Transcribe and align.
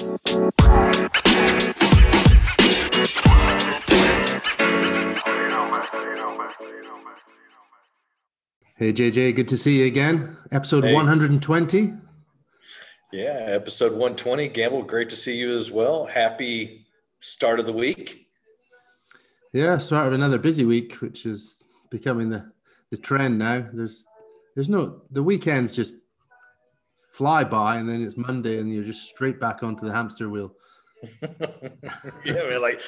Hey 0.00 0.06
JJ, 8.94 9.36
good 9.36 9.48
to 9.48 9.58
see 9.58 9.80
you 9.80 9.86
again. 9.86 10.38
Episode 10.52 10.84
Hey. 10.84 10.94
120. 10.94 11.92
Yeah, 13.12 13.44
episode 13.46 13.92
120. 13.92 14.48
Gamble, 14.48 14.84
great 14.84 15.10
to 15.10 15.16
see 15.16 15.36
you 15.36 15.54
as 15.54 15.70
well. 15.70 16.06
Happy 16.06 16.86
start 17.20 17.60
of 17.60 17.66
the 17.66 17.72
week. 17.74 18.26
Yeah, 19.52 19.76
start 19.76 20.06
of 20.06 20.14
another 20.14 20.38
busy 20.38 20.64
week, 20.64 20.94
which 21.02 21.26
is 21.26 21.64
becoming 21.90 22.30
the, 22.30 22.50
the 22.90 22.96
trend 22.96 23.38
now. 23.38 23.66
There's 23.70 24.06
there's 24.54 24.70
no 24.70 25.02
the 25.10 25.22
weekends 25.22 25.76
just 25.76 25.96
fly 27.12 27.44
by 27.44 27.76
and 27.76 27.88
then 27.88 28.02
it's 28.02 28.16
Monday 28.16 28.58
and 28.58 28.72
you're 28.72 28.84
just 28.84 29.08
straight 29.08 29.40
back 29.40 29.62
onto 29.62 29.86
the 29.86 29.92
hamster 29.92 30.28
wheel. 30.28 30.54
yeah, 31.22 32.42
we're 32.44 32.58
like 32.58 32.80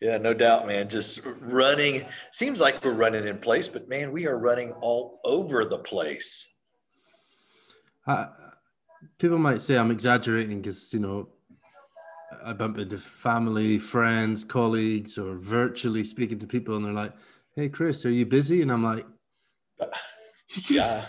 yeah, 0.00 0.16
no 0.18 0.32
doubt, 0.32 0.66
man. 0.66 0.88
Just 0.88 1.20
running. 1.40 2.04
Seems 2.32 2.60
like 2.60 2.84
we're 2.84 2.92
running 2.92 3.26
in 3.26 3.38
place, 3.38 3.66
but 3.68 3.88
man, 3.88 4.12
we 4.12 4.26
are 4.26 4.38
running 4.38 4.72
all 4.80 5.20
over 5.24 5.64
the 5.64 5.78
place. 5.78 6.46
I, 8.06 8.28
people 9.18 9.38
might 9.38 9.60
say 9.60 9.76
I'm 9.76 9.90
exaggerating 9.90 10.62
because 10.62 10.92
you 10.92 11.00
know 11.00 11.28
I 12.44 12.52
bump 12.52 12.78
into 12.78 12.98
family, 12.98 13.78
friends, 13.78 14.44
colleagues, 14.44 15.18
or 15.18 15.34
virtually 15.36 16.04
speaking 16.04 16.38
to 16.38 16.46
people, 16.46 16.76
and 16.76 16.84
they're 16.84 16.92
like, 16.92 17.14
"Hey, 17.56 17.68
Kris, 17.68 18.06
are 18.06 18.10
you 18.10 18.24
busy?" 18.24 18.62
And 18.62 18.70
I'm 18.70 18.84
like, 18.84 19.06
you, 20.50 20.62
just- 20.62 20.70
Yeah. 20.70 21.04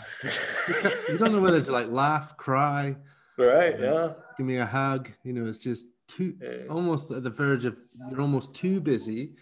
you 1.09 1.17
don't 1.17 1.31
know 1.31 1.41
whether 1.41 1.61
to 1.61 1.71
like 1.71 1.89
laugh, 1.89 2.35
cry, 2.38 2.95
right. 3.38 3.79
Yeah. 3.79 4.13
give 4.38 4.45
me 4.45 4.57
a 4.57 4.65
hug. 4.65 5.09
You 5.23 5.34
know, 5.34 5.45
it's 5.48 5.59
just 5.59 5.88
too 6.07 6.35
Yeah. 6.41 6.67
almost 6.70 7.12
at 7.12 7.23
the 7.23 7.29
verge 7.29 7.65
of 7.65 7.77
you're 8.10 8.21
almost 8.21 8.54
too 8.54 8.79
busy. 8.82 9.35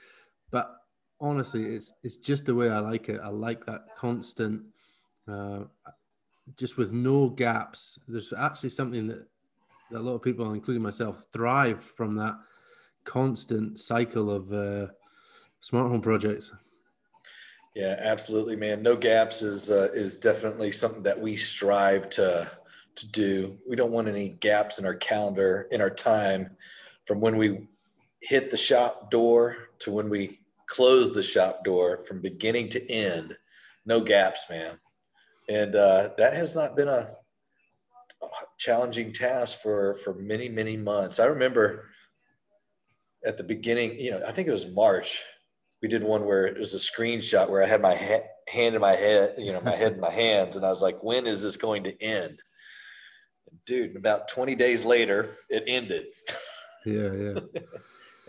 But 0.52 0.75
honestly, 1.20 1.75
it's 1.75 1.92
it's 2.03 2.18
just 2.18 2.45
the 2.45 2.56
way 2.56 2.70
I 2.70 2.80
like 2.80 3.09
it. 3.09 3.20
I 3.23 3.30
like 3.30 3.66
that 3.66 3.95
constant, 3.98 4.64
uh, 5.28 5.64
just 6.56 6.78
with 6.78 6.92
no 6.94 7.30
gaps. 7.30 8.00
There's 8.08 8.31
actually 8.34 8.70
something 8.70 9.08
that, 9.08 9.28
that 9.92 10.00
a 10.00 10.06
lot 10.08 10.14
of 10.16 10.22
people, 10.22 10.52
including 10.53 10.84
myself, 10.84 11.25
thrive 11.34 11.84
from 11.84 12.16
that 12.18 12.36
constant 13.03 13.78
cycle 13.78 14.30
of 14.30 14.52
uh, 14.53 14.88
smart 15.62 15.90
home 15.90 16.02
projects. 16.02 16.52
Yeah, 17.78 17.95
absolutely, 18.00 18.56
man. 18.56 18.81
No 18.81 18.95
gaps 18.95 19.44
is 19.44 19.70
uh, 19.70 19.89
is 19.94 20.17
definitely 20.17 20.72
something 20.72 21.03
that 21.03 21.22
we 21.22 21.38
strive 21.38 22.09
to 22.09 22.50
to 22.95 23.08
do. 23.11 23.56
We 23.69 23.75
don't 23.75 23.92
want 23.92 24.08
any 24.08 24.30
gaps 24.30 24.80
in 24.80 24.86
our 24.88 24.95
calendar, 24.95 25.67
in 25.69 25.80
our 25.80 25.92
time, 25.92 26.58
from 27.06 27.22
when 27.22 27.38
we 27.38 27.67
hit 28.19 28.50
the 28.50 28.58
shop 28.58 29.11
door 29.11 29.58
to 29.78 29.92
when 29.92 30.09
we 30.09 30.39
close 30.66 31.14
the 31.14 31.22
shop 31.22 31.64
door, 31.64 32.03
from 32.08 32.19
beginning 32.19 32.69
to 32.69 32.92
end. 32.92 33.38
No 33.86 34.02
gaps, 34.02 34.47
man. 34.50 34.80
And 35.47 35.75
uh, 35.75 36.09
that 36.17 36.34
has 36.34 36.56
not 36.56 36.75
been 36.75 36.88
a 36.88 37.14
challenging 38.58 39.14
task 39.14 39.62
for 39.62 39.94
for 39.97 40.16
many 40.16 40.50
many 40.50 40.78
months. 40.78 41.19
I 41.19 41.25
remember 41.25 41.86
at 43.23 43.38
the 43.38 43.44
beginning, 43.44 44.00
you 44.00 44.09
know, 44.09 44.23
I 44.28 44.31
think 44.31 44.47
it 44.47 44.52
was 44.52 44.66
March 44.66 45.22
we 45.81 45.88
did 45.88 46.03
one 46.03 46.25
where 46.25 46.45
it 46.45 46.58
was 46.58 46.73
a 46.73 46.78
screenshot 46.78 47.50
where 47.50 47.64
I 47.64 47.67
had 47.67 47.81
my 47.81 47.95
ha- 47.95 48.28
hand 48.47 48.75
in 48.75 48.81
my 48.81 48.95
head, 48.95 49.36
you 49.38 49.53
know, 49.53 49.61
my 49.61 49.75
head 49.75 49.94
in 49.94 50.00
my 50.00 50.11
hands, 50.25 50.56
and 50.56 50.66
I 50.66 50.69
was 50.69 50.81
like, 50.81 51.03
"When 51.03 51.28
is 51.28 51.42
this 51.42 51.58
going 51.58 51.84
to 51.84 52.02
end?" 52.02 52.39
Dude, 53.66 53.95
about 53.95 54.28
20 54.28 54.56
days 54.56 54.86
later, 54.86 55.30
it 55.50 55.64
ended. 55.67 56.06
Yeah, 56.86 57.11
yeah. 57.14 57.39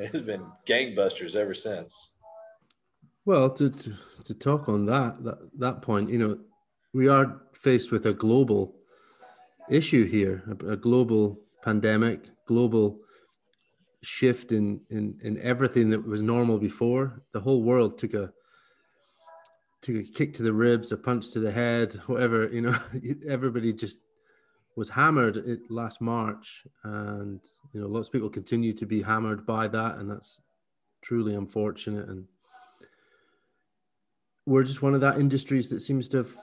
It's 0.01 0.23
been 0.23 0.47
gangbusters 0.65 1.35
ever 1.35 1.55
since. 1.55 2.11
Well, 3.25 3.51
to, 3.51 3.69
to, 3.69 3.93
to 4.23 4.35
talk 4.35 4.69
on 4.69 4.87
that, 4.87 5.25
that 5.25 5.39
that 5.59 5.83
point, 5.83 6.09
you 6.09 6.19
know, 6.19 6.39
we 6.95 7.09
are 7.09 7.43
faced 7.53 7.91
with 7.91 8.07
a 8.07 8.13
global 8.13 8.77
issue 9.69 10.07
here, 10.07 10.45
a, 10.47 10.73
a 10.73 10.77
global 10.77 11.41
pandemic, 11.65 12.31
global 12.47 13.01
shift 14.03 14.53
in, 14.53 14.81
in 14.91 15.19
in 15.23 15.39
everything 15.39 15.91
that 15.91 16.07
was 16.07 16.23
normal 16.23 16.59
before. 16.59 17.23
The 17.33 17.41
whole 17.41 17.63
world 17.63 17.99
took 17.99 18.15
a 18.15 18.33
took 19.83 19.97
a 19.97 20.03
kick 20.03 20.35
to 20.35 20.43
the 20.43 20.53
ribs, 20.53 20.93
a 20.93 20.97
punch 20.97 21.31
to 21.31 21.41
the 21.41 21.53
head, 21.53 21.95
whatever. 22.07 22.49
You 22.49 22.63
know, 22.63 22.79
everybody 23.29 23.73
just 23.73 23.99
was 24.77 24.89
hammered 24.91 25.37
it 25.37 25.71
last 25.71 26.01
March, 26.01 26.65
and 26.85 27.41
you 27.73 27.81
know, 27.81 27.89
lots 27.89 28.09
of 28.09 28.13
people 28.13 28.31
continue 28.31 28.73
to 28.75 28.87
be 28.87 29.03
hammered 29.03 29.45
by 29.45 29.69
that, 29.69 29.97
and 29.97 30.11
that's 30.11 30.41
truly 31.03 31.35
unfortunate 31.35 32.09
and 32.09 32.27
we're 34.47 34.63
just 34.63 34.83
one 34.83 34.95
of 34.95 35.01
that 35.01 35.19
industries 35.19 35.69
that 35.69 35.81
seems 35.81 36.09
to 36.09 36.17
have 36.19 36.35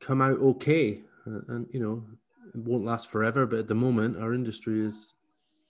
come 0.00 0.20
out 0.20 0.38
okay 0.38 1.02
and, 1.24 1.44
and 1.48 1.66
you 1.72 1.80
know 1.80 2.04
it 2.54 2.60
won't 2.60 2.84
last 2.84 3.10
forever 3.10 3.46
but 3.46 3.58
at 3.58 3.68
the 3.68 3.74
moment 3.74 4.18
our 4.18 4.32
industry 4.32 4.84
is 4.84 5.14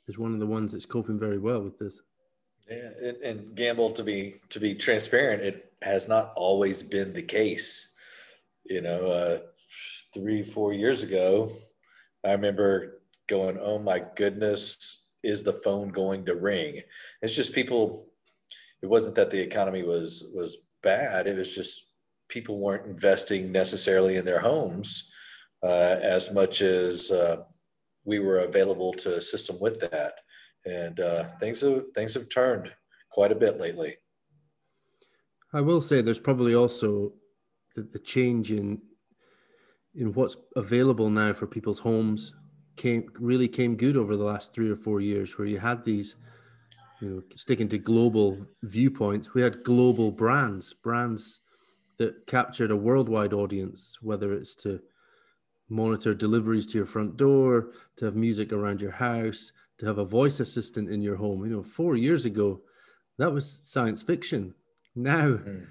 is 0.09 0.19
one 0.19 0.35
of 0.35 0.41
the 0.41 0.47
ones 0.47 0.73
that's 0.73 0.87
coping 0.87 1.19
very 1.19 1.39
well 1.39 1.61
with 1.61 1.79
this 1.79 2.01
Yeah, 2.69 2.91
and, 3.03 3.17
and 3.19 3.55
gamble 3.55 3.91
to 3.91 4.03
be 4.03 4.37
to 4.51 4.61
be 4.61 4.75
transparent, 4.75 5.43
it 5.43 5.73
has 5.83 6.09
not 6.09 6.33
always 6.37 6.83
been 6.83 7.13
the 7.13 7.23
case. 7.23 7.93
You 8.65 8.81
know, 8.81 9.07
uh, 9.11 9.39
three 10.15 10.43
four 10.43 10.73
years 10.73 11.03
ago, 11.03 11.53
I 12.25 12.33
remember 12.33 13.03
going, 13.27 13.59
"Oh 13.61 13.79
my 13.79 14.03
goodness, 14.17 15.09
is 15.23 15.43
the 15.43 15.53
phone 15.53 15.89
going 15.89 16.25
to 16.27 16.37
ring?" 16.37 16.81
It's 17.23 17.37
just 17.37 17.53
people. 17.53 18.09
It 18.83 18.87
wasn't 18.87 19.17
that 19.17 19.31
the 19.31 19.41
economy 19.41 19.83
was 19.83 20.31
was 20.35 20.59
bad. 20.83 21.27
It 21.27 21.37
was 21.37 21.55
just 21.55 21.91
people 22.29 22.59
weren't 22.59 22.87
investing 22.87 23.53
necessarily 23.53 24.17
in 24.17 24.25
their 24.25 24.41
homes 24.41 25.13
uh, 25.63 25.99
as 26.03 26.33
much 26.33 26.63
as 26.63 27.11
uh, 27.11 27.45
we 28.05 28.19
were 28.19 28.41
available 28.41 28.93
to 28.93 29.17
assist 29.17 29.47
them 29.47 29.59
with 29.61 29.81
that 29.81 30.15
and 30.67 31.01
uh, 31.01 31.25
things 31.41 31.61
have 31.61 31.85
things 31.95 32.15
have 32.15 32.29
turned 32.29 32.71
quite 33.11 33.33
a 33.33 33.37
bit 33.37 33.59
lately. 33.59 33.97
i 35.53 35.61
will 35.61 35.81
say 35.81 36.01
there's 36.01 36.21
probably 36.21 36.55
also 36.55 37.13
the, 37.75 37.83
the 37.83 37.99
change 37.99 38.51
in 38.51 38.81
in 39.95 40.13
what's 40.13 40.37
available 40.57 41.11
now 41.11 41.33
for 41.33 41.47
people's 41.47 41.79
homes 41.79 42.35
came 42.77 43.09
really 43.19 43.49
came 43.49 43.77
good 43.77 43.97
over 43.97 44.17
the 44.17 44.25
last 44.25 44.53
three 44.53 44.71
or 44.71 44.77
four 44.77 45.01
years 45.01 45.39
where 45.39 45.47
you 45.47 45.59
had 45.59 45.85
these 45.85 46.17
you 47.01 47.09
know 47.09 47.23
sticking 47.35 47.69
to 47.69 47.79
global 47.79 48.47
viewpoints 48.63 49.35
we 49.35 49.43
had 49.43 49.63
global 49.63 50.11
brands 50.11 50.73
brands 50.73 51.41
that 51.99 52.27
captured 52.27 52.71
a 52.71 52.77
worldwide 52.77 53.33
audience 53.33 53.99
whether 54.01 54.33
it's 54.33 54.55
to 54.55 54.81
monitor 55.69 56.15
deliveries 56.15 56.67
to 56.67 56.79
your 56.79 56.87
front 56.87 57.17
door 57.17 57.71
to 57.97 58.05
have 58.05 58.15
music 58.17 58.53
around 58.53 58.81
your 58.81 58.91
house 58.93 59.53
to 59.79 59.87
have 59.87 59.99
a 59.99 60.05
voice 60.05 60.39
assistant 60.41 60.89
in 60.89 61.01
your 61.03 61.17
home. 61.17 61.45
You 61.45 61.51
know 61.51 61.63
4 61.63 61.97
years 61.97 62.25
ago 62.27 62.61
that 63.19 63.33
was 63.33 63.51
science 63.51 64.03
fiction. 64.03 64.55
Now 64.95 65.29
Mm. 65.39 65.67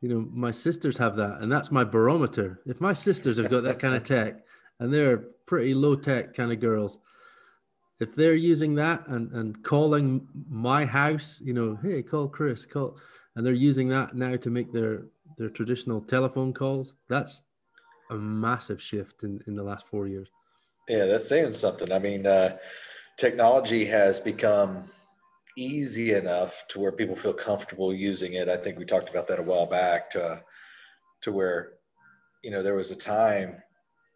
you 0.00 0.08
know 0.08 0.20
my 0.32 0.50
sisters 0.52 0.96
have 0.98 1.16
that 1.16 1.40
and 1.40 1.50
that's 1.50 1.70
my 1.72 1.84
barometer. 1.84 2.60
If 2.66 2.80
my 2.80 2.92
sisters 2.92 3.38
have 3.38 3.50
got 3.50 3.64
that 3.64 3.78
kind 3.80 3.94
of 3.94 4.02
tech 4.04 4.44
and 4.78 4.92
they're 4.92 5.18
pretty 5.46 5.74
low 5.74 5.96
tech 5.96 6.34
kind 6.34 6.52
of 6.52 6.60
girls 6.60 6.98
if 8.00 8.14
they're 8.14 8.34
using 8.52 8.76
that 8.76 9.08
and, 9.08 9.32
and 9.32 9.60
calling 9.64 10.28
my 10.48 10.84
house 10.84 11.40
you 11.42 11.52
know 11.52 11.76
hey 11.82 12.02
call 12.02 12.28
kris 12.28 12.64
call 12.66 12.96
and 13.34 13.44
they're 13.44 13.54
using 13.68 13.88
that 13.88 14.14
now 14.14 14.36
to 14.36 14.50
make 14.50 14.70
their 14.72 15.06
their 15.38 15.48
traditional 15.50 16.00
telephone 16.00 16.52
calls 16.52 16.94
that's 17.08 17.42
a 18.10 18.14
massive 18.14 18.80
shift 18.80 19.22
in, 19.22 19.40
in 19.46 19.54
the 19.54 19.62
last 19.62 19.86
four 19.88 20.08
years 20.08 20.28
Yeah, 20.88 21.04
that's 21.04 21.28
saying 21.28 21.52
something. 21.52 21.92
I 21.92 21.98
mean, 21.98 22.26
uh, 22.26 22.56
technology 23.18 23.84
has 23.86 24.20
become 24.20 24.84
easy 25.56 26.14
enough 26.14 26.64
to 26.68 26.80
where 26.80 26.92
people 26.92 27.16
feel 27.16 27.34
comfortable 27.34 27.92
using 27.92 28.34
it. 28.34 28.48
I 28.48 28.56
think 28.56 28.78
we 28.78 28.84
talked 28.84 29.10
about 29.10 29.26
that 29.26 29.40
a 29.40 29.42
while 29.42 29.66
back 29.66 30.10
to 30.10 30.42
to 31.22 31.32
where 31.32 31.72
you 32.42 32.50
know 32.50 32.62
there 32.62 32.76
was 32.76 32.90
a 32.90 32.96
time 32.96 33.60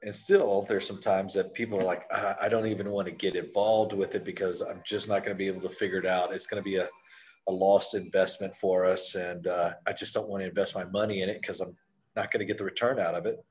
and 0.02 0.14
still 0.14 0.64
there's 0.69 0.87
some 0.87 1.00
times 1.00 1.34
that 1.34 1.55
people 1.55 1.78
are 1.78 1.84
like 1.84 2.05
"Ah, 2.12 2.37
i 2.40 2.49
don't 2.49 2.67
even 2.67 2.90
want 2.90 3.06
to 3.06 3.12
get 3.12 3.37
involved 3.37 3.93
with 3.93 4.14
it 4.14 4.25
because 4.25 4.62
i'm 4.62 4.81
just 4.84 5.08
not 5.08 5.25
going 5.25 5.34
to 5.34 5.38
be 5.38 5.46
able 5.46 5.61
to 5.61 5.75
figure 5.75 5.99
it 5.99 6.06
out 6.06 6.32
it's 6.32 6.46
going 6.46 6.62
to 6.62 6.69
be 6.69 6.76
a, 6.76 6.88
a 7.49 7.52
lost 7.52 7.94
investment 7.94 8.55
for 8.55 8.87
us 8.87 9.14
and 9.14 9.46
uh, 9.46 9.72
i 9.87 9.93
just 9.93 10.14
don't 10.14 10.28
want 10.28 10.43
to 10.43 10.49
invest 10.49 10.75
my 10.75 10.84
money 10.87 11.22
in 11.22 11.28
it 11.28 11.40
because 11.40 11.61
i'm 11.61 11.76
not 12.14 12.31
going 12.31 12.40
to 12.40 12.46
get 12.46 12.58
the 12.58 12.64
return 12.64 13.00
out 13.00 13.14
of 13.14 13.26
it 13.26 13.44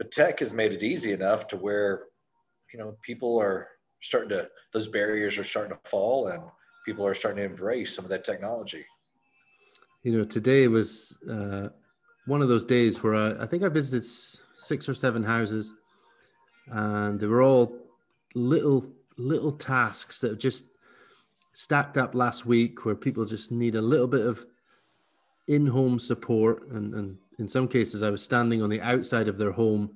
but 0.00 0.10
tech 0.10 0.38
has 0.38 0.54
made 0.54 0.72
it 0.72 0.82
easy 0.82 1.12
enough 1.12 1.46
to 1.46 1.58
where 1.58 2.04
you 2.72 2.78
know 2.78 2.96
people 3.02 3.38
are 3.38 3.68
starting 4.00 4.30
to 4.30 4.48
those 4.72 4.88
barriers 4.88 5.36
are 5.36 5.44
starting 5.44 5.76
to 5.76 5.90
fall 5.90 6.28
and 6.28 6.42
people 6.86 7.06
are 7.06 7.14
starting 7.14 7.36
to 7.36 7.50
embrace 7.50 7.94
some 7.94 8.06
of 8.06 8.08
that 8.08 8.24
technology. 8.24 8.86
You 10.02 10.16
know 10.16 10.24
today 10.24 10.68
was 10.68 11.14
uh, 11.30 11.68
one 12.24 12.40
of 12.40 12.48
those 12.48 12.64
days 12.64 13.02
where 13.02 13.14
I, 13.14 13.42
I 13.42 13.46
think 13.46 13.62
i 13.62 13.68
visited 13.68 14.06
six 14.56 14.88
or 14.88 14.94
seven 14.94 15.22
houses 15.22 15.74
and 16.68 17.20
they 17.20 17.26
were 17.26 17.42
all 17.42 17.76
little 18.34 18.86
little 19.18 19.52
tasks 19.52 20.22
that 20.22 20.40
just 20.40 20.64
stacked 21.52 21.98
up 21.98 22.14
last 22.14 22.46
week 22.46 22.86
where 22.86 22.94
people 22.94 23.26
just 23.26 23.52
need 23.52 23.74
a 23.74 23.82
little 23.82 24.06
bit 24.06 24.24
of 24.24 24.46
in-home 25.46 25.98
support 25.98 26.66
and, 26.70 26.94
and 26.94 27.18
in 27.40 27.48
some 27.48 27.66
cases 27.66 28.02
i 28.02 28.10
was 28.10 28.22
standing 28.22 28.62
on 28.62 28.70
the 28.70 28.80
outside 28.80 29.28
of 29.28 29.38
their 29.38 29.52
home 29.52 29.90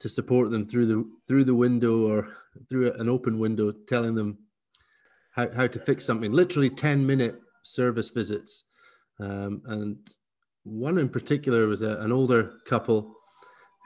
to 0.00 0.08
support 0.08 0.50
them 0.50 0.66
through 0.66 0.86
the 0.86 1.04
through 1.26 1.44
the 1.44 1.54
window 1.54 2.06
or 2.06 2.28
through 2.68 2.92
an 2.92 3.08
open 3.08 3.38
window 3.38 3.72
telling 3.88 4.14
them 4.14 4.38
how, 5.34 5.50
how 5.50 5.66
to 5.66 5.78
fix 5.78 6.04
something. 6.04 6.32
Literally 6.32 6.70
10 6.70 7.06
minute 7.06 7.40
service 7.62 8.10
visits. 8.10 8.64
Um, 9.20 9.62
and 9.66 9.96
one 10.64 10.98
in 10.98 11.08
particular 11.08 11.66
was 11.66 11.82
a, 11.82 11.98
an 12.00 12.10
older 12.10 12.54
couple 12.66 13.14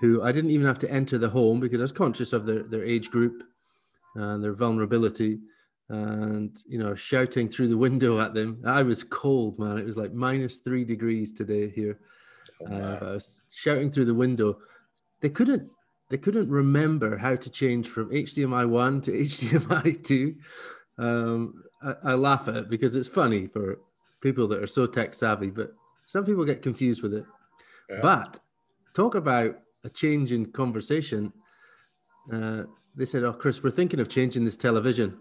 who 0.00 0.22
i 0.22 0.30
didn't 0.30 0.52
even 0.52 0.66
have 0.66 0.78
to 0.78 0.90
enter 0.90 1.18
the 1.18 1.28
home 1.28 1.58
because 1.58 1.80
i 1.80 1.82
was 1.82 1.90
conscious 1.90 2.32
of 2.32 2.46
their, 2.46 2.62
their 2.62 2.84
age 2.84 3.10
group 3.10 3.42
and 4.14 4.42
their 4.42 4.54
vulnerability 4.54 5.40
and 5.88 6.56
you 6.68 6.78
know 6.78 6.94
shouting 6.94 7.48
through 7.48 7.66
the 7.66 7.76
window 7.76 8.20
at 8.20 8.32
them. 8.32 8.62
I 8.64 8.82
was 8.82 9.02
cold 9.02 9.58
man. 9.58 9.76
It 9.76 9.86
was 9.86 9.96
like 9.96 10.12
minus 10.12 10.58
three 10.58 10.84
degrees 10.84 11.32
today 11.32 11.68
here 11.68 11.98
uh, 12.70 12.98
i 13.00 13.12
was 13.12 13.44
shouting 13.54 13.90
through 13.90 14.04
the 14.04 14.14
window 14.14 14.58
they 15.20 15.28
couldn't 15.28 15.70
they 16.10 16.16
couldn't 16.16 16.48
remember 16.48 17.16
how 17.16 17.34
to 17.36 17.50
change 17.50 17.88
from 17.88 18.10
hdmi 18.10 18.68
1 18.68 19.00
to 19.02 19.10
hdmi 19.12 20.04
2 20.04 20.34
um, 20.98 21.62
I, 21.82 21.94
I, 22.02 22.14
laugh 22.14 22.48
at 22.48 22.56
it 22.56 22.70
because 22.70 22.96
it's 22.96 23.08
funny 23.08 23.46
for 23.46 23.78
people 24.20 24.48
that 24.48 24.60
are 24.60 24.66
so 24.66 24.86
tech 24.86 25.14
savvy 25.14 25.50
but 25.50 25.72
some 26.06 26.24
people 26.24 26.44
get 26.44 26.60
confused 26.62 27.02
with 27.02 27.14
it. 27.14 27.24
Yeah. 27.88 27.98
but 28.02 28.40
talk 28.94 29.14
about 29.14 29.60
a 29.84 29.90
change 29.90 30.32
in 30.32 30.46
conversation. 30.46 31.32
Uh, 32.32 32.64
they 32.96 33.04
said 33.04 33.22
oh 33.22 33.32
kris 33.32 33.62
we're 33.62 33.70
thinking 33.70 34.00
of 34.00 34.08
changing 34.08 34.44
this 34.44 34.56
television. 34.56 35.18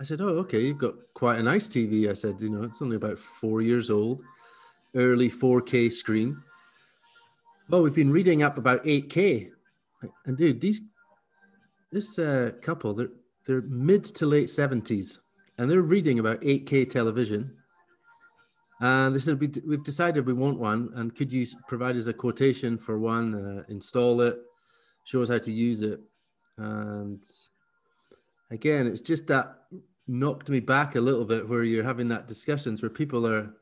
I 0.00 0.04
said, 0.04 0.20
Oh, 0.20 0.38
okay, 0.40 0.60
you've 0.60 0.78
got 0.78 0.94
quite 1.14 1.38
a 1.38 1.42
nice 1.42 1.68
TV. 1.68 2.10
I 2.10 2.14
said, 2.14 2.40
You 2.40 2.50
know, 2.50 2.64
it's 2.64 2.82
only 2.82 2.96
about 2.96 3.18
four 3.18 3.62
years 3.62 3.90
old, 3.90 4.22
early 4.96 5.30
4K 5.30 5.92
screen. 5.92 6.42
Well, 7.68 7.82
we've 7.82 7.94
been 7.94 8.12
reading 8.12 8.42
up 8.42 8.58
about 8.58 8.84
8K. 8.84 9.50
And 10.24 10.36
dude, 10.36 10.60
these 10.60 10.80
this 11.92 12.18
uh, 12.18 12.52
couple, 12.60 12.94
they're 12.94 13.10
they're 13.46 13.62
mid 13.62 14.04
to 14.04 14.26
late 14.26 14.48
70s, 14.48 15.18
and 15.56 15.70
they're 15.70 15.82
reading 15.82 16.18
about 16.18 16.40
8K 16.40 16.90
television. 16.90 17.56
And 18.80 19.14
they 19.14 19.20
said, 19.20 19.40
We've 19.40 19.84
decided 19.84 20.26
we 20.26 20.32
want 20.34 20.58
one, 20.58 20.90
and 20.96 21.14
could 21.14 21.32
you 21.32 21.46
provide 21.66 21.96
us 21.96 22.08
a 22.08 22.12
quotation 22.12 22.76
for 22.76 22.98
one, 22.98 23.34
uh, 23.34 23.62
install 23.68 24.20
it, 24.20 24.36
show 25.04 25.22
us 25.22 25.30
how 25.30 25.38
to 25.38 25.52
use 25.52 25.80
it? 25.80 26.00
And 26.58 27.22
again, 28.50 28.86
it's 28.86 29.00
just 29.00 29.26
that 29.28 29.60
knocked 30.08 30.50
me 30.50 30.60
back 30.60 30.94
a 30.94 31.00
little 31.00 31.24
bit 31.24 31.48
where 31.48 31.64
you're 31.64 31.84
having 31.84 32.08
that 32.08 32.28
discussions 32.28 32.82
where 32.82 32.90
people 32.90 33.26
are 33.26 33.54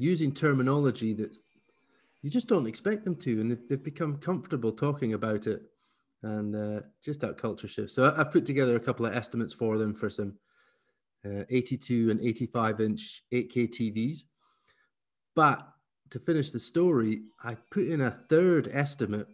using 0.00 0.32
terminology 0.32 1.12
that 1.14 1.36
you 2.22 2.30
just 2.30 2.48
don't 2.48 2.66
expect 2.66 3.04
them 3.04 3.16
to, 3.16 3.40
and 3.40 3.58
they've 3.68 3.82
become 3.82 4.16
comfortable 4.16 4.72
talking 4.72 5.14
about 5.14 5.46
it, 5.46 5.62
and 6.22 6.54
uh, 6.54 6.80
just 7.04 7.20
that 7.20 7.38
culture 7.38 7.68
shift. 7.68 7.90
So 7.90 8.12
I've 8.16 8.30
put 8.30 8.46
together 8.46 8.76
a 8.76 8.80
couple 8.80 9.06
of 9.06 9.14
estimates 9.14 9.54
for 9.54 9.78
them 9.78 9.94
for 9.94 10.10
some 10.10 10.34
uh, 11.24 11.44
82 11.48 12.10
and 12.10 12.20
85 12.20 12.80
inch 12.80 13.22
8K 13.32 13.68
TVs, 13.68 14.24
but 15.34 15.66
to 16.10 16.18
finish 16.18 16.50
the 16.50 16.58
story, 16.58 17.22
I 17.44 17.56
put 17.70 17.86
in 17.86 18.00
a 18.00 18.10
third 18.10 18.68
estimate 18.72 19.28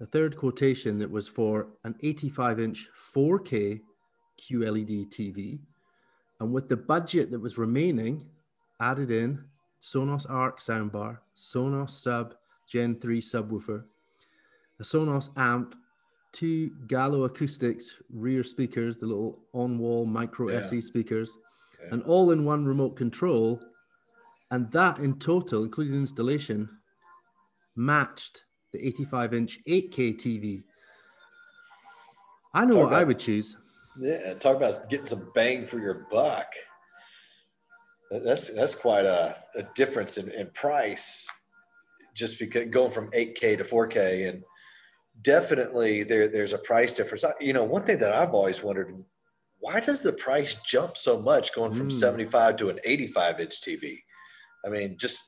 a 0.00 0.06
third 0.06 0.36
quotation 0.36 0.98
that 0.98 1.10
was 1.10 1.26
for 1.26 1.68
an 1.84 1.94
85 2.02 2.60
inch 2.60 2.88
4K 3.14 3.80
QLED 4.40 5.08
TV. 5.12 5.58
And 6.40 6.52
with 6.52 6.68
the 6.68 6.76
budget 6.76 7.32
that 7.32 7.40
was 7.40 7.58
remaining, 7.58 8.26
added 8.80 9.10
in 9.10 9.44
Sonos 9.80 10.26
Arc 10.28 10.60
soundbar, 10.60 11.18
Sonos 11.36 11.90
Sub 11.90 12.34
Gen 12.66 12.98
3 13.00 13.20
subwoofer, 13.20 13.84
a 14.78 14.82
Sonos 14.82 15.30
amp, 15.36 15.74
two 16.32 16.70
Gallo 16.86 17.24
Acoustics 17.24 17.94
rear 18.12 18.42
speakers, 18.42 18.98
the 18.98 19.06
little 19.06 19.40
on 19.52 19.78
wall 19.78 20.04
micro 20.04 20.50
yeah. 20.50 20.58
SE 20.60 20.80
speakers, 20.80 21.36
yeah. 21.82 21.88
and 21.92 22.02
all 22.02 22.30
in 22.30 22.44
one 22.44 22.64
remote 22.64 22.96
control. 22.96 23.60
And 24.50 24.70
that 24.72 24.98
in 24.98 25.18
total, 25.18 25.64
including 25.64 25.94
installation, 25.94 26.68
matched 27.76 28.44
the 28.72 28.86
85 28.86 29.34
inch 29.34 29.58
8K 29.66 30.16
TV. 30.16 30.62
I 32.54 32.64
know 32.64 32.74
talk 32.74 32.82
what 32.82 32.88
about, 32.88 33.00
I 33.00 33.04
would 33.04 33.18
choose. 33.18 33.56
Yeah, 34.00 34.34
talk 34.34 34.56
about 34.56 34.88
getting 34.88 35.06
some 35.06 35.30
bang 35.34 35.66
for 35.66 35.78
your 35.78 36.06
buck. 36.10 36.46
That's 38.10 38.48
that's 38.50 38.74
quite 38.74 39.04
a, 39.04 39.36
a 39.54 39.64
difference 39.74 40.16
in, 40.16 40.30
in 40.30 40.48
price, 40.50 41.26
just 42.14 42.38
because 42.38 42.68
going 42.70 42.90
from 42.90 43.10
8K 43.10 43.58
to 43.58 43.64
4K, 43.64 44.28
and 44.28 44.44
definitely 45.22 46.04
there 46.04 46.28
there's 46.28 46.54
a 46.54 46.58
price 46.58 46.94
difference. 46.94 47.24
You 47.40 47.52
know, 47.52 47.64
one 47.64 47.84
thing 47.84 47.98
that 47.98 48.12
I've 48.12 48.32
always 48.32 48.62
wondered, 48.62 48.94
why 49.58 49.80
does 49.80 50.02
the 50.02 50.12
price 50.12 50.56
jump 50.64 50.96
so 50.96 51.20
much 51.20 51.54
going 51.54 51.72
from 51.72 51.88
mm. 51.88 51.92
75 51.92 52.56
to 52.56 52.70
an 52.70 52.78
85 52.84 53.40
inch 53.40 53.60
TV? 53.60 53.98
I 54.64 54.70
mean, 54.70 54.96
just 54.98 55.22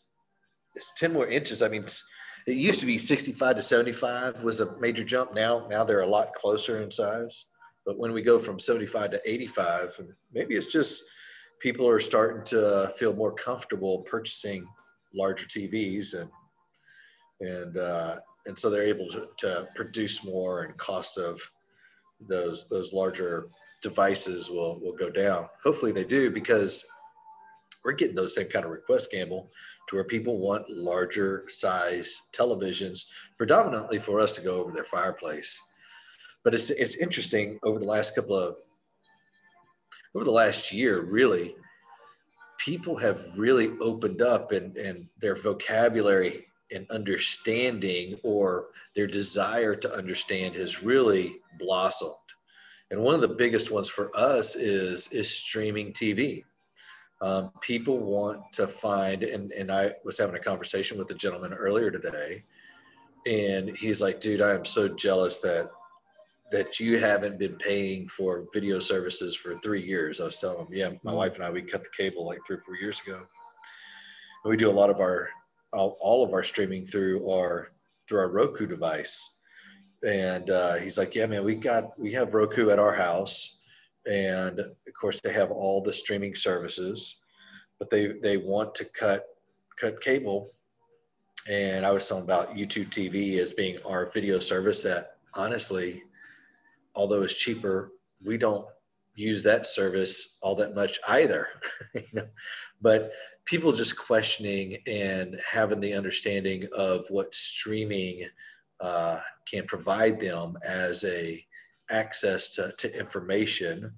it's 0.75 0.93
10 0.97 1.12
more 1.12 1.27
inches. 1.27 1.62
I 1.62 1.69
mean, 1.69 1.85
it 2.47 2.56
used 2.56 2.81
to 2.81 2.87
be 2.87 2.99
65 2.99 3.56
to 3.56 3.62
75 3.62 4.43
was 4.43 4.61
a 4.61 4.79
major 4.79 5.05
jump. 5.05 5.35
Now, 5.35 5.67
now 5.69 5.85
they're 5.85 6.00
a 6.00 6.06
lot 6.06 6.35
closer 6.35 6.81
in 6.81 6.91
size. 6.91 7.47
But 7.85 7.99
when 7.99 8.12
we 8.12 8.23
go 8.23 8.38
from 8.38 8.59
75 8.59 9.12
to 9.12 9.21
85, 9.25 10.00
maybe 10.32 10.55
it's 10.55 10.67
just 10.67 11.05
people 11.60 11.86
are 11.88 12.00
starting 12.00 12.44
to 12.46 12.92
feel 12.96 13.14
more 13.14 13.32
comfortable 13.32 14.00
purchasing 14.00 14.66
larger 15.14 15.46
TVs 15.46 16.14
and 16.14 16.30
and 17.40 17.76
uh, 17.78 18.16
and 18.46 18.58
so 18.58 18.68
they're 18.68 18.82
able 18.82 19.08
to, 19.08 19.28
to 19.38 19.68
produce 19.74 20.24
more 20.24 20.62
and 20.62 20.76
cost 20.76 21.18
of 21.18 21.40
those 22.28 22.68
those 22.68 22.92
larger 22.92 23.48
devices 23.82 24.50
will 24.50 24.80
will 24.80 24.96
go 24.96 25.10
down. 25.10 25.48
Hopefully 25.62 25.92
they 25.92 26.04
do 26.04 26.30
because 26.30 26.84
we're 27.84 27.92
getting 27.92 28.16
those 28.16 28.34
same 28.34 28.48
kind 28.48 28.66
of 28.66 28.70
requests, 28.70 29.06
Gamble, 29.06 29.50
to 29.88 29.96
where 29.96 30.04
people 30.04 30.38
want 30.38 30.68
larger 30.68 31.44
size 31.48 32.28
televisions, 32.32 33.06
predominantly 33.38 33.98
for 33.98 34.20
us 34.20 34.32
to 34.32 34.42
go 34.42 34.60
over 34.60 34.70
their 34.70 34.84
fireplace. 34.84 35.58
But 36.44 36.54
it's 36.54 36.70
it's 36.70 36.96
interesting 36.96 37.58
over 37.62 37.78
the 37.78 37.86
last 37.86 38.14
couple 38.14 38.36
of 38.36 38.56
over 40.14 40.24
the 40.24 40.31
last 40.31 40.72
year, 40.72 41.00
really, 41.02 41.55
people 42.58 42.96
have 42.96 43.20
really 43.36 43.70
opened 43.81 44.22
up 44.22 44.52
and, 44.52 44.76
and 44.76 45.08
their 45.19 45.36
vocabulary 45.36 46.46
and 46.72 46.88
understanding 46.90 48.19
or 48.22 48.67
their 48.94 49.06
desire 49.06 49.74
to 49.74 49.93
understand 49.93 50.55
has 50.55 50.82
really 50.82 51.36
blossomed. 51.58 52.14
And 52.90 53.00
one 53.00 53.14
of 53.14 53.20
the 53.20 53.29
biggest 53.29 53.70
ones 53.70 53.88
for 53.88 54.10
us 54.17 54.56
is 54.56 55.08
is 55.12 55.31
streaming 55.31 55.93
TV. 55.93 56.44
Um, 57.22 57.52
people 57.60 57.98
want 57.98 58.40
to 58.55 58.67
find, 58.67 59.22
and, 59.22 59.52
and 59.52 59.70
I 59.70 59.93
was 60.05 60.19
having 60.19 60.34
a 60.34 60.40
conversation 60.40 60.98
with 60.98 61.10
a 61.10 61.14
gentleman 61.14 61.52
earlier 61.52 61.90
today, 61.90 62.44
and 63.26 63.76
he's 63.76 64.00
like, 64.00 64.20
dude, 64.20 64.40
I 64.40 64.55
am 64.55 64.64
so 64.64 64.88
jealous 64.88 65.38
that 65.40 65.70
that 66.52 66.80
you 66.80 66.98
haven't 66.98 67.38
been 67.38 67.56
paying 67.56 68.08
for 68.08 68.46
video 68.52 68.80
services 68.80 69.36
for 69.36 69.54
three 69.56 69.84
years. 69.84 70.20
I 70.20 70.24
was 70.24 70.36
telling 70.36 70.66
him, 70.66 70.72
yeah, 70.72 70.88
my 70.88 70.94
mm-hmm. 70.94 71.12
wife 71.14 71.34
and 71.36 71.44
I, 71.44 71.50
we 71.50 71.62
cut 71.62 71.82
the 71.82 71.90
cable 71.96 72.26
like 72.26 72.40
three 72.46 72.56
or 72.56 72.62
four 72.66 72.76
years 72.76 73.00
ago. 73.06 73.20
And 74.44 74.50
we 74.50 74.56
do 74.56 74.70
a 74.70 74.72
lot 74.72 74.90
of 74.90 75.00
our, 75.00 75.28
all, 75.72 75.96
all 76.00 76.24
of 76.24 76.32
our 76.32 76.42
streaming 76.42 76.86
through 76.86 77.30
our, 77.30 77.70
through 78.08 78.19
our 78.19 78.28
Roku 78.28 78.66
device. 78.66 79.36
And 80.04 80.50
uh, 80.50 80.76
he's 80.76 80.98
like, 80.98 81.14
yeah, 81.14 81.26
man, 81.26 81.44
we 81.44 81.54
got, 81.54 81.98
we 81.98 82.12
have 82.14 82.34
Roku 82.34 82.70
at 82.70 82.78
our 82.78 82.94
house 82.94 83.60
and 84.06 84.60
of 84.60 84.94
course 84.98 85.20
they 85.20 85.32
have 85.32 85.50
all 85.50 85.82
the 85.82 85.92
streaming 85.92 86.34
services 86.34 87.20
but 87.78 87.90
they 87.90 88.12
they 88.22 88.36
want 88.36 88.74
to 88.74 88.84
cut 88.84 89.24
cut 89.76 90.00
cable 90.00 90.50
and 91.48 91.84
i 91.84 91.90
was 91.90 92.08
talking 92.08 92.24
about 92.24 92.56
youtube 92.56 92.88
tv 92.88 93.38
as 93.38 93.52
being 93.52 93.78
our 93.84 94.10
video 94.10 94.38
service 94.38 94.82
that 94.82 95.16
honestly 95.34 96.02
although 96.94 97.23
it's 97.23 97.35
cheaper 97.35 97.93
we 98.25 98.37
don't 98.37 98.67
use 99.15 99.43
that 99.43 99.67
service 99.67 100.39
all 100.43 100.55
that 100.55 100.75
much 100.75 100.99
either 101.09 101.49
you 101.94 102.03
know? 102.13 102.27
but 102.81 103.13
people 103.44 103.73
just 103.73 103.99
questioning 103.99 104.79
and 104.87 105.41
having 105.47 105.81
the 105.81 105.93
understanding 105.93 106.67
of 106.73 107.05
what 107.09 107.35
streaming 107.35 108.25
uh, 108.81 109.20
can 109.47 109.67
provide 109.67 110.19
them 110.20 110.56
as 110.65 111.05
a 111.05 111.44
access 111.91 112.51
to, 112.51 112.73
to 112.79 112.99
information 112.99 113.93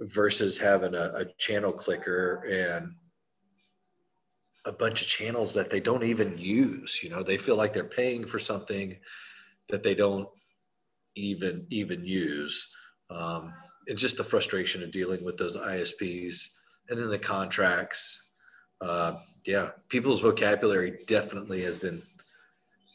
versus 0.00 0.58
having 0.58 0.94
a, 0.94 1.12
a 1.16 1.24
channel 1.38 1.72
clicker 1.72 2.44
and 2.50 2.94
a 4.64 4.72
bunch 4.72 5.02
of 5.02 5.08
channels 5.08 5.54
that 5.54 5.70
they 5.70 5.78
don't 5.78 6.02
even 6.02 6.36
use 6.36 7.00
you 7.02 7.08
know 7.08 7.22
they 7.22 7.36
feel 7.36 7.56
like 7.56 7.72
they're 7.72 7.84
paying 7.84 8.26
for 8.26 8.38
something 8.38 8.96
that 9.68 9.82
they 9.82 9.94
don't 9.94 10.28
even 11.16 11.66
even 11.70 12.04
use 12.04 12.68
um, 13.10 13.52
and 13.88 13.98
just 13.98 14.16
the 14.16 14.24
frustration 14.24 14.82
of 14.82 14.90
dealing 14.90 15.24
with 15.24 15.36
those 15.36 15.56
ISPs 15.56 16.48
and 16.88 17.00
then 17.00 17.10
the 17.10 17.18
contracts. 17.18 18.30
Uh, 18.80 19.16
yeah, 19.44 19.70
people's 19.88 20.20
vocabulary 20.20 20.98
definitely 21.06 21.62
has 21.62 21.78
been 21.78 22.02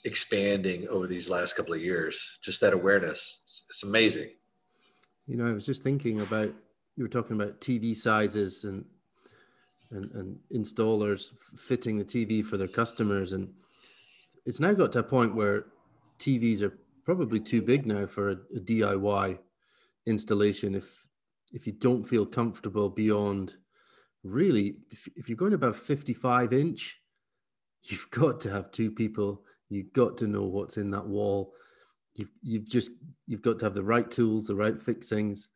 expanding 0.04 0.88
over 0.90 1.08
these 1.08 1.30
last 1.30 1.54
couple 1.54 1.74
of 1.74 1.82
years. 1.82 2.38
Just 2.44 2.62
that 2.62 2.74
awareness, 2.74 3.42
it's 3.70 3.84
amazing. 3.84 4.30
You 5.28 5.38
know, 5.38 5.48
I 5.48 5.54
was 5.54 5.66
just 5.66 5.84
thinking 5.84 6.22
about 6.22 6.54
you 6.98 7.04
were 7.04 7.10
talking 7.10 7.36
about 7.40 7.62
TV 7.62 7.96
sizes 7.96 8.64
and 8.64 8.86
and, 9.92 10.10
and 10.12 10.40
installers 10.56 11.32
fitting 11.58 11.98
the 11.98 12.06
TV 12.06 12.46
for 12.46 12.58
their 12.58 12.68
customers, 12.68 13.34
and 13.34 13.50
it's 14.46 14.60
now 14.60 14.74
got 14.74 14.92
to 14.94 15.00
a 15.00 15.04
point 15.04 15.36
where 15.36 15.66
TVs 16.20 16.62
are 16.62 16.78
probably 17.04 17.40
too 17.40 17.62
big 17.62 17.86
now 17.86 18.06
for 18.06 18.30
a, 18.30 18.38
a 18.56 18.60
DIY 18.60 19.40
installation. 20.06 20.76
If 20.76 21.08
if 21.52 21.68
you 21.68 21.74
don't 21.74 22.04
feel 22.04 22.26
comfortable 22.26 22.90
beyond 22.90 23.56
really, 24.24 24.78
if, 24.90 25.08
if 25.16 25.28
you're 25.28 25.36
going 25.36 25.54
above 25.54 25.76
55 25.76 26.54
inch, 26.54 27.02
you've 27.84 28.10
got 28.12 28.40
to 28.42 28.52
have 28.52 28.72
two 28.72 28.92
people. 28.92 29.44
You've 29.70 29.94
got 29.94 30.18
to 30.18 30.28
know 30.28 30.44
what's 30.44 30.78
in 30.78 30.92
that 30.92 31.08
wall. 31.08 31.54
You've 32.14 32.32
you've 32.42 32.70
just 32.70 32.92
you've 33.26 33.42
got 33.42 33.60
to 33.60 33.66
have 33.66 33.74
the 33.74 33.84
right 33.84 34.10
tools, 34.10 34.48
the 34.48 34.56
right 34.56 34.82
fixings, 34.82 35.48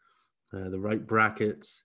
uh, 0.53 0.69
the 0.69 0.79
right 0.79 1.05
brackets. 1.05 1.83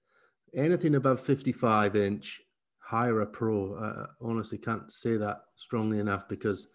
Anything 0.54 0.94
above 0.94 1.20
55 1.20 1.96
inch, 1.96 2.40
hire 2.78 3.20
a 3.20 3.26
pro. 3.26 3.76
I 3.76 4.06
honestly 4.24 4.58
can't 4.58 4.90
say 4.90 5.16
that 5.16 5.42
strongly 5.56 5.98
enough 5.98 6.28
because 6.28 6.68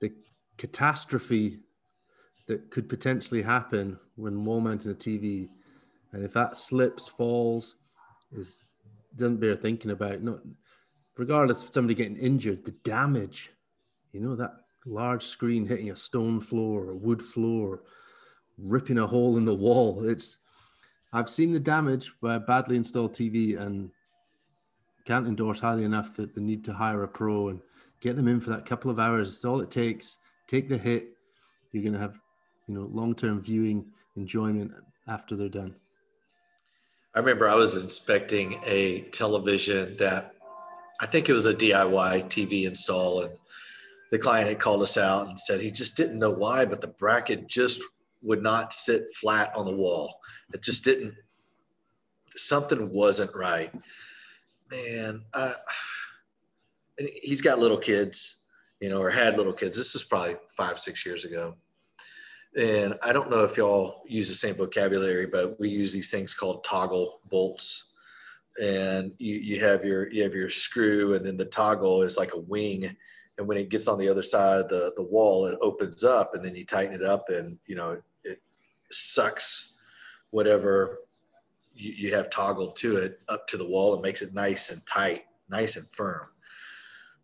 the 0.00 0.12
catastrophe 0.58 1.60
that 2.48 2.70
could 2.70 2.88
potentially 2.88 3.42
happen 3.42 3.98
when 4.16 4.34
mounting 4.34 4.90
a 4.90 4.94
TV, 4.94 5.48
and 6.12 6.24
if 6.24 6.32
that 6.32 6.56
slips, 6.56 7.06
falls, 7.06 7.76
is 8.32 8.64
doesn't 9.16 9.40
bear 9.40 9.54
thinking 9.56 9.90
about. 9.90 10.22
Not 10.22 10.40
regardless 11.16 11.62
of 11.62 11.72
somebody 11.72 11.94
getting 11.94 12.16
injured, 12.16 12.64
the 12.64 12.72
damage, 12.84 13.50
you 14.12 14.20
know, 14.20 14.34
that 14.36 14.54
large 14.86 15.22
screen 15.22 15.66
hitting 15.66 15.90
a 15.90 15.96
stone 15.96 16.40
floor 16.40 16.84
or 16.84 16.96
wood 16.96 17.22
floor, 17.22 17.82
ripping 18.56 18.98
a 18.98 19.06
hole 19.06 19.36
in 19.36 19.44
the 19.44 19.54
wall. 19.54 20.04
It's 20.04 20.38
I've 21.12 21.30
seen 21.30 21.52
the 21.52 21.60
damage 21.60 22.12
by 22.20 22.34
a 22.34 22.40
badly 22.40 22.76
installed 22.76 23.14
TV 23.14 23.58
and 23.58 23.90
can't 25.04 25.26
endorse 25.26 25.60
highly 25.60 25.84
enough 25.84 26.16
that 26.16 26.34
the 26.34 26.40
need 26.40 26.64
to 26.64 26.72
hire 26.72 27.02
a 27.02 27.08
pro 27.08 27.48
and 27.48 27.60
get 28.00 28.16
them 28.16 28.28
in 28.28 28.40
for 28.40 28.50
that 28.50 28.66
couple 28.66 28.90
of 28.90 28.98
hours. 28.98 29.28
It's 29.28 29.44
all 29.44 29.60
it 29.60 29.70
takes. 29.70 30.18
Take 30.46 30.68
the 30.68 30.76
hit. 30.76 31.08
You're 31.72 31.82
going 31.82 31.94
to 31.94 31.98
have, 31.98 32.20
you 32.68 32.74
know, 32.74 32.82
long-term 32.82 33.42
viewing 33.42 33.86
enjoyment 34.16 34.72
after 35.08 35.34
they're 35.34 35.48
done. 35.48 35.74
I 37.14 37.20
remember 37.20 37.48
I 37.48 37.54
was 37.54 37.74
inspecting 37.74 38.60
a 38.64 39.00
television 39.10 39.96
that 39.96 40.34
I 41.00 41.06
think 41.06 41.28
it 41.28 41.32
was 41.32 41.46
a 41.46 41.54
DIY 41.54 42.26
TV 42.26 42.66
install, 42.66 43.22
and 43.22 43.32
the 44.12 44.18
client 44.18 44.48
had 44.48 44.60
called 44.60 44.82
us 44.82 44.96
out 44.96 45.28
and 45.28 45.38
said 45.38 45.60
he 45.60 45.70
just 45.70 45.96
didn't 45.96 46.18
know 46.18 46.30
why, 46.30 46.64
but 46.64 46.80
the 46.80 46.88
bracket 46.88 47.48
just 47.48 47.80
would 48.22 48.42
not 48.42 48.72
sit 48.72 49.04
flat 49.16 49.52
on 49.56 49.64
the 49.64 49.74
wall. 49.74 50.20
It 50.52 50.62
just 50.62 50.84
didn't. 50.84 51.14
Something 52.36 52.90
wasn't 52.90 53.34
right, 53.34 53.72
man. 54.70 55.24
I, 55.32 55.54
he's 56.98 57.40
got 57.40 57.58
little 57.58 57.78
kids, 57.78 58.36
you 58.80 58.90
know, 58.90 59.00
or 59.00 59.10
had 59.10 59.36
little 59.36 59.52
kids. 59.52 59.76
This 59.76 59.94
is 59.94 60.02
probably 60.02 60.36
five, 60.56 60.78
six 60.78 61.06
years 61.06 61.24
ago. 61.24 61.56
And 62.56 62.98
I 63.02 63.12
don't 63.12 63.30
know 63.30 63.44
if 63.44 63.56
y'all 63.56 64.02
use 64.06 64.28
the 64.28 64.34
same 64.34 64.54
vocabulary, 64.54 65.26
but 65.26 65.58
we 65.60 65.68
use 65.68 65.92
these 65.92 66.10
things 66.10 66.34
called 66.34 66.64
toggle 66.64 67.20
bolts. 67.28 67.92
And 68.60 69.12
you, 69.18 69.36
you 69.36 69.64
have 69.64 69.84
your 69.84 70.10
you 70.10 70.22
have 70.24 70.34
your 70.34 70.50
screw, 70.50 71.14
and 71.14 71.24
then 71.24 71.36
the 71.36 71.44
toggle 71.44 72.02
is 72.02 72.16
like 72.16 72.34
a 72.34 72.40
wing. 72.40 72.96
And 73.36 73.46
when 73.46 73.56
it 73.56 73.68
gets 73.68 73.86
on 73.86 73.98
the 73.98 74.08
other 74.08 74.22
side 74.22 74.62
of 74.62 74.68
the, 74.68 74.92
the 74.96 75.02
wall, 75.02 75.46
it 75.46 75.56
opens 75.60 76.02
up, 76.02 76.34
and 76.34 76.44
then 76.44 76.56
you 76.56 76.64
tighten 76.64 76.94
it 76.94 77.04
up, 77.04 77.28
and 77.28 77.56
you 77.66 77.76
know 77.76 78.00
it 78.24 78.42
sucks 78.90 79.76
whatever 80.30 80.98
you, 81.78 81.92
you 81.92 82.14
have 82.14 82.30
toggled 82.30 82.76
to 82.76 82.96
it 82.96 83.20
up 83.28 83.46
to 83.48 83.56
the 83.56 83.66
wall 83.66 83.94
and 83.94 84.02
makes 84.02 84.22
it 84.22 84.34
nice 84.34 84.70
and 84.70 84.84
tight, 84.86 85.24
nice 85.48 85.76
and 85.76 85.88
firm. 85.88 86.26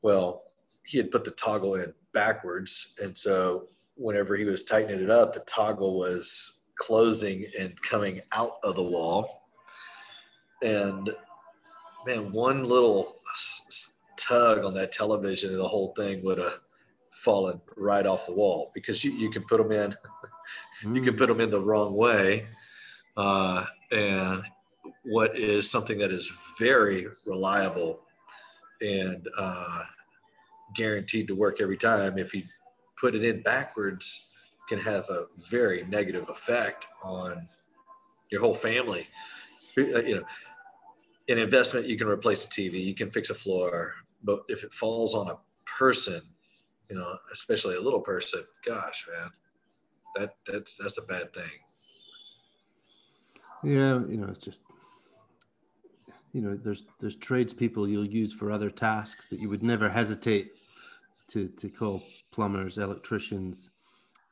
Well, 0.02 0.44
he 0.84 0.98
had 0.98 1.10
put 1.10 1.24
the 1.24 1.30
toggle 1.32 1.76
in 1.76 1.92
backwards. 2.12 2.94
And 3.02 3.16
so 3.16 3.68
whenever 3.96 4.36
he 4.36 4.44
was 4.44 4.64
tightening 4.64 5.02
it 5.02 5.10
up, 5.10 5.32
the 5.32 5.40
toggle 5.40 5.98
was 5.98 6.64
closing 6.78 7.46
and 7.58 7.80
coming 7.82 8.20
out 8.32 8.56
of 8.62 8.76
the 8.76 8.82
wall. 8.82 9.42
And 10.62 11.10
man, 12.06 12.32
one 12.32 12.64
little 12.64 13.16
tug 14.16 14.64
on 14.64 14.74
that 14.74 14.92
television 14.92 15.50
and 15.50 15.58
the 15.58 15.68
whole 15.68 15.94
thing 15.96 16.24
would 16.24 16.38
have 16.38 16.60
fallen 17.12 17.60
right 17.76 18.06
off 18.06 18.26
the 18.26 18.32
wall 18.32 18.70
because 18.74 19.04
you, 19.04 19.12
you 19.12 19.30
can 19.30 19.44
put 19.44 19.58
them 19.58 19.72
in, 19.72 19.92
mm. 20.82 20.94
you 20.96 21.02
can 21.02 21.14
mm. 21.14 21.18
put 21.18 21.28
them 21.28 21.40
in 21.40 21.50
the 21.50 21.60
wrong 21.60 21.94
way. 21.94 22.46
Uh, 23.16 23.64
and 23.92 24.42
what 25.04 25.38
is 25.38 25.70
something 25.70 25.98
that 25.98 26.10
is 26.10 26.30
very 26.58 27.06
reliable 27.26 28.00
and 28.80 29.28
uh, 29.38 29.84
guaranteed 30.74 31.28
to 31.28 31.34
work 31.34 31.60
every 31.60 31.76
time, 31.76 32.18
if 32.18 32.34
you 32.34 32.42
put 33.04 33.14
it 33.14 33.22
in 33.22 33.42
backwards, 33.42 34.28
can 34.66 34.78
have 34.78 35.06
a 35.10 35.26
very 35.50 35.84
negative 35.90 36.26
effect 36.30 36.88
on 37.02 37.46
your 38.30 38.40
whole 38.40 38.54
family. 38.54 39.06
Uh, 39.76 40.02
you 40.02 40.14
know, 40.14 40.22
in 41.28 41.36
investment, 41.36 41.84
you 41.84 41.98
can 41.98 42.06
replace 42.06 42.46
a 42.46 42.48
TV, 42.48 42.82
you 42.82 42.94
can 42.94 43.10
fix 43.10 43.28
a 43.28 43.34
floor, 43.34 43.92
but 44.22 44.40
if 44.48 44.64
it 44.64 44.72
falls 44.72 45.14
on 45.14 45.28
a 45.28 45.36
person, 45.66 46.22
you 46.88 46.96
know, 46.96 47.18
especially 47.30 47.76
a 47.76 47.80
little 47.80 48.00
person, 48.00 48.42
gosh, 48.66 49.06
man, 49.12 49.28
that 50.16 50.36
that's 50.46 50.74
that's 50.76 50.96
a 50.96 51.02
bad 51.02 51.30
thing. 51.34 51.54
Yeah, 53.62 54.00
you 54.08 54.16
know, 54.16 54.28
it's 54.28 54.38
just 54.38 54.62
you 56.32 56.40
know 56.40 56.56
there's 56.56 56.84
there's 57.00 57.16
tradespeople 57.16 57.86
you'll 57.86 58.06
use 58.06 58.32
for 58.32 58.50
other 58.50 58.70
tasks 58.70 59.28
that 59.28 59.40
you 59.40 59.50
would 59.50 59.62
never 59.62 59.90
hesitate 59.90 60.52
to 61.28 61.48
to 61.48 61.68
call 61.68 62.02
plumbers 62.32 62.78
electricians 62.78 63.70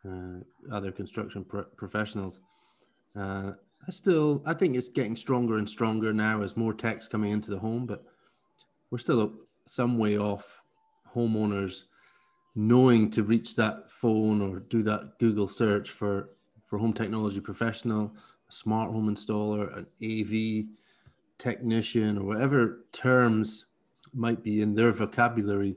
uh, 0.08 0.40
other 0.70 0.90
construction 0.90 1.44
pro- 1.44 1.64
professionals. 1.76 2.40
Uh, 3.16 3.52
i 3.86 3.90
still 3.90 4.42
i 4.46 4.54
think 4.54 4.76
it's 4.76 4.88
getting 4.88 5.16
stronger 5.16 5.58
and 5.58 5.68
stronger 5.68 6.12
now 6.12 6.42
as 6.42 6.56
more 6.56 6.72
techs 6.72 7.06
coming 7.08 7.32
into 7.32 7.50
the 7.50 7.58
home 7.58 7.84
but 7.84 8.04
we're 8.90 8.98
still 8.98 9.32
some 9.66 9.98
way 9.98 10.16
off 10.16 10.62
homeowners 11.14 11.84
knowing 12.54 13.10
to 13.10 13.22
reach 13.22 13.54
that 13.56 13.90
phone 13.90 14.40
or 14.40 14.60
do 14.60 14.82
that 14.82 15.18
google 15.18 15.48
search 15.48 15.90
for 15.90 16.30
for 16.66 16.78
home 16.78 16.92
technology 16.92 17.40
professional 17.40 18.14
smart 18.48 18.90
home 18.90 19.14
installer 19.14 19.76
an 19.76 19.86
av 20.02 20.66
technician 21.38 22.16
or 22.18 22.24
whatever 22.24 22.84
terms 22.92 23.66
might 24.14 24.42
be 24.42 24.62
in 24.62 24.74
their 24.74 24.92
vocabulary, 24.92 25.76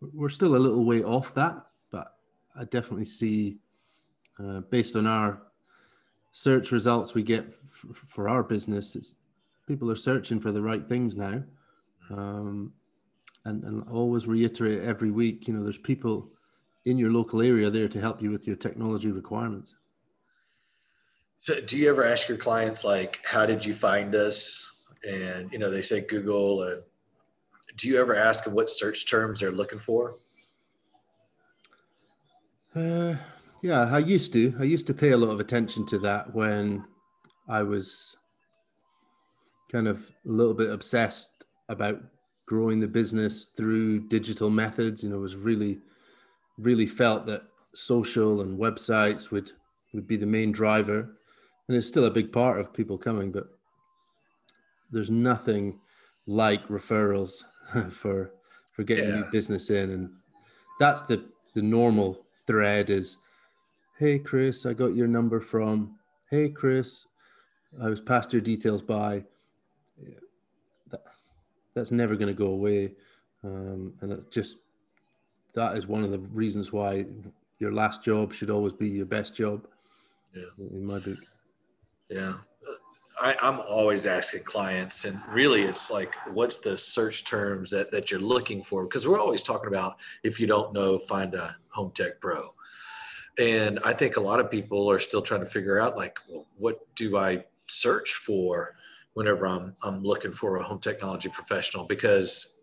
we're 0.00 0.28
still 0.28 0.56
a 0.56 0.58
little 0.58 0.84
way 0.84 1.02
off 1.02 1.34
that. 1.34 1.66
But 1.90 2.14
I 2.58 2.64
definitely 2.64 3.04
see, 3.04 3.58
uh, 4.38 4.60
based 4.60 4.96
on 4.96 5.06
our 5.06 5.42
search 6.32 6.70
results 6.72 7.14
we 7.14 7.22
get 7.22 7.46
f- 7.70 8.04
for 8.06 8.28
our 8.28 8.42
business, 8.42 8.96
it's, 8.96 9.16
people 9.66 9.90
are 9.90 9.96
searching 9.96 10.40
for 10.40 10.52
the 10.52 10.62
right 10.62 10.88
things 10.88 11.16
now. 11.16 11.42
Um, 12.10 12.72
and, 13.44 13.64
and 13.64 13.88
always 13.88 14.26
reiterate 14.26 14.82
every 14.82 15.10
week, 15.10 15.48
you 15.48 15.54
know, 15.54 15.62
there's 15.62 15.78
people 15.78 16.30
in 16.84 16.98
your 16.98 17.10
local 17.10 17.40
area 17.40 17.70
there 17.70 17.88
to 17.88 18.00
help 18.00 18.22
you 18.22 18.30
with 18.30 18.46
your 18.46 18.56
technology 18.56 19.10
requirements. 19.10 19.74
So 21.38 21.60
do 21.60 21.78
you 21.78 21.88
ever 21.88 22.04
ask 22.04 22.28
your 22.28 22.38
clients 22.38 22.84
like, 22.84 23.20
how 23.24 23.46
did 23.46 23.64
you 23.64 23.72
find 23.72 24.14
us? 24.14 24.64
and 25.06 25.52
you 25.52 25.58
know 25.58 25.70
they 25.70 25.82
say 25.82 26.00
Google. 26.00 26.62
And 26.62 26.82
do 27.78 27.88
you 27.88 27.98
ever 28.00 28.14
ask 28.14 28.44
them 28.44 28.54
what 28.54 28.68
search 28.68 29.08
terms 29.08 29.40
they're 29.40 29.52
looking 29.52 29.78
for? 29.78 30.16
Uh, 32.74 33.14
yeah, 33.62 33.88
I 33.90 33.98
used 33.98 34.32
to. 34.34 34.54
I 34.58 34.64
used 34.64 34.86
to 34.88 34.94
pay 34.94 35.12
a 35.12 35.16
lot 35.16 35.30
of 35.30 35.40
attention 35.40 35.86
to 35.86 35.98
that 36.00 36.34
when 36.34 36.84
I 37.48 37.62
was 37.62 38.16
kind 39.70 39.88
of 39.88 40.10
a 40.26 40.30
little 40.30 40.54
bit 40.54 40.70
obsessed 40.70 41.44
about 41.68 42.00
growing 42.46 42.80
the 42.80 42.88
business 42.88 43.46
through 43.56 44.08
digital 44.08 44.50
methods. 44.50 45.02
You 45.02 45.10
know, 45.10 45.18
was 45.18 45.36
really, 45.36 45.78
really 46.58 46.86
felt 46.86 47.26
that 47.26 47.42
social 47.74 48.40
and 48.40 48.58
websites 48.58 49.30
would 49.30 49.52
would 49.94 50.06
be 50.06 50.16
the 50.16 50.26
main 50.26 50.52
driver, 50.52 51.16
and 51.68 51.76
it's 51.76 51.86
still 51.86 52.04
a 52.04 52.10
big 52.10 52.32
part 52.32 52.60
of 52.60 52.74
people 52.74 52.98
coming. 52.98 53.30
But 53.30 53.48
there's 54.90 55.10
nothing 55.10 55.78
like 56.26 56.68
referrals 56.68 57.44
for 57.90 58.32
for 58.72 58.82
getting 58.84 59.08
yeah. 59.08 59.16
new 59.16 59.24
business 59.30 59.70
in, 59.70 59.90
and 59.90 60.10
that's 60.78 61.02
the 61.02 61.24
the 61.54 61.62
normal 61.62 62.26
thread 62.46 62.90
is, 62.90 63.18
hey 63.98 64.18
Kris, 64.18 64.66
I 64.66 64.72
got 64.72 64.94
your 64.94 65.08
number 65.08 65.40
from 65.40 65.98
hey, 66.30 66.48
Kris, 66.48 67.06
I 67.82 67.88
was 67.88 68.00
passed 68.00 68.32
your 68.32 68.42
details 68.42 68.82
by. 68.82 69.24
That, 70.90 71.02
that's 71.74 71.90
never 71.90 72.16
going 72.16 72.28
to 72.28 72.34
go 72.34 72.48
away. 72.48 72.92
Um, 73.44 73.94
and 74.00 74.12
it's 74.12 74.26
just, 74.26 74.56
that 75.54 75.76
is 75.76 75.86
one 75.86 76.04
of 76.04 76.10
the 76.10 76.18
reasons 76.18 76.72
why 76.72 77.06
your 77.58 77.72
last 77.72 78.02
job 78.02 78.32
should 78.32 78.50
always 78.50 78.72
be 78.72 78.88
your 78.88 79.06
best 79.06 79.34
job. 79.34 79.66
Yeah. 80.34 80.42
In 80.58 80.84
my 80.84 80.98
book. 80.98 81.18
Yeah. 82.08 82.34
I, 83.20 83.36
am 83.42 83.60
always 83.60 84.06
asking 84.06 84.44
clients, 84.44 85.04
and 85.04 85.20
really, 85.30 85.62
it's 85.62 85.90
like, 85.90 86.14
what's 86.32 86.58
the 86.58 86.78
search 86.78 87.24
terms 87.24 87.70
that, 87.70 87.90
that 87.90 88.10
you're 88.10 88.20
looking 88.20 88.62
for? 88.62 88.84
Because 88.84 89.06
we're 89.06 89.20
always 89.20 89.42
talking 89.42 89.68
about 89.68 89.96
if 90.22 90.38
you 90.38 90.46
don't 90.46 90.72
know, 90.72 90.98
find 90.98 91.34
a 91.34 91.56
home 91.70 91.90
tech 91.94 92.20
pro. 92.20 92.54
And 93.38 93.78
I 93.84 93.92
think 93.92 94.16
a 94.16 94.20
lot 94.20 94.40
of 94.40 94.50
people 94.50 94.90
are 94.90 95.00
still 95.00 95.22
trying 95.22 95.40
to 95.40 95.46
figure 95.46 95.80
out, 95.80 95.96
like, 95.96 96.18
well, 96.28 96.46
what 96.56 96.78
do 96.96 97.16
I 97.16 97.44
search 97.68 98.14
for 98.14 98.76
whenever 99.14 99.46
I'm, 99.46 99.76
I'm 99.82 100.02
looking 100.02 100.32
for 100.32 100.58
a 100.58 100.62
home 100.62 100.80
technology 100.80 101.28
professional? 101.28 101.84
Because 101.84 102.58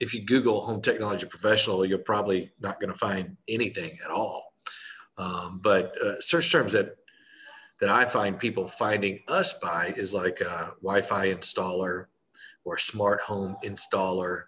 if 0.00 0.12
you 0.12 0.24
Google 0.24 0.64
home 0.64 0.82
technology 0.82 1.26
professional, 1.26 1.84
you're 1.84 1.98
probably 1.98 2.52
not 2.60 2.80
going 2.80 2.92
to 2.92 2.98
find 2.98 3.36
anything 3.48 3.98
at 4.04 4.10
all. 4.10 4.52
Um, 5.16 5.60
but 5.62 5.92
uh, 6.02 6.20
search 6.20 6.50
terms 6.50 6.72
that 6.72 6.96
that 7.84 7.90
I 7.90 8.06
find 8.06 8.38
people 8.38 8.66
finding 8.66 9.20
us 9.28 9.52
by 9.60 9.92
is 9.94 10.14
like 10.14 10.40
a 10.40 10.72
Wi-Fi 10.82 11.26
installer 11.34 12.06
or 12.64 12.78
smart 12.78 13.20
home 13.20 13.56
installer 13.62 14.44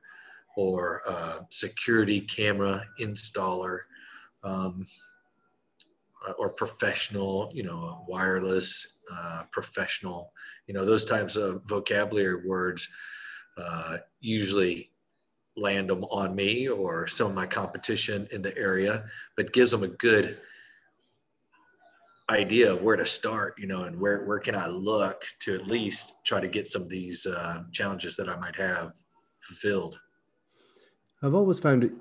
or 0.57 1.03
security 1.51 2.19
camera 2.19 2.83
installer 2.99 3.81
um, 4.43 4.87
or 6.39 6.49
professional, 6.49 7.51
you 7.53 7.63
know, 7.63 8.07
wireless 8.09 9.01
uh, 9.13 9.43
professional, 9.53 10.33
you 10.67 10.73
know, 10.73 10.87
those 10.87 11.05
types 11.05 11.37
of 11.37 11.63
vocabulary 11.67 12.47
words 12.47 12.89
uh, 13.59 13.99
usually 14.21 14.91
land 15.59 15.91
them 15.91 16.05
on 16.05 16.35
me 16.35 16.69
or 16.69 17.07
some 17.07 17.27
of 17.27 17.35
my 17.35 17.47
competition 17.47 18.27
in 18.33 18.41
the 18.41 18.57
area, 18.57 19.05
but 19.37 19.53
gives 19.53 19.73
them 19.73 19.83
a 19.83 19.89
good 19.89 20.39
idea 22.29 22.73
of 22.73 22.83
where 22.83 22.97
to 22.97 23.07
start, 23.07 23.55
you 23.59 23.67
know, 23.67 23.85
and 23.85 23.99
where, 23.99 24.25
where 24.25 24.39
can 24.39 24.55
I 24.55 24.67
look 24.67 25.25
to 25.41 25.55
at 25.55 25.67
least 25.67 26.25
try 26.25 26.41
to 26.41 26.49
get 26.49 26.67
some 26.67 26.83
of 26.83 26.89
these 26.89 27.27
uh, 27.27 27.63
challenges 27.73 28.17
that 28.17 28.29
I 28.29 28.37
might 28.37 28.57
have 28.57 28.93
fulfilled. 29.39 29.99
I've 31.23 31.35
always 31.35 31.61
found 31.61 31.85
it 31.85 31.93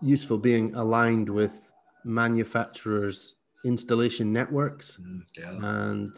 useful 0.00 0.38
being 0.38 0.74
aligned 0.74 1.28
with 1.28 1.70
manufacturers' 2.04 3.34
installation 3.64 4.32
networks. 4.32 4.98
Mm, 5.00 5.22
yeah. 5.38 5.58
And 5.62 6.16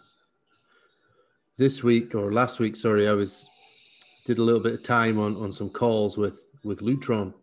this 1.59 1.83
week 1.83 2.15
or 2.15 2.33
last 2.33 2.61
week, 2.61 2.77
sorry, 2.77 3.09
I 3.09 3.13
was 3.13 3.49
did 4.25 4.39
a 4.39 4.43
little 4.43 4.61
bit 4.61 4.75
of 4.75 4.83
time 4.85 5.19
on 5.19 5.37
on 5.37 5.53
some 5.53 5.69
calls 5.69 6.17
with 6.17 6.49
with 6.65 6.81
Lutron, 6.81 7.35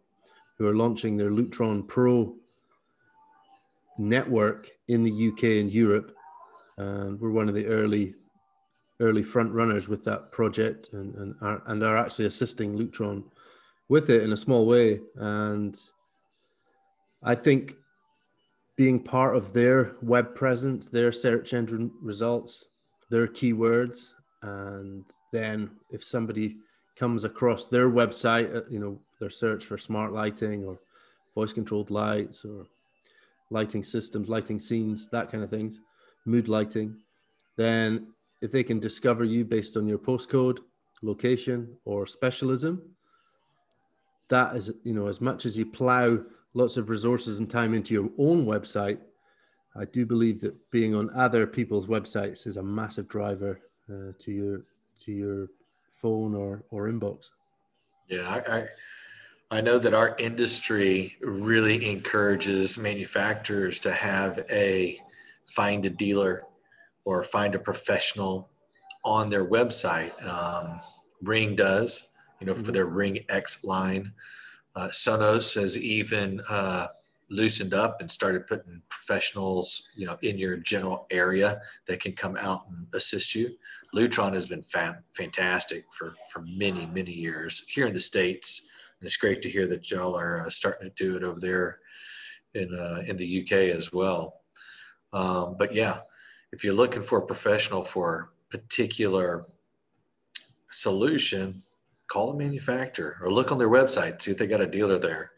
who 0.58 0.66
are 0.66 0.76
launching 0.76 1.18
their 1.18 1.30
Lutron 1.30 1.88
Pro 1.88 2.36
network 4.00 4.70
in 4.88 5.04
the 5.04 5.28
UK 5.30 5.44
and 5.62 5.72
Europe. 5.72 6.16
And 6.78 7.20
we're 7.20 7.32
one 7.32 7.50
of 7.50 7.56
the 7.56 7.68
early 7.68 8.16
early 9.02 9.24
front 9.24 9.54
runners 9.54 9.88
with 9.88 10.04
that 10.04 10.30
project 10.32 10.90
and, 10.92 11.16
and, 11.16 11.36
are, 11.42 11.62
and 11.68 11.84
are 11.84 11.98
actually 11.98 12.26
assisting 12.26 12.78
Lutron 12.78 13.24
with 13.88 14.10
it 14.10 14.24
in 14.24 14.34
a 14.34 14.38
small 14.38 14.66
way. 14.66 15.00
And 15.16 15.78
I 17.24 17.36
think 17.36 17.76
being 18.76 19.00
part 19.00 19.36
of 19.36 19.54
their 19.54 19.96
web 20.02 20.36
presence, 20.36 20.88
their 20.88 21.12
search 21.12 21.54
engine 21.54 21.92
results, 22.02 22.66
their 23.10 23.28
keywords, 23.28 24.10
and 24.42 25.06
then 25.34 25.72
if 25.92 26.04
somebody 26.04 26.58
comes 26.98 27.24
across 27.24 27.66
their 27.66 27.90
website, 27.90 28.56
uh, 28.56 28.62
you 28.70 28.80
know, 28.80 29.00
their 29.20 29.30
search 29.30 29.66
for 29.66 29.78
smart 29.78 30.14
lighting 30.14 30.64
or 30.64 30.80
voice 31.36 31.54
controlled 31.54 31.92
lights 31.92 32.46
or 32.46 32.66
lighting 33.50 33.84
systems, 33.84 34.30
lighting 34.30 34.60
scenes, 34.60 35.10
that 35.10 35.32
kind 35.32 35.44
of 35.44 35.50
things, 35.50 35.80
mood 36.26 36.48
lighting, 36.48 36.96
then 37.58 38.08
if 38.42 38.52
they 38.52 38.64
can 38.64 38.80
discover 38.80 39.24
you 39.24 39.44
based 39.44 39.76
on 39.76 39.88
your 39.88 39.98
postcode, 39.98 40.60
location, 41.02 41.76
or 41.86 42.06
specialism, 42.06 42.82
that 44.30 44.56
is, 44.56 44.72
you 44.84 44.94
know, 44.94 45.08
as 45.08 45.20
much 45.20 45.46
as 45.46 45.58
you 45.58 45.66
plow 45.66 46.20
lots 46.54 46.78
of 46.78 46.90
resources 46.90 47.40
and 47.40 47.50
time 47.50 47.74
into 47.74 47.94
your 47.94 48.10
own 48.18 48.46
website, 48.46 49.00
I 49.76 49.86
do 49.86 50.06
believe 50.06 50.42
that 50.42 50.56
being 50.72 50.96
on 50.96 51.10
other 51.16 51.46
people's 51.46 51.88
websites 51.88 52.48
is 52.48 52.58
a 52.58 52.64
massive 52.64 53.08
driver 53.08 53.60
uh, 53.90 54.14
to 54.20 54.32
your 54.32 54.66
to 55.06 55.12
your 55.12 55.48
phone 56.02 56.36
or 56.36 56.64
or 56.70 56.90
inbox. 56.90 57.30
Yeah, 58.08 58.28
I, 58.28 58.58
I 58.58 58.68
I 59.52 59.62
know 59.62 59.80
that 59.80 59.96
our 59.96 60.16
industry 60.20 61.18
really 61.22 61.90
encourages 61.90 62.78
manufacturers 62.78 63.80
to 63.80 63.92
have 63.92 64.46
a 64.52 65.02
find 65.48 65.86
a 65.88 65.90
dealer 65.90 66.44
or 67.04 67.24
find 67.24 67.56
a 67.56 67.60
professional 67.60 68.52
on 69.04 69.30
their 69.30 69.46
website. 69.46 70.12
Um, 70.24 70.80
Ring 71.24 71.56
does, 71.56 72.10
you 72.40 72.46
know, 72.46 72.54
for 72.54 72.62
mm-hmm. 72.62 72.74
their 72.74 72.86
Ring 72.86 73.26
X 73.30 73.64
line. 73.64 74.14
Uh, 74.76 74.90
Sonos 74.90 75.60
has 75.60 75.76
even 75.80 76.42
uh, 76.48 76.88
loosened 77.32 77.74
up 77.74 78.02
and 78.02 78.12
started 78.12 78.46
putting 78.46 78.84
professionals, 78.88 79.90
you 79.96 80.06
know, 80.06 80.18
in 80.22 80.38
your 80.38 80.58
general 80.58 81.08
area 81.10 81.60
that 81.88 82.00
can 82.00 82.12
come 82.12 82.38
out 82.38 82.66
and 82.70 82.86
assist 82.94 83.34
you. 83.34 83.56
Lutron 83.96 84.36
has 84.36 84.46
been 84.46 84.62
fan- 84.62 85.04
fantastic 85.16 85.86
for 85.92 86.14
for 86.32 86.44
many 86.44 86.86
many 86.86 87.12
years 87.12 87.64
here 87.68 87.88
in 87.88 87.94
the 87.94 88.00
states 88.00 88.70
it's 89.02 89.18
great 89.18 89.42
to 89.42 89.50
hear 89.50 89.68
that 89.68 89.90
y'all 89.90 90.18
are 90.18 90.42
uh, 90.42 90.50
starting 90.50 90.90
to 90.90 91.04
do 91.04 91.16
it 91.16 91.24
over 91.24 91.40
there 91.40 91.80
in 92.54 92.74
uh, 92.74 93.04
in 93.08 93.18
the 93.18 93.42
UK 93.42 93.76
as 93.76 93.94
well. 93.94 94.42
Um, 95.14 95.56
but 95.58 95.74
yeah, 95.74 96.00
if 96.52 96.64
you're 96.64 96.74
looking 96.74 97.02
for 97.02 97.20
a 97.20 97.26
professional 97.26 97.84
for 97.84 98.32
a 98.52 98.58
particular 98.58 99.46
solution, 100.70 101.64
call 102.08 102.32
the 102.32 102.38
manufacturer 102.38 103.18
or 103.22 103.32
look 103.32 103.52
on 103.52 103.58
their 103.58 103.70
website, 103.70 104.22
see 104.22 104.32
if 104.32 104.38
they 104.38 104.48
got 104.48 104.62
a 104.62 104.68
dealer 104.68 105.00
there. 105.00 105.32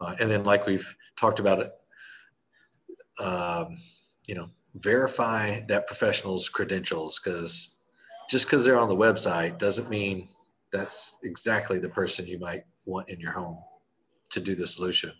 Uh, 0.00 0.16
and 0.20 0.30
then, 0.30 0.44
like 0.44 0.66
we've 0.66 0.96
talked 1.16 1.38
about 1.38 1.60
it, 1.60 1.72
um, 3.22 3.78
you 4.26 4.34
know, 4.34 4.50
verify 4.74 5.60
that 5.68 5.86
professional's 5.86 6.48
credentials 6.48 7.20
because 7.22 7.76
just 8.28 8.46
because 8.46 8.64
they're 8.64 8.78
on 8.78 8.88
the 8.88 8.96
website 8.96 9.58
doesn't 9.58 9.88
mean 9.88 10.28
that's 10.72 11.18
exactly 11.22 11.78
the 11.78 11.88
person 11.88 12.26
you 12.26 12.38
might 12.38 12.64
want 12.84 13.08
in 13.08 13.20
your 13.20 13.32
home 13.32 13.58
to 14.30 14.40
do 14.40 14.54
the 14.54 14.66
solution. 14.66 15.12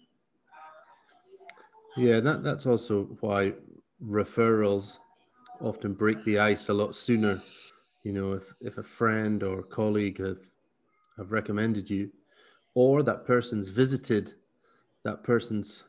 Yeah, 1.96 2.20
that, 2.20 2.42
that's 2.42 2.66
also 2.66 3.16
why 3.20 3.53
referrals 4.03 4.98
often 5.61 5.94
break 5.94 6.24
the 6.24 6.38
ice 6.38 6.68
a 6.68 6.74
lot 6.74 6.94
sooner. 6.94 7.40
You 8.03 8.12
know, 8.12 8.33
if, 8.33 8.53
if 8.61 8.79
a 8.79 8.83
friend 8.83 9.42
or 9.42 9.62
colleague 9.62 10.18
have, 10.18 10.40
have 11.16 11.33
recommended 11.33 11.88
you, 11.88 12.11
or 12.74 13.03
that 13.05 13.24
person's 13.24 13.68
visited 13.68 14.35
that 15.05 15.22
person's 15.22 15.85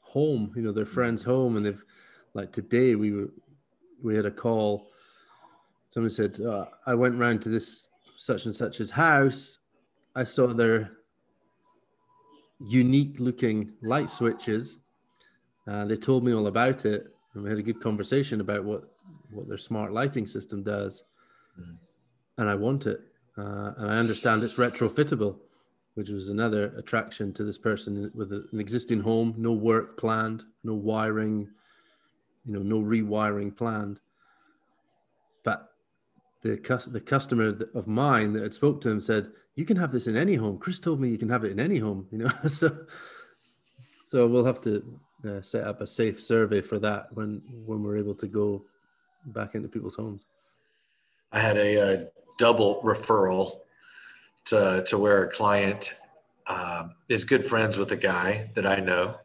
home, 0.00 0.52
you 0.54 0.62
know, 0.62 0.72
their 0.72 0.86
friend's 0.86 1.24
home, 1.24 1.56
and 1.56 1.64
they've, 1.64 1.84
like 2.34 2.52
today, 2.52 2.94
we 2.94 3.12
were, 3.12 3.30
we 4.02 4.14
had 4.14 4.26
a 4.26 4.30
call. 4.30 4.90
Somebody 5.88 6.14
said, 6.14 6.40
uh, 6.40 6.66
I 6.86 6.94
went 6.94 7.16
round 7.16 7.40
to 7.42 7.48
this 7.48 7.88
such 8.16 8.44
and 8.44 8.54
such's 8.54 8.90
house. 8.90 9.58
I 10.14 10.24
saw 10.24 10.48
their 10.48 10.97
unique 12.60 13.18
looking 13.18 13.72
light 13.82 14.10
switches. 14.10 14.78
Uh, 15.66 15.84
they 15.84 15.96
told 15.96 16.24
me 16.24 16.32
all 16.32 16.46
about 16.46 16.84
it, 16.84 17.06
and 17.34 17.42
we 17.42 17.50
had 17.50 17.58
a 17.58 17.62
good 17.62 17.80
conversation 17.80 18.40
about 18.40 18.64
what 18.64 18.90
what 19.30 19.48
their 19.48 19.58
smart 19.58 19.92
lighting 19.92 20.26
system 20.26 20.62
does. 20.62 21.04
Mm. 21.60 21.78
And 22.38 22.48
I 22.48 22.54
want 22.54 22.86
it, 22.86 23.00
uh, 23.36 23.72
and 23.76 23.90
I 23.90 23.96
understand 23.96 24.42
it's 24.42 24.56
retrofittable, 24.56 25.36
which 25.94 26.08
was 26.08 26.28
another 26.28 26.72
attraction 26.76 27.32
to 27.34 27.44
this 27.44 27.58
person 27.58 28.10
with 28.14 28.32
an 28.32 28.60
existing 28.60 29.00
home, 29.00 29.34
no 29.36 29.52
work 29.52 29.98
planned, 29.98 30.44
no 30.64 30.74
wiring, 30.74 31.48
you 32.44 32.52
know, 32.52 32.62
no 32.62 32.80
rewiring 32.80 33.56
planned. 33.56 34.00
But 35.42 35.68
the 36.42 36.56
the 36.90 37.00
customer 37.00 37.58
of 37.74 37.86
mine 37.86 38.32
that 38.34 38.42
had 38.42 38.54
spoke 38.54 38.80
to 38.82 38.90
him 38.90 39.00
said, 39.00 39.32
"You 39.54 39.64
can 39.64 39.76
have 39.76 39.92
this 39.92 40.06
in 40.06 40.16
any 40.16 40.36
home." 40.36 40.58
Kris 40.58 40.78
told 40.78 41.00
me 41.00 41.08
you 41.08 41.18
can 41.18 41.28
have 41.28 41.44
it 41.44 41.52
in 41.52 41.60
any 41.60 41.78
home. 41.78 42.06
You 42.10 42.18
know, 42.18 42.28
so 42.48 42.86
so 44.06 44.26
we'll 44.26 44.44
have 44.44 44.60
to 44.62 45.00
uh, 45.26 45.40
set 45.42 45.64
up 45.64 45.80
a 45.80 45.86
safe 45.86 46.20
survey 46.20 46.60
for 46.60 46.78
that 46.78 47.12
when 47.12 47.42
when 47.66 47.82
we're 47.82 47.98
able 47.98 48.14
to 48.14 48.26
go 48.26 48.64
back 49.26 49.54
into 49.54 49.68
people's 49.68 49.96
homes. 49.96 50.26
I 51.32 51.40
had 51.40 51.56
a, 51.56 51.76
a 51.76 52.08
double 52.38 52.80
referral 52.82 53.60
to 54.46 54.84
to 54.86 54.98
where 54.98 55.24
a 55.24 55.30
client 55.30 55.94
um, 56.46 56.94
is 57.10 57.24
good 57.24 57.44
friends 57.44 57.76
with 57.76 57.90
a 57.92 57.96
guy 57.96 58.50
that 58.54 58.66
I 58.66 58.78
know, 58.80 59.16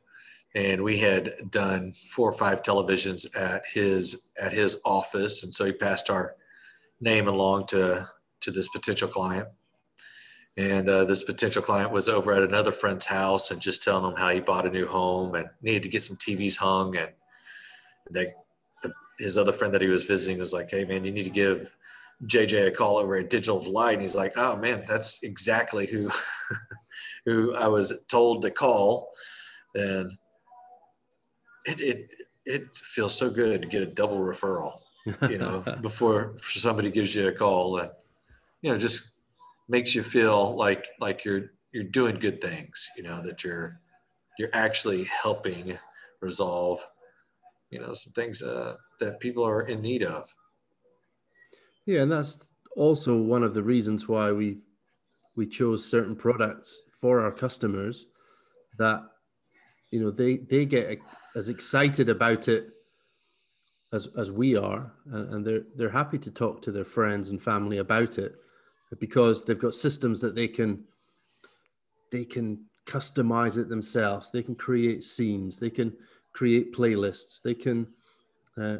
and 0.56 0.84
we 0.84 0.98
had 0.98 1.52
done 1.52 1.94
four 1.94 2.28
or 2.28 2.34
five 2.34 2.64
televisions 2.64 3.26
at 3.38 3.64
his 3.68 4.30
at 4.42 4.52
his 4.52 4.78
office, 4.84 5.44
and 5.44 5.54
so 5.54 5.66
he 5.66 5.72
passed 5.72 6.10
our 6.10 6.36
name 7.04 7.28
along 7.28 7.68
to 7.68 8.10
to 8.42 8.52
this 8.52 8.68
potential 8.70 9.08
client. 9.08 9.48
And 10.56 10.88
uh, 10.88 11.06
this 11.06 11.24
potential 11.24 11.64
client 11.64 11.92
was 11.92 12.08
over 12.08 12.32
at 12.34 12.44
another 12.44 12.72
friend's 12.72 13.08
house 13.08 13.50
and 13.50 13.60
just 13.60 13.82
telling 13.82 14.04
them 14.04 14.16
how 14.16 14.30
he 14.30 14.40
bought 14.40 14.68
a 14.68 14.70
new 14.70 14.86
home 14.86 15.34
and 15.34 15.50
needed 15.62 15.84
to 15.84 15.90
get 15.90 16.04
some 16.04 16.18
TVs 16.18 16.58
hung. 16.58 16.96
And 16.96 17.10
they, 18.12 18.34
the, 18.84 18.94
his 19.18 19.38
other 19.38 19.52
friend 19.52 19.74
that 19.74 19.82
he 19.82 19.88
was 19.88 20.04
visiting 20.04 20.40
was 20.40 20.54
like, 20.54 20.70
"Hey, 20.70 20.86
man, 20.86 21.06
you 21.06 21.12
need 21.12 21.24
to 21.24 21.30
give 21.30 21.76
JJ 22.26 22.68
a 22.68 22.72
call 22.72 22.98
over 22.98 23.16
at 23.16 23.30
Digital 23.30 23.60
Delight." 23.60 23.94
And 23.94 24.02
he's 24.02 24.16
like, 24.16 24.34
"Oh 24.38 24.56
man, 24.56 24.84
that's 24.88 25.24
exactly 25.24 25.88
who 25.88 26.12
who 27.26 27.56
I 27.56 27.68
was 27.68 27.94
told 28.08 28.44
to 28.44 28.52
call." 28.52 29.10
And 29.74 30.12
it 31.66 31.82
it 31.82 32.10
it 32.46 32.68
feels 32.76 33.16
so 33.16 33.30
good 33.30 33.62
to 33.62 33.68
get 33.68 33.82
a 33.82 33.88
double 33.88 34.20
referral, 34.20 34.80
you 35.30 35.38
know, 35.38 35.64
before 35.82 36.36
somebody 36.42 36.92
gives 36.92 37.14
you 37.14 37.28
a 37.28 37.32
call 37.32 37.78
and 37.78 37.92
you 38.62 38.72
know 38.72 38.78
just 38.78 39.14
makes 39.68 39.96
you 39.96 40.04
feel 40.04 40.56
like 40.56 40.86
like 41.00 41.26
you're 41.26 41.52
you're 41.72 41.84
doing 41.84 42.20
good 42.20 42.40
things, 42.42 42.90
you 42.96 43.04
know, 43.04 43.22
that 43.24 43.44
you're 43.44 43.80
you're 44.38 44.50
actually 44.54 45.04
helping 45.06 45.78
resolve, 46.22 46.86
you 47.70 47.80
know, 47.80 47.94
some 47.94 48.14
things 48.14 48.42
uh, 48.42 48.76
that 49.00 49.20
people 49.20 49.44
are 49.46 49.64
in 49.64 49.82
need 49.82 50.04
of. 50.04 50.34
Yeah, 51.86 52.02
and 52.02 52.12
that's 52.12 52.54
also 52.78 53.18
one 53.18 53.44
of 53.44 53.54
the 53.54 53.64
reasons 53.64 54.08
why 54.08 54.32
we 54.32 54.60
we 55.36 55.48
chose 55.48 55.86
certain 55.86 56.16
products 56.16 56.84
for 57.00 57.20
our 57.20 57.32
customers 57.32 58.06
that 58.78 59.02
you 59.92 60.00
know 60.00 60.12
they 60.12 60.38
they 60.38 60.66
get 60.66 61.00
as 61.36 61.50
excited 61.50 62.10
about 62.10 62.48
it 62.48 62.70
as 63.94 64.08
as 64.18 64.32
we 64.32 64.58
are 64.58 64.92
and 65.12 65.46
they're 65.46 65.64
they're 65.76 65.90
happy 65.90 66.18
to 66.18 66.32
talk 66.32 66.62
to 66.62 66.72
their 66.72 66.84
friends 66.84 67.30
and 67.30 67.42
family 67.42 67.78
about 67.78 68.18
it 68.18 68.36
because 69.00 69.46
they've 69.46 69.60
got 69.60 69.74
systems 69.74 70.20
that 70.20 70.36
they 70.36 70.48
can 70.48 70.84
they 72.12 72.26
can 72.26 72.60
customize 72.86 73.58
it 73.58 73.70
themselves. 73.70 74.32
They 74.32 74.44
can 74.44 74.56
create 74.56 75.04
scenes. 75.04 75.58
They 75.58 75.70
can 75.70 75.94
create 76.34 76.74
playlists. 76.74 77.42
They 77.42 77.54
can 77.54 77.88
uh, 78.58 78.78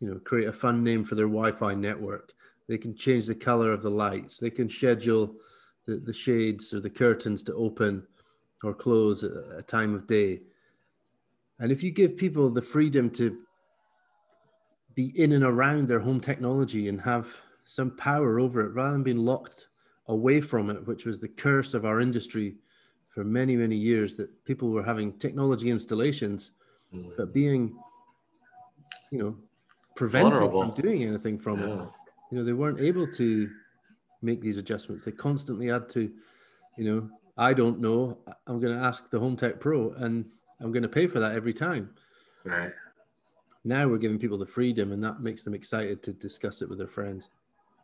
you 0.00 0.10
know 0.10 0.18
create 0.24 0.48
a 0.48 0.52
fun 0.52 0.82
name 0.82 1.04
for 1.04 1.14
their 1.14 1.26
wi-fi 1.26 1.74
network. 1.74 2.32
They 2.68 2.78
can 2.78 2.96
change 2.96 3.26
the 3.26 3.34
color 3.34 3.72
of 3.72 3.82
the 3.82 3.90
lights. 3.90 4.38
They 4.38 4.50
can 4.50 4.68
schedule 4.68 5.34
the, 5.86 5.96
the 5.96 6.12
shades 6.12 6.74
or 6.74 6.80
the 6.80 6.90
curtains 6.90 7.42
to 7.44 7.54
open 7.54 8.06
or 8.64 8.74
close 8.74 9.22
at 9.22 9.32
a 9.56 9.62
time 9.62 9.94
of 9.94 10.06
day. 10.06 10.40
And 11.58 11.70
if 11.70 11.82
you 11.82 11.90
give 11.90 12.16
people 12.16 12.50
the 12.50 12.62
freedom 12.62 13.10
to 13.10 13.38
be 14.96 15.12
in 15.20 15.32
and 15.32 15.44
around 15.44 15.86
their 15.86 16.00
home 16.00 16.18
technology 16.18 16.88
and 16.88 17.00
have 17.00 17.36
some 17.64 17.90
power 17.96 18.40
over 18.40 18.62
it 18.62 18.72
rather 18.72 18.92
than 18.92 19.02
being 19.02 19.18
locked 19.18 19.68
away 20.08 20.40
from 20.40 20.70
it, 20.70 20.84
which 20.86 21.04
was 21.04 21.20
the 21.20 21.28
curse 21.28 21.74
of 21.74 21.84
our 21.84 22.00
industry 22.00 22.56
for 23.08 23.22
many, 23.22 23.56
many 23.56 23.76
years, 23.76 24.16
that 24.16 24.44
people 24.44 24.70
were 24.70 24.82
having 24.82 25.12
technology 25.18 25.70
installations, 25.70 26.52
mm. 26.94 27.10
but 27.16 27.32
being, 27.32 27.76
you 29.10 29.18
know, 29.18 29.36
prevented 29.94 30.50
from 30.50 30.74
doing 30.74 31.04
anything 31.04 31.38
from 31.38 31.60
yeah. 31.60 31.82
it. 31.82 31.88
You 32.30 32.38
know, 32.38 32.44
they 32.44 32.52
weren't 32.52 32.80
able 32.80 33.06
to 33.12 33.50
make 34.22 34.40
these 34.40 34.58
adjustments. 34.58 35.04
They 35.04 35.12
constantly 35.12 35.66
had 35.66 35.88
to, 35.90 36.10
you 36.76 36.84
know, 36.84 37.10
I 37.36 37.52
don't 37.52 37.80
know. 37.80 38.18
I'm 38.46 38.60
going 38.60 38.74
to 38.74 38.82
ask 38.82 39.10
the 39.10 39.20
Home 39.20 39.36
Tech 39.36 39.60
Pro, 39.60 39.92
and 39.92 40.24
I'm 40.60 40.72
going 40.72 40.82
to 40.82 40.88
pay 40.88 41.06
for 41.06 41.20
that 41.20 41.34
every 41.34 41.52
time. 41.52 41.90
Right. 42.44 42.72
Now 43.66 43.88
we're 43.88 43.98
giving 43.98 44.20
people 44.20 44.38
the 44.38 44.46
freedom, 44.46 44.92
and 44.92 45.02
that 45.02 45.20
makes 45.20 45.42
them 45.42 45.52
excited 45.52 46.00
to 46.04 46.12
discuss 46.12 46.62
it 46.62 46.68
with 46.68 46.78
their 46.78 46.86
friends. 46.86 47.30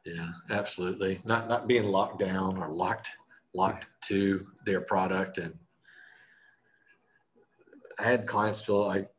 Yeah, 0.06 0.30
absolutely. 0.48 1.20
Not 1.24 1.48
not 1.48 1.66
being 1.66 1.88
locked 1.88 2.20
down 2.20 2.56
or 2.56 2.68
locked 2.68 3.10
locked 3.52 3.88
to 4.02 4.46
their 4.64 4.80
product, 4.80 5.38
and 5.38 5.52
I 7.98 8.04
had 8.04 8.28
clients 8.28 8.60
feel 8.60 8.86
like 8.86 9.10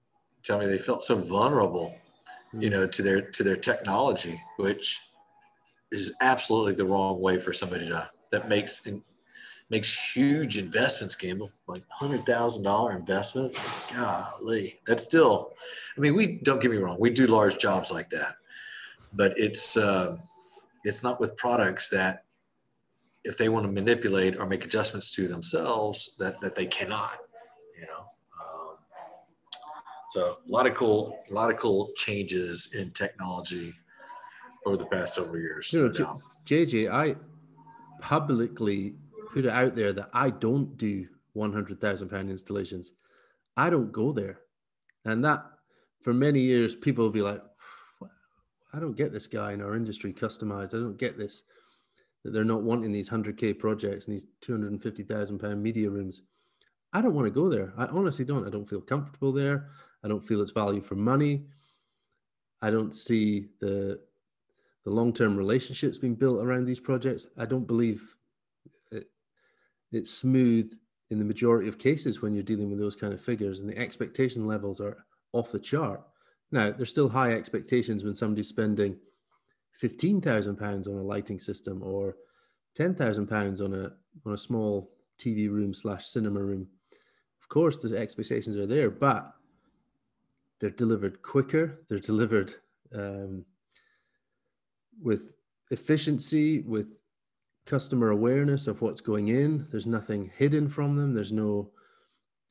tell 0.41 0.57
me 0.57 0.65
they 0.65 0.77
felt 0.77 1.03
so 1.03 1.17
vulnerable, 1.17 1.95
you 2.53 2.69
mm. 2.69 2.71
know, 2.71 2.87
to 2.87 3.01
their 3.01 3.21
to 3.21 3.43
their 3.43 3.57
technology, 3.57 4.41
which 4.55 5.01
is 5.91 6.13
absolutely 6.21 6.75
the 6.75 6.85
wrong 6.85 7.19
way 7.19 7.39
for 7.39 7.51
somebody 7.51 7.89
to 7.89 8.09
that 8.31 8.47
makes 8.47 8.79
makes 9.73 10.13
huge 10.13 10.59
investments, 10.59 11.15
Gamble, 11.15 11.51
like 11.65 11.81
hundred 11.89 12.27
thousand 12.27 12.61
dollar 12.61 12.95
investments. 12.95 13.57
Golly, 13.91 14.79
that's 14.85 15.03
still. 15.03 15.53
I 15.97 15.99
mean, 15.99 16.13
we 16.13 16.37
don't 16.43 16.61
get 16.61 16.69
me 16.69 16.77
wrong, 16.77 16.97
we 16.99 17.09
do 17.09 17.25
large 17.25 17.57
jobs 17.57 17.91
like 17.91 18.07
that, 18.11 18.35
but 19.13 19.33
it's 19.35 19.75
uh, 19.75 20.17
it's 20.83 21.01
not 21.01 21.19
with 21.19 21.35
products 21.37 21.89
that 21.89 22.25
if 23.23 23.35
they 23.35 23.49
want 23.49 23.65
to 23.65 23.71
manipulate 23.71 24.37
or 24.37 24.45
make 24.45 24.63
adjustments 24.63 25.09
to 25.15 25.27
themselves 25.27 26.11
that 26.19 26.39
that 26.41 26.53
they 26.55 26.67
cannot. 26.67 27.17
You 27.75 27.87
know. 27.87 28.05
Um, 28.43 28.75
so 30.09 30.37
a 30.47 30.51
lot 30.51 30.67
of 30.67 30.75
cool, 30.75 31.17
a 31.31 31.33
lot 31.33 31.49
of 31.49 31.57
cool 31.57 31.89
changes 31.95 32.69
in 32.75 32.91
technology 32.91 33.73
over 34.67 34.77
the 34.77 34.85
past 34.85 35.15
several 35.15 35.39
years. 35.39 35.73
You 35.73 35.89
know, 35.89 36.19
JJ, 36.45 36.91
I 36.91 37.15
publicly 38.01 38.93
put 39.33 39.45
it 39.45 39.51
out 39.51 39.75
there 39.75 39.93
that 39.93 40.09
I 40.13 40.29
don't 40.29 40.77
do 40.77 41.07
100,000 41.33 42.09
pound 42.09 42.29
installations. 42.29 42.91
I 43.57 43.69
don't 43.69 43.91
go 43.91 44.11
there. 44.11 44.41
And 45.05 45.25
that 45.25 45.43
for 46.01 46.13
many 46.13 46.41
years, 46.41 46.75
people 46.75 47.05
will 47.05 47.11
be 47.11 47.21
like, 47.21 47.41
I 48.73 48.79
don't 48.79 48.97
get 48.97 49.11
this 49.11 49.27
guy 49.27 49.53
in 49.53 49.61
our 49.61 49.75
industry 49.75 50.13
customized. 50.13 50.73
I 50.75 50.79
don't 50.79 50.97
get 50.97 51.17
this 51.17 51.43
that 52.23 52.31
they're 52.31 52.45
not 52.45 52.63
wanting 52.63 52.91
these 52.91 53.09
100K 53.09 53.59
projects 53.59 54.05
and 54.05 54.15
these 54.15 54.27
250,000 54.41 55.39
pound 55.39 55.61
media 55.61 55.89
rooms. 55.89 56.21
I 56.93 57.01
don't 57.01 57.15
want 57.15 57.25
to 57.25 57.31
go 57.31 57.49
there. 57.49 57.73
I 57.77 57.85
honestly 57.87 58.23
don't. 58.23 58.47
I 58.47 58.49
don't 58.49 58.69
feel 58.69 58.81
comfortable 58.81 59.31
there. 59.31 59.69
I 60.03 60.07
don't 60.07 60.23
feel 60.23 60.41
it's 60.41 60.51
value 60.51 60.81
for 60.81 60.95
money. 60.95 61.47
I 62.61 62.71
don't 62.71 62.93
see 62.93 63.47
the 63.59 63.99
the 64.83 64.89
long-term 64.89 65.37
relationships 65.37 65.97
being 65.97 66.15
built 66.15 66.43
around 66.43 66.65
these 66.65 66.79
projects. 66.79 67.25
I 67.37 67.45
don't 67.45 67.65
believe 67.65 68.15
it's 69.95 70.11
smooth 70.11 70.71
in 71.09 71.19
the 71.19 71.25
majority 71.25 71.67
of 71.67 71.77
cases 71.77 72.21
when 72.21 72.33
you're 72.33 72.43
dealing 72.43 72.69
with 72.69 72.79
those 72.79 72.95
kind 72.95 73.13
of 73.13 73.21
figures 73.21 73.59
and 73.59 73.69
the 73.69 73.77
expectation 73.77 74.47
levels 74.47 74.81
are 74.81 75.05
off 75.31 75.51
the 75.51 75.59
chart. 75.59 76.01
Now, 76.51 76.71
there's 76.71 76.89
still 76.89 77.09
high 77.09 77.33
expectations 77.33 78.03
when 78.03 78.15
somebody's 78.15 78.47
spending 78.47 78.97
£15,000 79.81 80.87
on 80.87 80.93
a 80.93 81.03
lighting 81.03 81.39
system 81.39 81.81
or 81.83 82.15
£10,000 82.77 83.61
on 83.61 83.73
a, 83.73 83.91
on 84.25 84.33
a 84.33 84.37
small 84.37 84.91
TV 85.19 85.49
room 85.49 85.73
slash 85.73 86.05
cinema 86.05 86.41
room. 86.41 86.67
Of 87.41 87.49
course, 87.49 87.77
the 87.77 87.97
expectations 87.97 88.57
are 88.57 88.67
there, 88.67 88.89
but 88.89 89.33
they're 90.59 90.69
delivered 90.69 91.21
quicker, 91.21 91.81
they're 91.89 91.99
delivered 91.99 92.53
um, 92.95 93.45
with 95.01 95.33
efficiency, 95.71 96.61
with 96.61 96.97
customer 97.65 98.09
awareness 98.09 98.67
of 98.67 98.81
what's 98.81 99.01
going 99.01 99.29
in. 99.29 99.67
There's 99.71 99.85
nothing 99.87 100.31
hidden 100.35 100.67
from 100.67 100.95
them. 100.95 101.13
There's 101.13 101.31
no 101.31 101.71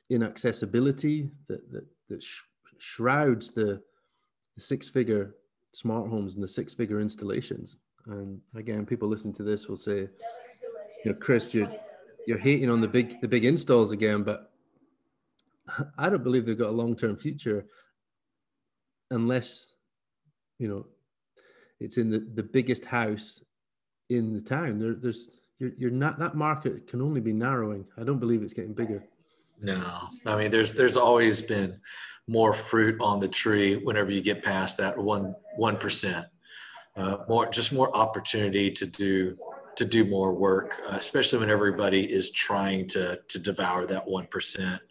inaccessibility 0.09 1.29
that 1.47 1.71
that, 1.71 1.85
that 2.09 2.23
sh- 2.23 2.41
shrouds 2.77 3.51
the, 3.51 3.81
the 4.55 4.61
six-figure 4.61 5.35
smart 5.71 6.09
homes 6.09 6.35
and 6.35 6.43
the 6.43 6.47
six-figure 6.47 6.99
installations. 6.99 7.77
And 8.07 8.41
again, 8.55 8.85
people 8.85 9.07
listening 9.07 9.33
to 9.35 9.43
this 9.43 9.67
will 9.67 9.75
say, 9.77 10.09
you 11.05 11.11
know, 11.11 11.13
Kris, 11.13 11.53
you're 11.53 11.71
you're 12.25 12.37
hating 12.37 12.69
on 12.69 12.81
the 12.81 12.87
big 12.87 13.19
the 13.21 13.27
big 13.27 13.45
installs 13.45 13.91
again, 13.91 14.23
but 14.23 14.51
I 15.97 16.09
don't 16.09 16.23
believe 16.23 16.45
they've 16.45 16.57
got 16.57 16.69
a 16.69 16.71
long-term 16.71 17.17
future 17.17 17.65
unless 19.11 19.67
you 20.59 20.67
know 20.67 20.85
it's 21.79 21.97
in 21.97 22.09
the, 22.09 22.19
the 22.19 22.43
biggest 22.43 22.85
house 22.85 23.41
in 24.09 24.33
the 24.33 24.41
town. 24.41 24.79
There, 24.79 24.93
there's 24.93 25.29
you're, 25.59 25.71
you're 25.77 25.91
not 25.91 26.19
that 26.19 26.35
market 26.35 26.87
can 26.87 27.01
only 27.01 27.21
be 27.21 27.33
narrowing. 27.33 27.85
I 27.97 28.03
don't 28.03 28.19
believe 28.19 28.41
it's 28.41 28.53
getting 28.53 28.73
bigger. 28.73 29.03
No, 29.61 30.09
I 30.25 30.37
mean 30.37 30.51
there's 30.51 30.73
there's 30.73 30.97
always 30.97 31.41
been 31.41 31.79
more 32.27 32.53
fruit 32.53 32.99
on 33.01 33.19
the 33.19 33.27
tree 33.27 33.77
whenever 33.77 34.11
you 34.11 34.21
get 34.21 34.43
past 34.43 34.77
that 34.77 34.97
one 34.97 35.35
one 35.55 35.77
percent. 35.77 36.25
Uh, 36.95 37.17
more 37.27 37.47
just 37.47 37.73
more 37.73 37.95
opportunity 37.95 38.69
to 38.71 38.85
do 38.85 39.37
to 39.75 39.85
do 39.85 40.05
more 40.05 40.33
work, 40.33 40.81
uh, 40.87 40.97
especially 40.99 41.39
when 41.39 41.49
everybody 41.49 42.03
is 42.11 42.31
trying 42.31 42.87
to 42.87 43.19
to 43.27 43.39
devour 43.39 43.85
that 43.85 44.05
one 44.07 44.27
percent. 44.27 44.81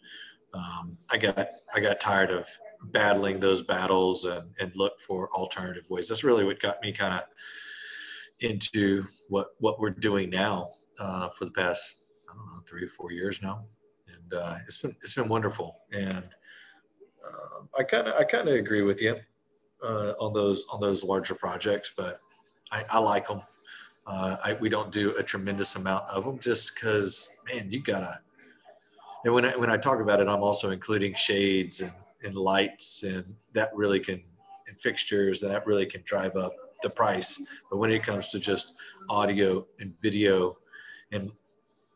Um, 0.55 0.97
I 1.11 1.17
got 1.17 1.49
I 1.75 1.81
got 1.81 2.01
tired 2.01 2.31
of 2.31 2.49
battling 2.87 3.39
those 3.39 3.63
battles 3.63 4.25
and, 4.25 4.51
and 4.59 4.73
look 4.75 5.01
for 5.01 5.31
alternative 5.33 5.89
ways. 5.89 6.09
That's 6.09 6.25
really 6.25 6.45
what 6.45 6.61
got 6.61 6.83
me 6.83 6.93
kind 6.93 7.15
of 7.15 7.23
into 8.43 9.07
what 9.29 9.49
what 9.59 9.81
we're 9.81 9.91
doing 9.91 10.31
now 10.31 10.71
uh, 10.99 11.29
for 11.31 11.45
the 11.45 11.51
past 11.53 11.97
I 12.31 12.35
don't 12.35 12.47
know 12.47 12.63
three 12.67 12.85
or 12.85 12.89
four 12.89 13.13
years 13.13 13.43
now, 13.43 13.65
and 14.09 14.35
uh, 14.35 14.59
it's 14.67 14.79
been 14.79 14.97
it's 15.03 15.15
been 15.15 15.29
wonderful. 15.29 15.77
And 15.93 16.25
um, 17.27 17.69
I 17.79 17.83
kind 17.83 18.09
of 18.09 18.15
I 18.15 18.25
kind 18.25 18.49
of 18.49 18.55
agree 18.55 18.83
with 18.83 19.01
you 19.03 19.17
uh, 19.83 20.15
on 20.21 20.33
those 20.33 20.67
on 20.71 20.81
those 20.81 21.05
larger 21.05 21.35
projects, 21.35 21.93
but 21.97 22.21
I, 22.71 22.85
I 22.91 22.99
like 22.99 23.29
them. 23.29 23.43
Uh, 24.07 24.37
I, 24.43 24.55
we 24.55 24.69
don't 24.69 24.91
do 24.91 25.17
a 25.17 25.23
tremendous 25.23 25.77
amount 25.77 26.09
of 26.09 26.25
them 26.25 26.39
just 26.41 26.75
because, 26.75 27.31
man, 27.47 27.71
you 27.71 27.83
gotta. 27.83 28.21
And 29.25 29.33
when 29.33 29.45
I, 29.45 29.57
when 29.57 29.71
I 29.71 29.77
talk 29.77 30.01
about 30.01 30.21
it, 30.21 30.27
I'm 30.27 30.43
also 30.43 30.71
including 30.71 31.15
shades 31.15 31.81
and, 31.81 31.93
and 32.25 32.35
lights, 32.35 33.05
and 33.05 33.25
that 33.53 33.71
really 33.73 34.01
can, 34.01 34.21
and 34.67 34.81
fixtures, 34.81 35.45
and 35.45 35.53
that 35.53 35.65
really 35.67 35.87
can 35.87 36.03
drive 36.05 36.35
up 36.35 36.53
the 36.83 36.91
price. 36.91 37.41
But 37.71 37.79
when 37.79 37.91
it 37.91 38.03
comes 38.03 38.29
to 38.29 38.39
just 38.39 38.75
audio 39.09 39.67
and 39.81 39.99
video, 40.01 40.59
and 41.13 41.31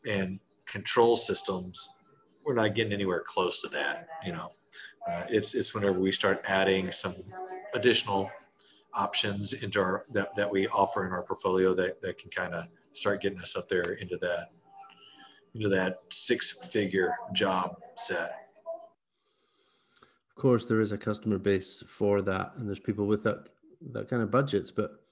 and 0.06 0.38
control 0.66 1.16
systems, 1.16 1.88
we're 2.44 2.54
not 2.54 2.74
getting 2.74 2.92
anywhere 2.92 3.22
close 3.26 3.60
to 3.60 3.68
that. 3.68 4.08
You 4.24 4.32
know, 4.32 4.50
uh, 5.08 5.24
it's 5.28 5.54
it's 5.54 5.74
whenever 5.74 5.98
we 5.98 6.12
start 6.12 6.42
adding 6.46 6.92
some 6.92 7.14
additional 7.74 8.30
options 8.94 9.52
into 9.52 9.80
our 9.80 10.04
that, 10.10 10.34
that 10.34 10.50
we 10.50 10.66
offer 10.68 11.06
in 11.06 11.12
our 11.12 11.22
portfolio 11.22 11.74
that, 11.74 12.00
that 12.00 12.18
can 12.18 12.30
kind 12.30 12.54
of 12.54 12.64
start 12.92 13.20
getting 13.20 13.38
us 13.40 13.54
up 13.54 13.68
there 13.68 13.92
into 13.94 14.16
that 14.16 14.48
into 15.54 15.68
that 15.68 15.98
six 16.10 16.52
figure 16.70 17.14
job 17.34 17.76
set 17.94 18.48
of 20.00 20.34
course 20.34 20.64
there 20.64 20.80
is 20.80 20.92
a 20.92 20.98
customer 20.98 21.36
base 21.36 21.84
for 21.86 22.22
that 22.22 22.52
and 22.56 22.66
there's 22.66 22.80
people 22.80 23.06
with 23.06 23.22
that 23.22 23.48
that 23.92 24.08
kind 24.08 24.22
of 24.22 24.30
budgets 24.30 24.70
but 24.70 25.02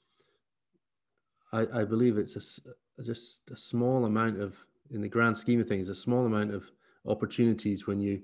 i 1.53 1.67
i 1.75 1.85
believe 1.85 2.19
it's 2.19 2.37
a 2.37 3.03
just 3.03 3.51
a 3.51 3.57
small 3.57 4.05
amount 4.05 4.41
of 4.41 4.57
in 4.91 5.01
the 5.01 5.09
grand 5.09 5.37
scheme 5.37 5.61
of 5.61 5.69
things 5.69 5.89
a 5.89 5.95
small 5.95 6.27
amount 6.27 6.53
of 6.53 6.71
opportunities 7.07 7.87
when 7.87 8.01
you 8.01 8.23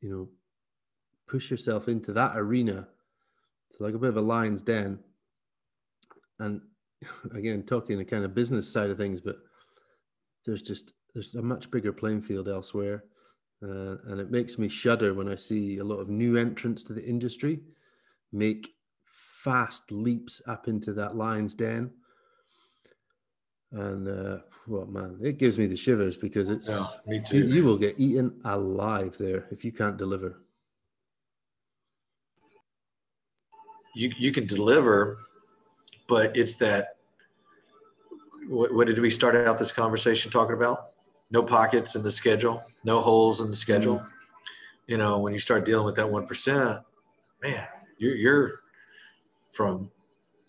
you 0.00 0.10
know 0.10 0.28
push 1.28 1.50
yourself 1.50 1.88
into 1.88 2.12
that 2.12 2.32
arena 2.36 2.88
it's 3.70 3.80
like 3.80 3.94
a 3.94 3.98
bit 3.98 4.10
of 4.10 4.16
a 4.16 4.22
lion's 4.22 4.62
den. 4.62 4.98
And 6.38 6.60
again 7.34 7.62
talking 7.64 7.98
the 7.98 8.04
kind 8.04 8.24
of 8.24 8.34
business 8.34 8.70
side 8.72 8.90
of 8.90 8.98
things 8.98 9.20
but 9.20 9.36
there's 10.44 10.62
just 10.62 10.92
there's 11.14 11.34
a 11.34 11.42
much 11.42 11.70
bigger 11.70 11.92
playing 11.92 12.22
field 12.22 12.48
elsewhere. 12.48 13.04
Uh, 13.62 13.96
and 14.06 14.20
it 14.20 14.30
makes 14.30 14.56
me 14.56 14.68
shudder 14.68 15.14
when 15.14 15.28
i 15.28 15.34
see 15.34 15.78
a 15.78 15.84
lot 15.84 15.96
of 15.96 16.08
new 16.08 16.36
entrants 16.36 16.84
to 16.84 16.92
the 16.92 17.04
industry 17.04 17.58
make 18.32 18.76
fast 19.44 19.90
leaps 19.92 20.42
up 20.46 20.68
into 20.68 20.92
that 20.92 21.16
lion's 21.16 21.54
den 21.54 21.90
and 23.72 24.08
uh, 24.08 24.38
well, 24.66 24.86
man, 24.86 25.18
it 25.22 25.38
gives 25.38 25.58
me 25.58 25.66
the 25.66 25.76
shivers 25.76 26.16
because 26.16 26.48
it's 26.48 26.68
yeah, 26.68 26.86
me 27.06 27.20
too. 27.20 27.38
You, 27.38 27.54
you 27.54 27.64
will 27.64 27.76
get 27.76 27.98
eaten 27.98 28.40
alive 28.44 29.16
there 29.18 29.46
if 29.50 29.64
you 29.64 29.72
can't 29.72 29.96
deliver. 29.96 30.40
You 33.94 34.10
you 34.16 34.32
can 34.32 34.46
deliver, 34.46 35.18
but 36.08 36.34
it's 36.36 36.56
that. 36.56 36.96
What, 38.48 38.72
what 38.74 38.86
did 38.86 38.98
we 38.98 39.10
start 39.10 39.34
out 39.34 39.58
this 39.58 39.72
conversation 39.72 40.30
talking 40.30 40.54
about? 40.54 40.90
No 41.30 41.42
pockets 41.42 41.94
in 41.94 42.02
the 42.02 42.10
schedule, 42.10 42.62
no 42.84 43.02
holes 43.02 43.42
in 43.42 43.48
the 43.48 43.56
schedule. 43.56 43.96
Mm-hmm. 43.96 44.08
You 44.86 44.96
know, 44.96 45.18
when 45.18 45.34
you 45.34 45.38
start 45.38 45.66
dealing 45.66 45.84
with 45.84 45.96
that 45.96 46.08
one 46.10 46.26
percent, 46.26 46.80
man, 47.42 47.68
you're 47.98 48.16
you're 48.16 48.60
from 49.58 49.90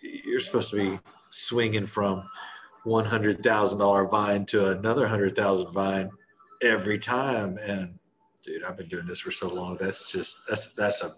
you're 0.01 0.39
supposed 0.39 0.69
to 0.69 0.75
be 0.75 0.99
swinging 1.31 1.87
from 1.87 2.23
one 2.83 3.05
hundred 3.05 3.41
thousand 3.41 3.79
dollar 3.79 4.07
vine 4.07 4.45
to 4.45 4.69
another 4.69 5.07
hundred 5.07 5.35
thousand 5.35 5.71
vine 5.71 6.11
every 6.61 6.99
time. 6.99 7.57
And 7.57 7.97
dude, 8.45 8.63
I've 8.63 8.77
been 8.77 8.87
doing 8.87 9.07
this 9.07 9.19
for 9.19 9.31
so 9.31 9.49
long. 9.49 9.77
That's 9.81 10.11
just 10.11 10.37
that's 10.47 10.75
that's 10.75 11.01
a 11.01 11.15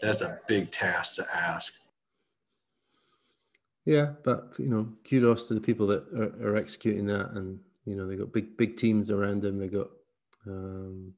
that's 0.00 0.20
a 0.20 0.38
big 0.46 0.70
task 0.70 1.16
to 1.16 1.26
ask. 1.34 1.72
Yeah, 3.84 4.12
but 4.22 4.54
you 4.58 4.68
know, 4.68 4.88
kudos 5.08 5.46
to 5.46 5.54
the 5.54 5.60
people 5.60 5.88
that 5.88 6.04
are, 6.14 6.50
are 6.52 6.56
executing 6.56 7.06
that, 7.06 7.32
and 7.32 7.58
you 7.84 7.96
know, 7.96 8.06
they 8.06 8.14
got 8.14 8.32
big 8.32 8.56
big 8.56 8.76
teams 8.76 9.10
around 9.10 9.42
them. 9.42 9.58
They 9.58 9.68
got, 9.68 9.88
um, 10.46 11.14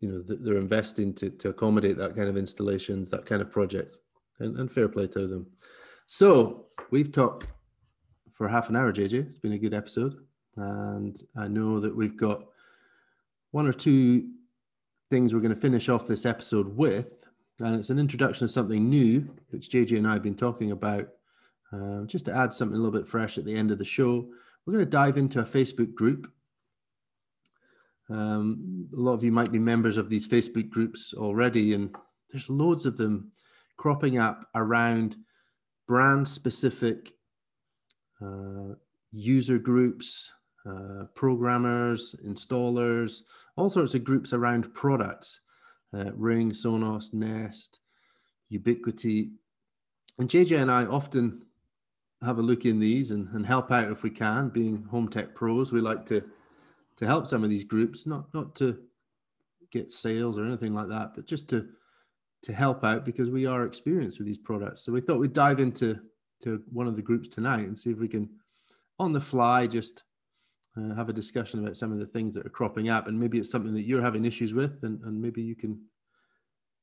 you 0.00 0.08
know, 0.08 0.22
they're 0.22 0.58
investing 0.58 1.12
to 1.14 1.30
to 1.30 1.48
accommodate 1.48 1.96
that 1.98 2.14
kind 2.14 2.28
of 2.28 2.36
installations, 2.36 3.10
that 3.10 3.26
kind 3.26 3.42
of 3.42 3.50
projects, 3.50 3.98
and, 4.42 4.58
and 4.58 4.70
fair 4.70 4.88
play 4.88 5.06
to 5.08 5.26
them. 5.26 5.46
So 6.06 6.66
we've 6.90 7.12
talked 7.12 7.48
for 8.32 8.48
half 8.48 8.68
an 8.68 8.76
hour, 8.76 8.92
JJ. 8.92 9.28
It's 9.28 9.38
been 9.38 9.52
a 9.52 9.58
good 9.58 9.74
episode. 9.74 10.16
And 10.56 11.16
I 11.36 11.48
know 11.48 11.80
that 11.80 11.94
we've 11.94 12.16
got 12.16 12.44
one 13.52 13.66
or 13.66 13.72
two 13.72 14.28
things 15.10 15.32
we're 15.32 15.40
going 15.40 15.54
to 15.54 15.60
finish 15.60 15.88
off 15.88 16.06
this 16.06 16.26
episode 16.26 16.76
with. 16.76 17.24
And 17.60 17.76
it's 17.76 17.90
an 17.90 17.98
introduction 17.98 18.44
of 18.44 18.50
something 18.50 18.88
new, 18.88 19.28
which 19.50 19.70
JJ 19.70 19.98
and 19.98 20.06
I 20.06 20.14
have 20.14 20.22
been 20.22 20.34
talking 20.34 20.72
about. 20.72 21.08
Um, 21.72 22.06
just 22.06 22.26
to 22.26 22.34
add 22.34 22.52
something 22.52 22.76
a 22.76 22.82
little 22.82 22.98
bit 22.98 23.08
fresh 23.08 23.38
at 23.38 23.46
the 23.46 23.54
end 23.54 23.70
of 23.70 23.78
the 23.78 23.84
show, 23.84 24.28
we're 24.66 24.74
going 24.74 24.84
to 24.84 24.90
dive 24.90 25.16
into 25.16 25.40
a 25.40 25.44
Facebook 25.44 25.94
group. 25.94 26.30
Um, 28.10 28.88
a 28.94 29.00
lot 29.00 29.14
of 29.14 29.24
you 29.24 29.32
might 29.32 29.50
be 29.50 29.58
members 29.58 29.96
of 29.96 30.08
these 30.08 30.28
Facebook 30.28 30.68
groups 30.68 31.14
already, 31.14 31.72
and 31.72 31.94
there's 32.30 32.50
loads 32.50 32.84
of 32.84 32.96
them 32.96 33.32
cropping 33.82 34.16
up 34.16 34.48
around 34.54 35.16
brand 35.88 36.28
specific 36.28 37.14
uh, 38.24 38.76
user 39.10 39.58
groups, 39.58 40.30
uh, 40.64 41.06
programmers, 41.16 42.14
installers, 42.24 43.22
all 43.56 43.68
sorts 43.68 43.96
of 43.96 44.04
groups 44.04 44.32
around 44.32 44.72
products, 44.72 45.40
uh, 45.92 46.12
Ring, 46.12 46.52
Sonos, 46.52 47.12
Nest, 47.12 47.80
Ubiquiti. 48.52 49.32
And 50.16 50.30
JJ 50.30 50.62
and 50.62 50.70
I 50.70 50.84
often 50.84 51.42
have 52.24 52.38
a 52.38 52.42
look 52.42 52.64
in 52.64 52.78
these 52.78 53.10
and, 53.10 53.26
and 53.34 53.44
help 53.44 53.72
out 53.72 53.90
if 53.90 54.04
we 54.04 54.10
can. 54.10 54.48
Being 54.50 54.84
home 54.92 55.08
tech 55.08 55.34
pros, 55.34 55.72
we 55.72 55.80
like 55.80 56.06
to 56.06 56.22
to 56.98 57.06
help 57.06 57.26
some 57.26 57.42
of 57.42 57.50
these 57.50 57.64
groups, 57.64 58.06
not 58.06 58.32
not 58.32 58.54
to 58.56 58.78
get 59.72 59.90
sales 59.90 60.38
or 60.38 60.44
anything 60.44 60.72
like 60.72 60.86
that, 60.86 61.16
but 61.16 61.26
just 61.26 61.50
to 61.50 61.66
to 62.42 62.52
help 62.52 62.84
out 62.84 63.04
because 63.04 63.30
we 63.30 63.46
are 63.46 63.64
experienced 63.64 64.18
with 64.18 64.26
these 64.26 64.38
products. 64.38 64.84
So 64.84 64.92
we 64.92 65.00
thought 65.00 65.18
we'd 65.18 65.32
dive 65.32 65.60
into 65.60 65.98
to 66.42 66.62
one 66.72 66.88
of 66.88 66.96
the 66.96 67.02
groups 67.02 67.28
tonight 67.28 67.66
and 67.66 67.78
see 67.78 67.90
if 67.90 67.98
we 67.98 68.08
can, 68.08 68.28
on 68.98 69.12
the 69.12 69.20
fly, 69.20 69.66
just 69.66 70.02
uh, 70.76 70.94
have 70.94 71.08
a 71.08 71.12
discussion 71.12 71.60
about 71.62 71.76
some 71.76 71.92
of 71.92 71.98
the 71.98 72.06
things 72.06 72.34
that 72.34 72.44
are 72.44 72.50
cropping 72.50 72.88
up. 72.88 73.06
And 73.06 73.18
maybe 73.18 73.38
it's 73.38 73.50
something 73.50 73.74
that 73.74 73.84
you're 73.84 74.02
having 74.02 74.24
issues 74.24 74.54
with, 74.54 74.82
and, 74.82 75.00
and 75.04 75.20
maybe 75.20 75.42
you 75.42 75.54
can 75.54 75.80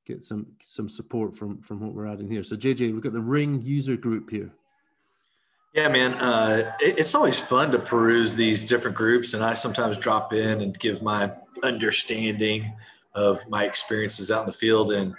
get 0.06 0.24
some 0.24 0.48
some 0.62 0.90
support 0.90 1.36
from 1.36 1.62
from 1.62 1.80
what 1.80 1.94
we're 1.94 2.08
adding 2.08 2.30
here. 2.30 2.44
So 2.44 2.56
JJ, 2.56 2.94
we've 2.94 3.02
got 3.02 3.14
the 3.14 3.22
Ring 3.22 3.62
user 3.62 3.98
group 3.98 4.30
here. 4.30 4.52
Yeah, 5.74 5.88
man, 5.88 6.16
uh, 6.16 6.74
it, 6.80 6.98
it's 6.98 7.14
always 7.14 7.40
fun 7.40 7.72
to 7.72 7.80
peruse 7.80 8.34
these 8.34 8.66
different 8.66 8.98
groups, 8.98 9.34
and 9.34 9.44
I 9.44 9.54
sometimes 9.54 9.98
drop 9.98 10.34
in 10.34 10.62
and 10.62 10.78
give 10.80 11.04
my 11.04 11.32
understanding 11.64 12.74
of 13.16 13.48
my 13.50 13.66
experiences 13.66 14.32
out 14.32 14.42
in 14.42 14.48
the 14.48 14.54
field 14.54 14.92
and 14.94 15.16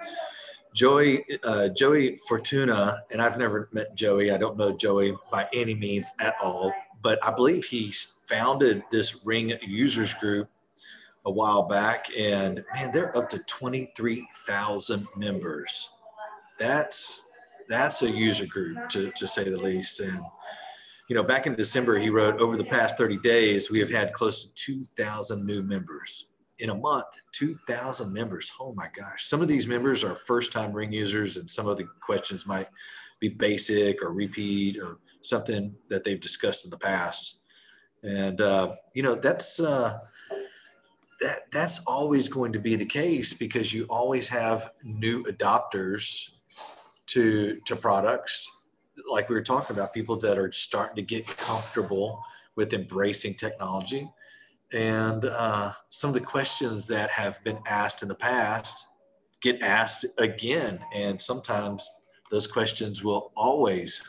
Joey 0.74 1.24
uh, 1.42 1.68
Joey 1.70 2.16
Fortuna, 2.29 3.03
and 3.11 3.20
I've 3.20 3.38
never 3.38 3.68
met 3.72 3.94
Joey. 3.94 4.31
I 4.31 4.37
don't 4.37 4.57
know 4.57 4.76
Joey 4.76 5.16
by 5.31 5.48
any 5.53 5.74
means 5.74 6.11
at 6.20 6.37
all, 6.40 6.72
but 7.03 7.18
I 7.24 7.33
believe 7.33 7.64
he 7.64 7.92
founded 8.26 8.85
this 8.92 9.24
Ring 9.24 9.53
users 9.62 10.14
group 10.14 10.48
a 11.26 11.31
while 11.31 11.64
back, 11.64 12.07
and 12.16 12.64
man, 12.72 12.92
they're 12.92 13.16
up 13.16 13.29
to 13.31 13.40
twenty 13.40 13.92
three 13.96 14.26
thousand 14.46 15.09
members. 15.16 15.90
That's 16.59 17.24
that's 17.68 18.03
a 18.03 18.11
user 18.11 18.46
group 18.46 18.88
to 18.90 19.11
to 19.11 19.26
say 19.26 19.44
the 19.44 19.59
least. 19.59 19.98
And 19.98 20.20
you 21.09 21.16
know, 21.16 21.24
back 21.24 21.48
in 21.48 21.57
December, 21.57 21.98
he 21.98 22.11
wrote 22.11 22.40
over 22.40 22.57
the 22.57 22.64
past 22.64 22.96
thirty 22.96 23.18
days, 23.18 23.72
we 23.72 23.81
have 23.81 23.90
had 23.90 24.12
close 24.12 24.44
to 24.44 24.55
two 24.55 24.85
thousand 24.96 25.44
new 25.44 25.62
members 25.62 26.26
in 26.61 26.70
a 26.70 26.75
month 26.75 27.07
2000 27.33 28.12
members. 28.12 28.53
Oh 28.61 28.73
my 28.75 28.88
gosh. 28.94 29.25
Some 29.25 29.40
of 29.40 29.49
these 29.49 29.66
members 29.66 30.05
are 30.05 30.14
first 30.14 30.53
time 30.53 30.73
ring 30.73 30.92
users 30.92 31.37
and 31.37 31.49
some 31.49 31.66
of 31.66 31.77
the 31.77 31.85
questions 32.01 32.46
might 32.46 32.68
be 33.18 33.29
basic 33.29 34.03
or 34.03 34.12
repeat 34.12 34.79
or 34.79 34.99
something 35.23 35.75
that 35.88 36.05
they've 36.05 36.20
discussed 36.20 36.64
in 36.64 36.70
the 36.70 36.79
past. 36.79 37.37
And 38.03 38.40
uh, 38.40 38.77
you 38.94 39.03
know 39.03 39.14
that's 39.14 39.61
uh, 39.61 39.99
that 41.20 41.51
that's 41.53 41.81
always 41.81 42.29
going 42.29 42.53
to 42.55 42.59
be 42.59 42.77
the 42.77 42.87
case 42.87 43.35
because 43.35 43.75
you 43.75 43.85
always 43.90 44.29
have 44.31 44.70
new 44.83 45.23
adopters 45.25 46.31
to 47.09 47.61
to 47.66 47.77
products. 47.77 48.49
Like 49.11 49.29
we 49.29 49.35
were 49.35 49.42
talking 49.42 49.77
about 49.77 49.92
people 49.92 50.18
that 50.20 50.38
are 50.38 50.51
starting 50.53 50.96
to 50.96 51.03
get 51.03 51.27
comfortable 51.27 52.23
with 52.57 52.73
embracing 52.73 53.35
technology 53.35 54.11
and 54.73 55.25
uh, 55.25 55.73
some 55.91 56.09
of 56.09 56.15
the 56.15 56.21
questions 56.21 56.87
that 56.87 57.11
have 57.11 57.43
been 57.45 57.59
asked 57.67 58.03
in 58.03 58.09
the 58.09 58.15
past 58.15 58.87
get 59.43 59.61
asked 59.63 60.07
again 60.19 60.79
and 60.95 61.21
sometimes 61.21 61.89
those 62.31 62.47
questions 62.47 63.03
will 63.03 63.33
always 63.37 64.03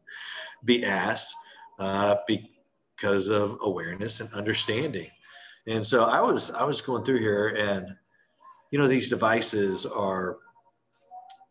be 0.64 0.84
asked 0.84 1.34
uh, 1.78 2.16
because 2.26 3.28
of 3.28 3.56
awareness 3.62 4.20
and 4.20 4.32
understanding 4.32 5.08
and 5.66 5.86
so 5.86 6.04
i 6.04 6.20
was 6.20 6.50
i 6.52 6.64
was 6.64 6.80
going 6.80 7.04
through 7.04 7.20
here 7.20 7.48
and 7.58 7.94
you 8.72 8.78
know, 8.78 8.88
these 8.88 9.10
devices 9.10 9.86
are 9.86 10.38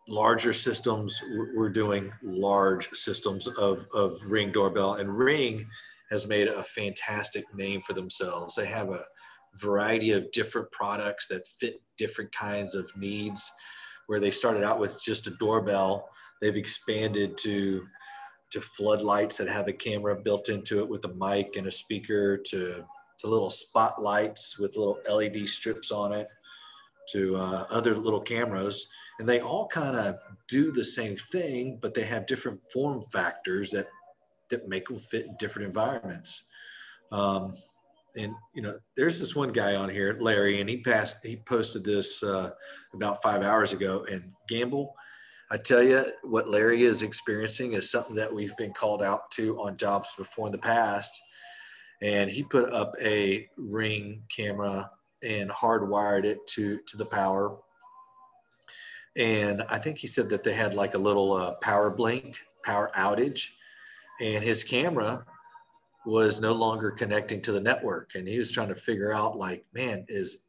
larger 0.07 0.53
systems. 0.53 1.21
We're 1.55 1.69
doing 1.69 2.11
large 2.23 2.89
systems 2.93 3.47
of, 3.47 3.85
of 3.93 4.19
Ring 4.25 4.51
doorbell, 4.51 4.95
and 4.95 5.15
Ring 5.15 5.67
has 6.11 6.27
made 6.27 6.47
a 6.47 6.63
fantastic 6.63 7.45
name 7.55 7.81
for 7.81 7.93
themselves. 7.93 8.55
They 8.55 8.65
have 8.65 8.89
a 8.89 9.05
variety 9.55 10.11
of 10.11 10.31
different 10.31 10.71
products 10.71 11.27
that 11.29 11.47
fit 11.47 11.81
different 11.97 12.31
kinds 12.33 12.75
of 12.75 12.91
needs. 12.95 13.49
Where 14.07 14.19
they 14.19 14.31
started 14.31 14.63
out 14.63 14.79
with 14.79 15.01
just 15.01 15.27
a 15.27 15.31
doorbell, 15.31 16.09
they've 16.41 16.55
expanded 16.55 17.37
to 17.39 17.83
to 18.51 18.59
floodlights 18.59 19.37
that 19.37 19.47
have 19.47 19.69
a 19.69 19.73
camera 19.73 20.13
built 20.13 20.49
into 20.49 20.79
it 20.79 20.89
with 20.89 21.05
a 21.05 21.13
mic 21.13 21.55
and 21.55 21.67
a 21.67 21.71
speaker 21.71 22.37
to 22.37 22.83
to 23.19 23.27
little 23.27 23.49
spotlights 23.49 24.59
with 24.59 24.75
little 24.75 24.99
LED 25.09 25.47
strips 25.47 25.91
on 25.91 26.11
it 26.11 26.27
to 27.09 27.35
uh, 27.37 27.65
other 27.69 27.95
little 27.95 28.19
cameras 28.19 28.87
and 29.19 29.29
they 29.29 29.39
all 29.39 29.67
kind 29.67 29.95
of 29.95 30.15
do 30.49 30.71
the 30.71 30.83
same 30.83 31.15
thing 31.15 31.77
but 31.81 31.93
they 31.93 32.03
have 32.03 32.25
different 32.25 32.59
form 32.73 33.03
factors 33.13 33.71
that 33.71 33.87
that 34.51 34.69
make 34.69 34.87
them 34.87 34.99
fit 34.99 35.25
in 35.25 35.35
different 35.39 35.65
environments. 35.67 36.43
Um, 37.11 37.55
and 38.15 38.33
you 38.53 38.61
know 38.61 38.77
there's 38.97 39.19
this 39.19 39.35
one 39.35 39.51
guy 39.51 39.75
on 39.75 39.89
here 39.89 40.17
larry 40.19 40.59
and 40.59 40.69
he 40.69 40.77
passed 40.77 41.17
he 41.23 41.37
posted 41.37 41.83
this 41.83 42.21
uh, 42.23 42.51
about 42.93 43.21
five 43.21 43.41
hours 43.41 43.73
ago. 43.73 44.05
And 44.11 44.31
gamble 44.47 44.95
i 45.49 45.57
tell 45.57 45.83
you 45.83 46.05
what 46.23 46.49
larry 46.49 46.83
is 46.83 47.03
experiencing 47.03 47.73
is 47.73 47.89
something 47.89 48.15
that 48.15 48.33
we've 48.33 48.55
been 48.57 48.73
called 48.73 49.01
out 49.01 49.31
to 49.31 49.59
on 49.61 49.77
jobs 49.77 50.09
before 50.17 50.47
in 50.47 50.51
the 50.51 50.57
past. 50.57 51.19
And 52.01 52.31
he 52.31 52.41
put 52.41 52.73
up 52.73 52.95
a 52.99 53.47
ring 53.57 54.23
camera 54.35 54.89
and 55.23 55.51
hardwired 55.51 56.25
it 56.25 56.45
to 56.47 56.79
to 56.87 56.97
the 56.97 57.05
power. 57.05 57.57
And 59.15 59.63
i 59.69 59.77
think 59.77 59.97
he 59.97 60.07
said 60.07 60.29
that 60.29 60.43
they 60.43 60.53
had 60.53 60.73
like 60.73 60.95
a 60.95 61.05
little 61.07 61.33
uh, 61.33 61.53
power 61.55 61.89
blink 61.89 62.37
power 62.63 62.91
outage 62.95 63.49
and 64.21 64.43
his 64.43 64.63
camera 64.63 65.25
was 66.05 66.41
no 66.41 66.53
longer 66.53 66.91
connecting 66.91 67.41
to 67.41 67.51
the 67.51 67.59
network 67.59 68.11
and 68.15 68.27
he 68.27 68.39
was 68.39 68.51
trying 68.51 68.69
to 68.69 68.75
figure 68.75 69.11
out 69.11 69.37
like 69.37 69.65
man 69.73 70.05
is 70.07 70.45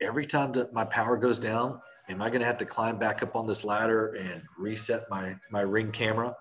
every 0.00 0.26
time 0.26 0.52
that 0.52 0.72
my 0.72 0.84
power 0.84 1.16
goes 1.16 1.38
down 1.38 1.80
am 2.08 2.20
i 2.20 2.28
going 2.28 2.40
to 2.40 2.46
have 2.46 2.58
to 2.58 2.66
climb 2.66 2.98
back 2.98 3.22
up 3.22 3.36
on 3.36 3.46
this 3.46 3.64
ladder 3.64 4.14
and 4.14 4.42
reset 4.58 5.04
my 5.10 5.34
my 5.50 5.60
ring 5.60 5.90
camera 5.90 6.34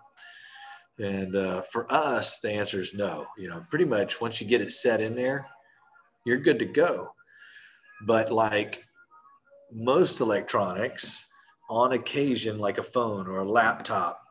and 1.02 1.36
uh, 1.36 1.62
for 1.64 1.92
us, 1.92 2.40
the 2.40 2.52
answer 2.52 2.80
is 2.80 2.94
no. 2.94 3.26
You 3.38 3.50
know, 3.50 3.66
pretty 3.70 3.86
much 3.86 4.22
once 4.22 4.40
you 4.40 4.48
get 4.48 4.62
it 4.62 4.72
set 4.72 5.02
in 5.02 5.16
there, 5.16 5.48
you're 6.26 6.38
good 6.38 6.60
to 6.60 6.66
go. 6.66 7.14
But 8.06 8.32
like 8.32 8.84
most 9.72 10.20
electronics, 10.20 11.26
on 11.70 11.94
occasion, 11.94 12.60
like 12.60 12.78
a 12.78 12.84
phone 12.84 13.28
or 13.28 13.40
a 13.40 13.50
laptop, 13.50 14.22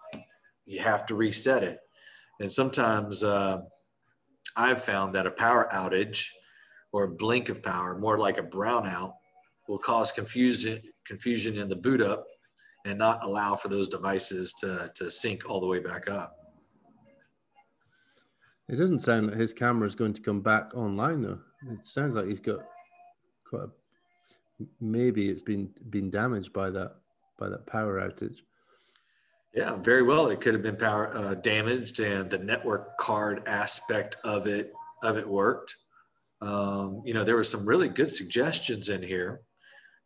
you 0.66 0.78
have 0.80 1.06
to 1.06 1.14
reset 1.14 1.64
it. 1.64 1.80
And 2.40 2.52
sometimes 2.52 3.22
uh, 3.22 3.60
I've 4.56 4.82
found 4.82 5.14
that 5.14 5.26
a 5.26 5.30
power 5.30 5.68
outage 5.72 6.26
or 6.92 7.04
a 7.04 7.08
blink 7.08 7.50
of 7.50 7.62
power, 7.62 7.98
more 7.98 8.18
like 8.18 8.38
a 8.38 8.42
brownout, 8.42 9.12
will 9.68 9.78
cause 9.78 10.10
confusion 10.10 10.80
confusion 11.06 11.58
in 11.58 11.68
the 11.68 11.76
boot 11.76 12.00
up 12.00 12.24
and 12.86 12.98
not 12.98 13.24
allow 13.24 13.56
for 13.56 13.68
those 13.68 13.88
devices 13.88 14.52
to, 14.54 14.90
to 14.94 15.10
sync 15.10 15.48
all 15.48 15.60
the 15.60 15.66
way 15.66 15.80
back 15.80 16.08
up. 16.08 16.36
It 18.68 18.76
doesn't 18.76 19.00
sound 19.00 19.28
like 19.28 19.36
his 19.36 19.52
camera 19.52 19.86
is 19.86 19.94
going 19.96 20.14
to 20.14 20.20
come 20.20 20.40
back 20.40 20.74
online 20.74 21.22
though. 21.22 21.40
It 21.70 21.84
sounds 21.84 22.14
like 22.14 22.26
he's 22.26 22.40
got 22.40 22.60
quite 23.44 23.64
a, 23.64 24.64
maybe 24.80 25.28
it's 25.28 25.42
been 25.42 25.70
been 25.90 26.10
damaged 26.10 26.52
by 26.52 26.70
that 26.70 26.94
by 27.38 27.48
that 27.48 27.66
power 27.66 28.00
outage. 28.00 28.38
Yeah, 29.52 29.76
very 29.76 30.02
well. 30.02 30.28
It 30.28 30.40
could 30.40 30.54
have 30.54 30.62
been 30.62 30.76
power 30.76 31.08
uh, 31.14 31.34
damaged, 31.34 31.98
and 32.00 32.30
the 32.30 32.38
network 32.38 32.96
card 32.98 33.42
aspect 33.46 34.16
of 34.22 34.46
it 34.46 34.72
of 35.02 35.16
it 35.16 35.28
worked. 35.28 35.74
Um, 36.40 37.02
you 37.04 37.14
know, 37.14 37.24
there 37.24 37.36
were 37.36 37.44
some 37.44 37.66
really 37.66 37.88
good 37.88 38.10
suggestions 38.10 38.88
in 38.88 39.02
here. 39.02 39.42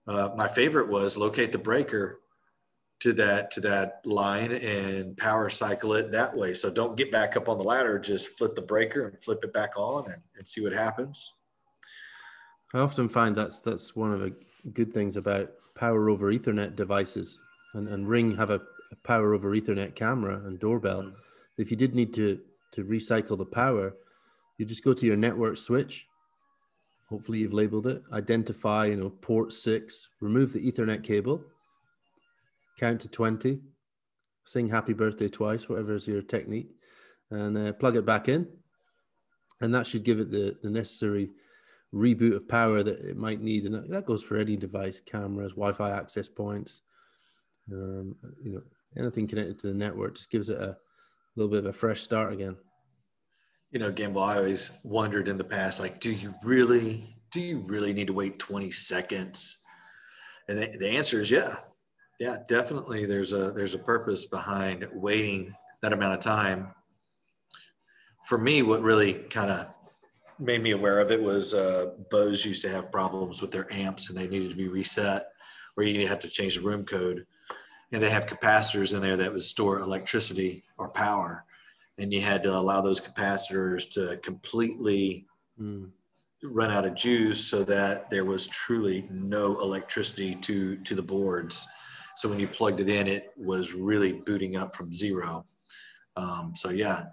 Uh, 0.06 0.30
my 0.36 0.48
favorite 0.48 0.88
was 0.88 1.16
locate 1.16 1.52
the 1.52 1.58
breaker 1.58 2.20
to 3.00 3.12
that 3.12 3.50
to 3.50 3.60
that 3.60 4.00
line 4.04 4.52
and 4.52 5.16
power 5.16 5.50
cycle 5.50 5.94
it 5.94 6.10
that 6.12 6.34
way. 6.34 6.54
So 6.54 6.70
don't 6.70 6.96
get 6.96 7.12
back 7.12 7.36
up 7.36 7.48
on 7.48 7.58
the 7.58 7.64
ladder, 7.64 7.98
just 7.98 8.28
flip 8.28 8.54
the 8.54 8.62
breaker 8.62 9.06
and 9.06 9.20
flip 9.22 9.40
it 9.42 9.52
back 9.52 9.72
on 9.76 10.10
and, 10.10 10.22
and 10.36 10.48
see 10.48 10.62
what 10.62 10.72
happens. 10.72 11.32
I 12.72 12.78
often 12.78 13.08
find 13.08 13.36
that's 13.36 13.60
that's 13.60 13.94
one 13.94 14.12
of 14.12 14.20
the 14.20 14.34
good 14.72 14.92
things 14.92 15.16
about 15.16 15.50
power 15.74 16.08
over 16.08 16.32
Ethernet 16.32 16.76
devices, 16.76 17.38
and, 17.74 17.88
and 17.88 18.08
Ring 18.08 18.36
have 18.36 18.50
a, 18.50 18.56
a 18.56 18.60
power 19.02 19.34
over 19.34 19.50
Ethernet 19.54 19.94
camera 19.94 20.42
and 20.44 20.58
doorbell. 20.58 21.02
Mm-hmm. 21.02 21.18
If 21.58 21.70
you 21.70 21.76
did 21.76 21.94
need 21.94 22.14
to 22.14 22.40
to 22.72 22.84
recycle 22.84 23.38
the 23.38 23.44
power, 23.44 23.94
you 24.58 24.66
just 24.66 24.84
go 24.84 24.92
to 24.92 25.06
your 25.06 25.16
network 25.16 25.56
switch. 25.56 26.06
Hopefully, 27.08 27.38
you've 27.38 27.52
labeled 27.52 27.86
it. 27.86 28.02
Identify, 28.12 28.86
you 28.86 28.96
know, 28.96 29.10
port 29.10 29.52
six. 29.52 30.08
Remove 30.20 30.52
the 30.52 30.70
Ethernet 30.70 31.04
cable 31.04 31.44
count 32.78 33.00
to 33.00 33.08
20, 33.08 33.60
sing 34.44 34.68
happy 34.68 34.92
birthday 34.92 35.28
twice, 35.28 35.68
whatever 35.68 35.94
is 35.94 36.06
your 36.06 36.22
technique, 36.22 36.70
and 37.30 37.56
uh, 37.56 37.72
plug 37.72 37.96
it 37.96 38.06
back 38.06 38.28
in. 38.28 38.46
And 39.60 39.74
that 39.74 39.86
should 39.86 40.04
give 40.04 40.20
it 40.20 40.30
the, 40.30 40.56
the 40.62 40.70
necessary 40.70 41.30
reboot 41.94 42.34
of 42.34 42.48
power 42.48 42.82
that 42.82 43.00
it 43.00 43.16
might 43.16 43.40
need. 43.40 43.64
And 43.64 43.74
that, 43.74 43.88
that 43.90 44.06
goes 44.06 44.22
for 44.22 44.36
any 44.36 44.56
device, 44.56 45.00
cameras, 45.00 45.52
Wi 45.52 45.72
Fi 45.72 45.90
access 45.90 46.28
points, 46.28 46.82
um, 47.72 48.16
you 48.42 48.52
know, 48.52 48.62
anything 48.96 49.26
connected 49.26 49.58
to 49.60 49.68
the 49.68 49.74
network 49.74 50.16
just 50.16 50.30
gives 50.30 50.50
it 50.50 50.58
a 50.58 50.76
little 51.36 51.50
bit 51.50 51.60
of 51.60 51.66
a 51.66 51.72
fresh 51.72 52.00
start 52.00 52.32
again. 52.32 52.56
You 53.70 53.80
know, 53.80 53.90
Gamble, 53.90 54.22
I 54.22 54.36
always 54.36 54.70
wondered 54.84 55.28
in 55.28 55.36
the 55.36 55.44
past, 55.44 55.80
like, 55.80 55.98
do 55.98 56.12
you 56.12 56.32
really, 56.44 57.16
do 57.32 57.40
you 57.40 57.58
really 57.58 57.92
need 57.92 58.06
to 58.06 58.12
wait 58.12 58.38
20 58.38 58.70
seconds? 58.70 59.58
And 60.48 60.58
the, 60.58 60.76
the 60.78 60.88
answer 60.88 61.20
is 61.20 61.30
yeah 61.30 61.56
yeah 62.18 62.38
definitely 62.48 63.06
there's 63.06 63.32
a 63.32 63.52
there's 63.52 63.74
a 63.74 63.78
purpose 63.78 64.26
behind 64.26 64.86
waiting 64.92 65.54
that 65.82 65.92
amount 65.92 66.14
of 66.14 66.20
time 66.20 66.68
for 68.24 68.38
me 68.38 68.62
what 68.62 68.82
really 68.82 69.14
kind 69.14 69.50
of 69.50 69.66
made 70.38 70.62
me 70.62 70.72
aware 70.72 70.98
of 70.98 71.12
it 71.12 71.22
was 71.22 71.54
uh, 71.54 71.92
Bose 72.10 72.44
used 72.44 72.62
to 72.62 72.68
have 72.68 72.90
problems 72.90 73.40
with 73.40 73.52
their 73.52 73.72
amps 73.72 74.08
and 74.08 74.18
they 74.18 74.26
needed 74.26 74.50
to 74.50 74.56
be 74.56 74.68
reset 74.68 75.28
or 75.76 75.84
you 75.84 76.08
have 76.08 76.18
to 76.20 76.28
change 76.28 76.56
the 76.56 76.60
room 76.62 76.84
code 76.84 77.24
and 77.94 78.02
they 78.02 78.10
have 78.10 78.26
capacitors 78.26 78.92
in 78.94 79.00
there 79.00 79.16
that 79.16 79.32
would 79.32 79.42
store 79.42 79.78
electricity 79.78 80.64
or 80.76 80.88
power 80.88 81.44
and 81.98 82.12
you 82.12 82.20
had 82.20 82.42
to 82.42 82.50
allow 82.50 82.80
those 82.80 83.00
capacitors 83.00 83.88
to 83.88 84.18
completely 84.18 85.24
mm. 85.58 85.88
run 86.42 86.70
out 86.70 86.84
of 86.84 86.94
juice 86.94 87.42
so 87.42 87.64
that 87.64 88.10
there 88.10 88.24
was 88.24 88.46
truly 88.48 89.08
no 89.10 89.58
electricity 89.60 90.34
to 90.34 90.76
to 90.78 90.94
the 90.94 91.02
boards 91.02 91.66
so 92.16 92.28
when 92.28 92.38
you 92.38 92.46
plugged 92.46 92.80
it 92.80 92.88
in, 92.88 93.06
it 93.06 93.32
was 93.36 93.74
really 93.74 94.12
booting 94.12 94.56
up 94.56 94.74
from 94.74 94.94
zero. 94.94 95.44
Um, 96.16 96.52
so 96.56 96.70
yeah, 96.70 97.06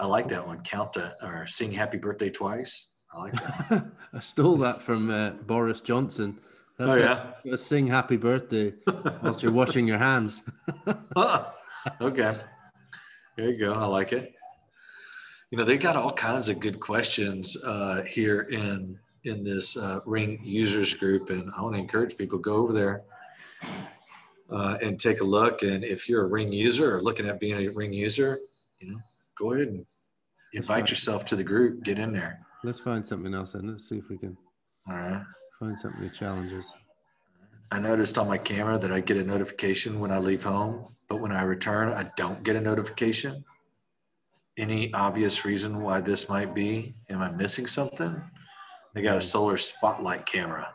I 0.00 0.06
like 0.06 0.28
that 0.28 0.46
one. 0.46 0.62
Count 0.62 0.92
that 0.94 1.16
or 1.22 1.46
sing 1.46 1.70
happy 1.70 1.98
birthday 1.98 2.30
twice. 2.30 2.88
I 3.14 3.18
like 3.20 3.32
that. 3.34 3.86
I 4.12 4.20
stole 4.20 4.56
that 4.58 4.82
from 4.82 5.10
uh, 5.10 5.30
Boris 5.30 5.80
Johnson. 5.80 6.40
That's 6.82 6.94
oh 6.94 7.32
yeah, 7.46 7.54
a, 7.54 7.56
sing 7.56 7.86
happy 7.86 8.16
birthday 8.16 8.74
whilst 9.22 9.40
you're 9.40 9.52
washing 9.52 9.86
your 9.86 9.98
hands. 9.98 10.42
okay, 12.00 12.34
there 13.36 13.50
you 13.50 13.56
go. 13.56 13.72
I 13.72 13.84
like 13.84 14.12
it. 14.12 14.34
You 15.52 15.58
know, 15.58 15.64
they 15.64 15.78
got 15.78 15.94
all 15.94 16.12
kinds 16.12 16.48
of 16.48 16.58
good 16.58 16.80
questions 16.80 17.56
uh, 17.64 18.02
here 18.02 18.48
in 18.50 18.98
in 19.22 19.44
this 19.44 19.76
uh, 19.76 20.00
Ring 20.06 20.40
users 20.42 20.92
group, 20.94 21.30
and 21.30 21.52
I 21.56 21.62
want 21.62 21.76
to 21.76 21.80
encourage 21.80 22.16
people 22.16 22.40
go 22.40 22.56
over 22.56 22.72
there 22.72 23.04
uh, 24.50 24.78
and 24.82 25.00
take 25.00 25.20
a 25.20 25.24
look. 25.24 25.62
And 25.62 25.84
if 25.84 26.08
you're 26.08 26.24
a 26.24 26.28
Ring 26.28 26.52
user 26.52 26.96
or 26.96 27.00
looking 27.00 27.28
at 27.28 27.38
being 27.38 27.64
a 27.64 27.70
Ring 27.70 27.92
user, 27.92 28.40
you 28.80 28.90
know, 28.90 28.98
go 29.38 29.52
ahead 29.52 29.68
and 29.68 29.86
invite 30.52 30.90
yourself 30.90 31.24
to 31.26 31.36
the 31.36 31.44
group. 31.44 31.84
Get 31.84 32.00
in 32.00 32.12
there. 32.12 32.40
Let's 32.64 32.80
find 32.80 33.06
something 33.06 33.34
else 33.34 33.54
and 33.54 33.70
let's 33.70 33.88
see 33.88 33.98
if 33.98 34.08
we 34.08 34.18
can. 34.18 34.36
All 34.88 34.94
right. 34.94 35.22
Find 35.58 35.78
something 35.78 36.02
that 36.02 36.14
challenges. 36.14 36.72
I 37.70 37.78
noticed 37.78 38.18
on 38.18 38.28
my 38.28 38.36
camera 38.36 38.78
that 38.78 38.92
I 38.92 39.00
get 39.00 39.16
a 39.16 39.24
notification 39.24 40.00
when 40.00 40.10
I 40.10 40.18
leave 40.18 40.42
home, 40.44 40.84
but 41.08 41.20
when 41.20 41.32
I 41.32 41.42
return, 41.42 41.92
I 41.92 42.10
don't 42.16 42.42
get 42.42 42.56
a 42.56 42.60
notification. 42.60 43.44
Any 44.58 44.92
obvious 44.92 45.44
reason 45.46 45.80
why 45.82 46.00
this 46.02 46.28
might 46.28 46.54
be? 46.54 46.94
Am 47.08 47.22
I 47.22 47.30
missing 47.30 47.66
something? 47.66 48.20
They 48.94 49.00
got 49.00 49.16
a 49.16 49.20
hmm. 49.20 49.24
solar 49.24 49.56
spotlight 49.56 50.26
camera. 50.26 50.74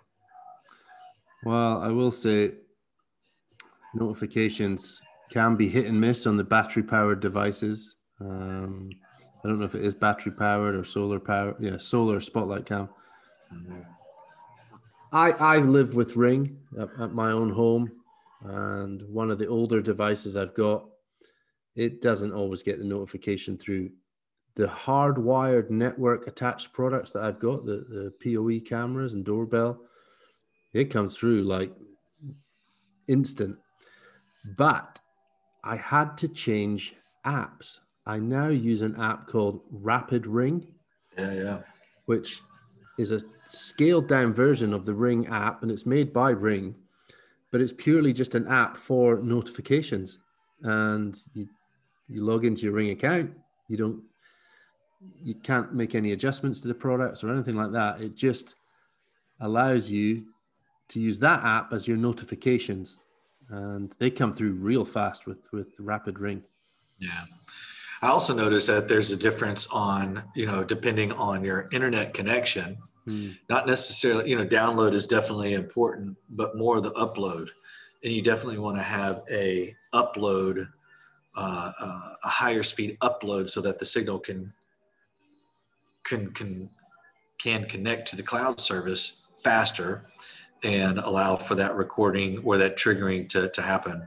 Well, 1.46 1.82
I 1.82 1.90
will 1.90 2.12
say 2.12 2.54
notifications 3.94 5.02
can 5.30 5.56
be 5.56 5.70
hit 5.70 5.86
and 5.86 6.00
miss 6.00 6.26
on 6.26 6.38
the 6.38 6.44
battery 6.44 6.84
powered 6.84 7.20
devices. 7.20 7.98
Um, 8.20 8.90
I 9.44 9.48
don't 9.48 9.60
know 9.60 9.66
if 9.66 9.76
it 9.76 9.84
is 9.84 9.94
battery 9.94 10.32
powered 10.32 10.76
or 10.76 10.84
solar 10.84 11.20
powered. 11.20 11.58
Yeah, 11.60 11.78
solar 11.78 12.20
spotlight 12.20 12.66
cam. 12.66 12.90
I 15.12 15.32
I 15.32 15.58
live 15.60 15.96
with 15.96 16.16
Ring 16.16 16.58
at, 16.80 16.90
at 17.00 17.14
my 17.14 17.32
own 17.32 17.50
home, 17.50 17.92
and 18.44 19.02
one 19.10 19.32
of 19.32 19.40
the 19.40 19.48
older 19.48 19.82
devices 19.82 20.38
I've 20.38 20.54
got, 20.54 20.86
it 21.76 22.02
doesn't 22.02 22.34
always 22.34 22.64
get 22.64 22.80
the 22.80 22.86
notification 22.86 23.58
through 23.58 23.92
the 24.56 24.68
hardwired 24.68 25.70
network 25.70 26.28
attached 26.28 26.74
products 26.74 27.12
that 27.12 27.24
I've 27.24 27.40
got, 27.40 27.66
the, 27.66 27.86
the 27.90 28.14
PoE 28.24 28.60
cameras 28.68 29.14
and 29.14 29.24
doorbell, 29.24 29.80
it 30.74 30.86
comes 30.86 31.16
through 31.16 31.44
like 31.44 31.72
instant. 33.08 33.58
But 34.58 35.00
I 35.64 35.76
had 35.76 36.18
to 36.18 36.28
change 36.28 36.96
apps. 37.26 37.80
I 38.06 38.20
now 38.20 38.48
use 38.48 38.82
an 38.82 38.96
app 39.00 39.28
called 39.28 39.62
Rapid 39.70 40.26
Ring. 40.26 40.68
Yeah, 41.18 41.34
yeah. 41.34 41.60
Which 42.06 42.42
is 42.98 43.12
a 43.12 43.22
scaled 43.44 44.08
down 44.08 44.34
version 44.34 44.74
of 44.74 44.86
the 44.86 44.94
Ring 44.94 45.28
app, 45.28 45.62
and 45.62 45.72
it's 45.72 45.86
made 45.86 46.12
by 46.12 46.32
Ring, 46.32 46.76
but 47.52 47.62
it's 47.62 47.74
purely 47.74 48.14
just 48.14 48.36
an 48.36 48.48
app 48.48 48.78
for 48.78 49.18
notifications. 49.18 50.20
And 50.64 51.18
you 51.34 51.48
you 52.08 52.24
log 52.24 52.46
into 52.46 52.64
your 52.64 52.74
Ring 52.74 52.90
account, 52.90 53.32
you 53.68 53.78
don't 53.78 54.02
you 55.22 55.36
can't 55.36 55.74
make 55.74 55.94
any 55.94 56.14
adjustments 56.14 56.60
to 56.62 56.68
the 56.68 56.74
products 56.74 57.24
or 57.24 57.32
anything 57.32 57.56
like 57.56 57.72
that. 57.72 58.02
It 58.02 58.16
just 58.16 58.56
allows 59.40 59.92
you 59.92 60.26
to 60.90 61.00
use 61.00 61.20
that 61.20 61.44
app 61.44 61.74
as 61.74 61.88
your 61.88 61.98
notifications, 61.98 62.98
and 63.50 63.94
they 64.00 64.10
come 64.10 64.34
through 64.34 64.54
real 64.54 64.86
fast 64.86 65.28
with 65.28 65.48
with 65.52 65.80
Rapid 65.80 66.20
Ring. 66.20 66.44
Yeah. 67.00 67.26
I 68.02 68.10
also 68.10 68.34
noticed 68.34 68.68
that 68.68 68.88
there's 68.88 69.12
a 69.12 69.18
difference 69.18 69.66
on, 69.68 70.24
you 70.36 70.46
know, 70.46 70.64
depending 70.64 71.12
on 71.14 71.44
your 71.44 71.68
internet 71.72 72.14
connection. 72.14 72.78
Hmm. 73.08 73.32
Not 73.50 73.66
necessarily, 73.66 74.30
you 74.30 74.36
know, 74.36 74.46
download 74.46 74.94
is 74.94 75.08
definitely 75.08 75.54
important, 75.54 76.18
but 76.30 76.58
more 76.58 76.82
the 76.82 76.92
upload. 76.92 77.50
And 78.04 78.14
you 78.14 78.22
definitely 78.22 78.60
want 78.60 78.78
to 78.78 78.84
have 78.84 79.24
a 79.32 79.76
upload, 79.94 80.68
uh, 81.36 81.72
uh, 81.80 82.14
a 82.24 82.28
higher 82.28 82.64
speed 82.64 82.98
upload 83.02 83.50
so 83.50 83.62
that 83.62 83.80
the 83.80 83.86
signal 83.86 84.20
can 84.20 84.54
can 86.04 86.32
can 86.32 86.70
can 87.40 87.66
connect 87.66 88.10
to 88.10 88.16
the 88.16 88.24
cloud 88.24 88.60
service 88.60 89.28
faster 89.38 90.04
and 90.64 91.00
allow 91.00 91.38
for 91.38 91.56
that 91.56 91.76
recording 91.76 92.40
or 92.40 92.58
that 92.58 92.78
triggering 92.78 93.30
to, 93.30 93.50
to 93.50 93.62
happen. 93.62 94.06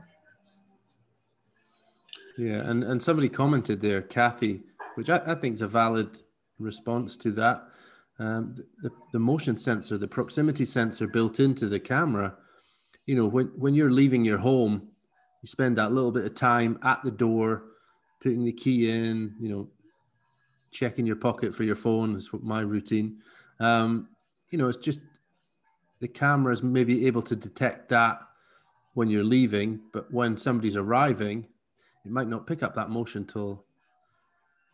Yeah, 2.37 2.69
and, 2.69 2.83
and 2.83 3.01
somebody 3.01 3.29
commented 3.29 3.81
there, 3.81 4.01
Kathy, 4.01 4.61
which 4.95 5.09
I, 5.09 5.21
I 5.25 5.35
think 5.35 5.55
is 5.55 5.61
a 5.61 5.67
valid 5.67 6.21
response 6.59 7.15
to 7.17 7.31
that. 7.33 7.63
Um, 8.21 8.55
the, 8.83 8.91
the 9.13 9.19
motion 9.19 9.57
sensor, 9.57 9.97
the 9.97 10.07
proximity 10.07 10.63
sensor 10.63 11.07
built 11.07 11.39
into 11.39 11.67
the 11.67 11.79
camera, 11.79 12.35
you 13.07 13.15
know, 13.15 13.25
when, 13.25 13.47
when 13.57 13.73
you're 13.73 13.89
leaving 13.89 14.23
your 14.23 14.37
home, 14.37 14.89
you 15.41 15.47
spend 15.47 15.75
that 15.79 15.91
little 15.91 16.11
bit 16.11 16.25
of 16.25 16.35
time 16.35 16.77
at 16.83 17.01
the 17.03 17.09
door, 17.09 17.63
putting 18.21 18.45
the 18.45 18.51
key 18.51 18.91
in, 18.91 19.33
you 19.39 19.49
know, 19.49 19.67
checking 20.71 21.07
your 21.07 21.15
pocket 21.15 21.55
for 21.55 21.63
your 21.63 21.75
phone 21.75 22.15
is 22.15 22.29
my 22.43 22.61
routine. 22.61 23.17
Um, 23.59 24.09
you 24.51 24.59
know, 24.59 24.67
it's 24.67 24.77
just 24.77 25.01
the 25.99 26.07
camera 26.07 26.53
is 26.53 26.61
maybe 26.61 27.07
able 27.07 27.23
to 27.23 27.35
detect 27.35 27.89
that 27.89 28.19
when 28.93 29.09
you're 29.09 29.23
leaving, 29.23 29.79
but 29.93 30.13
when 30.13 30.37
somebody's 30.37 30.75
arriving, 30.77 31.47
it 32.05 32.11
might 32.11 32.27
not 32.27 32.45
pick 32.45 32.61
up 32.61 32.75
that 32.75 32.91
motion 32.91 33.23
until 33.23 33.65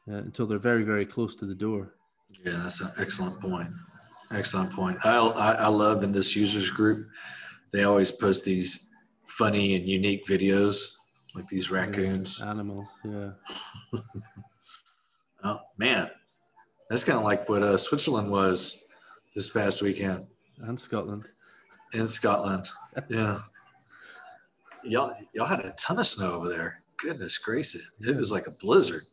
uh, 0.10 0.16
until 0.16 0.48
they're 0.48 0.60
very 0.60 0.84
very 0.84 1.06
close 1.06 1.34
to 1.36 1.46
the 1.46 1.56
door. 1.56 1.97
Yeah, 2.46 2.62
that's 2.64 2.82
an 2.82 2.92
excellent 3.00 3.40
point. 3.40 3.70
Excellent 4.32 4.72
point. 4.72 4.98
I, 5.04 5.18
I, 5.18 5.52
I 5.54 5.68
love 5.68 6.04
in 6.04 6.12
this 6.12 6.36
users 6.36 6.70
group, 6.70 7.08
they 7.72 7.84
always 7.84 8.12
post 8.12 8.44
these 8.44 8.90
funny 9.26 9.76
and 9.76 9.88
unique 9.88 10.26
videos 10.26 10.98
like 11.36 11.48
these 11.48 11.70
raccoons, 11.70 12.40
yeah, 12.40 12.50
animals. 12.50 12.88
Yeah. 13.04 13.32
Oh 15.44 15.60
man, 15.78 16.10
that's 16.90 17.04
kind 17.04 17.20
of 17.20 17.24
like 17.24 17.48
what 17.48 17.62
uh, 17.62 17.78
Switzerland 17.78 18.30
was 18.30 18.82
this 19.36 19.52
past 19.52 19.84
weekend. 19.84 20.26
And 20.58 20.80
Scotland. 20.80 21.28
In 21.94 22.08
Scotland, 22.08 22.68
yeah. 23.08 23.40
y'all, 24.84 25.14
y'all 25.34 25.46
had 25.46 25.60
a 25.60 25.74
ton 25.74 26.00
of 26.00 26.08
snow 26.08 26.34
over 26.34 26.50
there. 26.50 26.82
Goodness 26.98 27.38
gracious, 27.38 27.84
it 28.00 28.18
was 28.18 28.32
like 28.32 28.48
a 28.48 28.52
blizzard. 28.52 29.04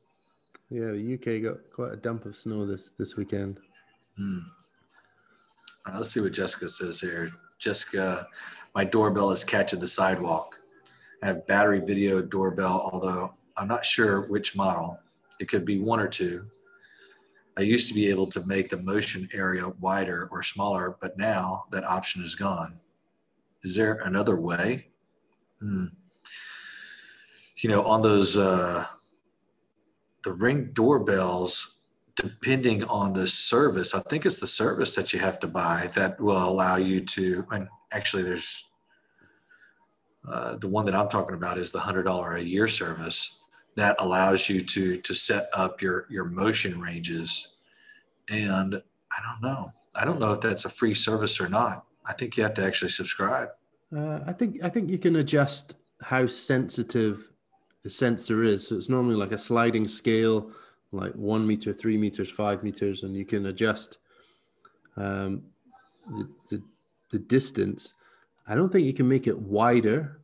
Yeah, 0.70 0.92
the 0.92 1.14
UK 1.14 1.42
got 1.42 1.70
quite 1.72 1.92
a 1.92 1.96
dump 1.96 2.24
of 2.24 2.36
snow 2.36 2.66
this 2.66 2.90
this 2.90 3.16
weekend. 3.16 3.60
Hmm. 4.16 4.38
Let's 5.92 6.10
see 6.10 6.20
what 6.20 6.32
Jessica 6.32 6.68
says 6.68 7.00
here. 7.00 7.30
Jessica, 7.58 8.26
my 8.74 8.84
doorbell 8.84 9.30
is 9.30 9.44
catching 9.44 9.80
the 9.80 9.88
sidewalk. 9.88 10.58
I 11.22 11.26
have 11.26 11.46
battery 11.46 11.80
video 11.80 12.22
doorbell, 12.22 12.90
although 12.92 13.34
I'm 13.56 13.68
not 13.68 13.84
sure 13.84 14.22
which 14.22 14.56
model. 14.56 14.98
It 15.40 15.48
could 15.48 15.64
be 15.64 15.78
one 15.78 16.00
or 16.00 16.08
two. 16.08 16.46
I 17.56 17.62
used 17.62 17.88
to 17.88 17.94
be 17.94 18.08
able 18.08 18.26
to 18.28 18.44
make 18.46 18.68
the 18.68 18.78
motion 18.78 19.28
area 19.32 19.68
wider 19.80 20.28
or 20.32 20.42
smaller, 20.42 20.96
but 21.00 21.16
now 21.18 21.64
that 21.70 21.84
option 21.84 22.24
is 22.24 22.34
gone. 22.34 22.80
Is 23.62 23.76
there 23.76 24.00
another 24.04 24.36
way? 24.36 24.88
Hmm. 25.60 25.86
You 27.58 27.70
know, 27.70 27.84
on 27.84 28.02
those 28.02 28.36
uh, 28.36 28.86
the 30.24 30.32
ring 30.32 30.70
doorbells, 30.72 31.76
depending 32.16 32.82
on 32.84 33.12
the 33.12 33.28
service, 33.28 33.94
I 33.94 34.00
think 34.00 34.26
it's 34.26 34.40
the 34.40 34.46
service 34.46 34.94
that 34.96 35.12
you 35.12 35.18
have 35.20 35.38
to 35.40 35.46
buy 35.46 35.90
that 35.94 36.20
will 36.20 36.48
allow 36.48 36.76
you 36.76 37.00
to. 37.00 37.46
And 37.50 37.68
actually, 37.92 38.22
there's 38.22 38.64
uh, 40.28 40.56
the 40.56 40.68
one 40.68 40.86
that 40.86 40.94
I'm 40.94 41.08
talking 41.08 41.36
about 41.36 41.58
is 41.58 41.70
the 41.70 41.80
hundred 41.80 42.04
dollar 42.04 42.34
a 42.34 42.42
year 42.42 42.66
service 42.66 43.38
that 43.76 43.96
allows 43.98 44.48
you 44.48 44.62
to 44.62 44.98
to 44.98 45.14
set 45.14 45.48
up 45.52 45.82
your 45.82 46.06
your 46.10 46.24
motion 46.24 46.80
ranges. 46.80 47.48
And 48.30 48.82
i 49.12 49.18
don't 49.22 49.42
know. 49.42 49.70
I 49.94 50.04
don't 50.04 50.18
know 50.18 50.32
if 50.32 50.40
that's 50.40 50.64
a 50.64 50.70
free 50.70 50.94
service 50.94 51.40
or 51.40 51.48
not. 51.48 51.84
I 52.06 52.14
think 52.14 52.36
you 52.36 52.42
have 52.42 52.54
to 52.54 52.64
actually 52.64 52.90
subscribe. 52.90 53.50
Uh, 53.94 54.18
i 54.26 54.32
think 54.32 54.64
i 54.64 54.68
think 54.68 54.90
you 54.90 54.98
can 54.98 55.16
adjust 55.16 55.76
how 56.02 56.26
sensitive 56.26 57.30
the 57.84 57.90
sensor 57.90 58.42
is 58.42 58.68
so 58.68 58.76
it's 58.76 58.88
normally 58.88 59.14
like 59.14 59.32
a 59.32 59.38
sliding 59.38 59.86
scale 59.86 60.50
like 60.92 61.12
one 61.14 61.46
meter 61.46 61.72
three 61.72 61.96
meters 61.96 62.30
five 62.30 62.62
meters 62.64 63.04
and 63.04 63.16
you 63.16 63.24
can 63.24 63.46
adjust 63.46 63.98
um, 64.96 65.42
the, 66.08 66.28
the, 66.50 66.62
the 67.12 67.18
distance 67.18 67.94
i 68.48 68.54
don't 68.54 68.72
think 68.72 68.84
you 68.84 68.92
can 68.92 69.08
make 69.08 69.26
it 69.26 69.38
wider 69.38 70.20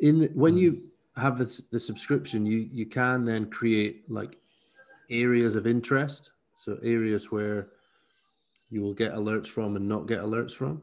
in 0.00 0.18
the, 0.20 0.26
when 0.34 0.54
mm. 0.54 0.60
you 0.60 0.82
have 1.16 1.38
the, 1.38 1.62
the 1.70 1.80
subscription, 1.80 2.46
you 2.46 2.68
you 2.72 2.86
can 2.86 3.24
then 3.24 3.50
create 3.50 4.10
like 4.10 4.36
areas 5.10 5.54
of 5.54 5.66
interest. 5.66 6.30
So 6.54 6.78
areas 6.82 7.30
where 7.30 7.68
you 8.70 8.82
will 8.82 8.94
get 8.94 9.12
alerts 9.12 9.46
from 9.46 9.76
and 9.76 9.88
not 9.88 10.06
get 10.06 10.20
alerts 10.20 10.52
from. 10.52 10.82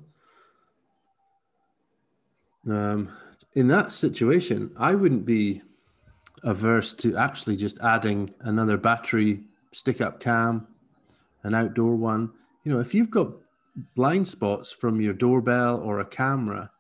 Um, 2.68 3.10
in 3.54 3.68
that 3.70 3.92
situation, 3.92 4.72
I 4.78 4.94
wouldn't 4.94 5.26
be 5.26 5.62
averse 6.44 6.94
to 6.96 7.18
actually 7.18 7.56
just 7.56 7.80
adding 7.82 8.34
another 8.40 8.78
battery 8.78 9.42
stick 9.74 10.02
up 10.02 10.20
cam, 10.20 10.68
an 11.44 11.54
outdoor 11.54 11.96
one. 11.96 12.32
You 12.64 12.74
know, 12.74 12.80
if 12.80 12.94
you've 12.94 13.12
got 13.12 13.32
blind 13.96 14.28
spots 14.28 14.72
from 14.72 15.02
your 15.02 15.14
doorbell 15.14 15.80
or 15.80 16.00
a 16.00 16.06
camera, 16.06 16.72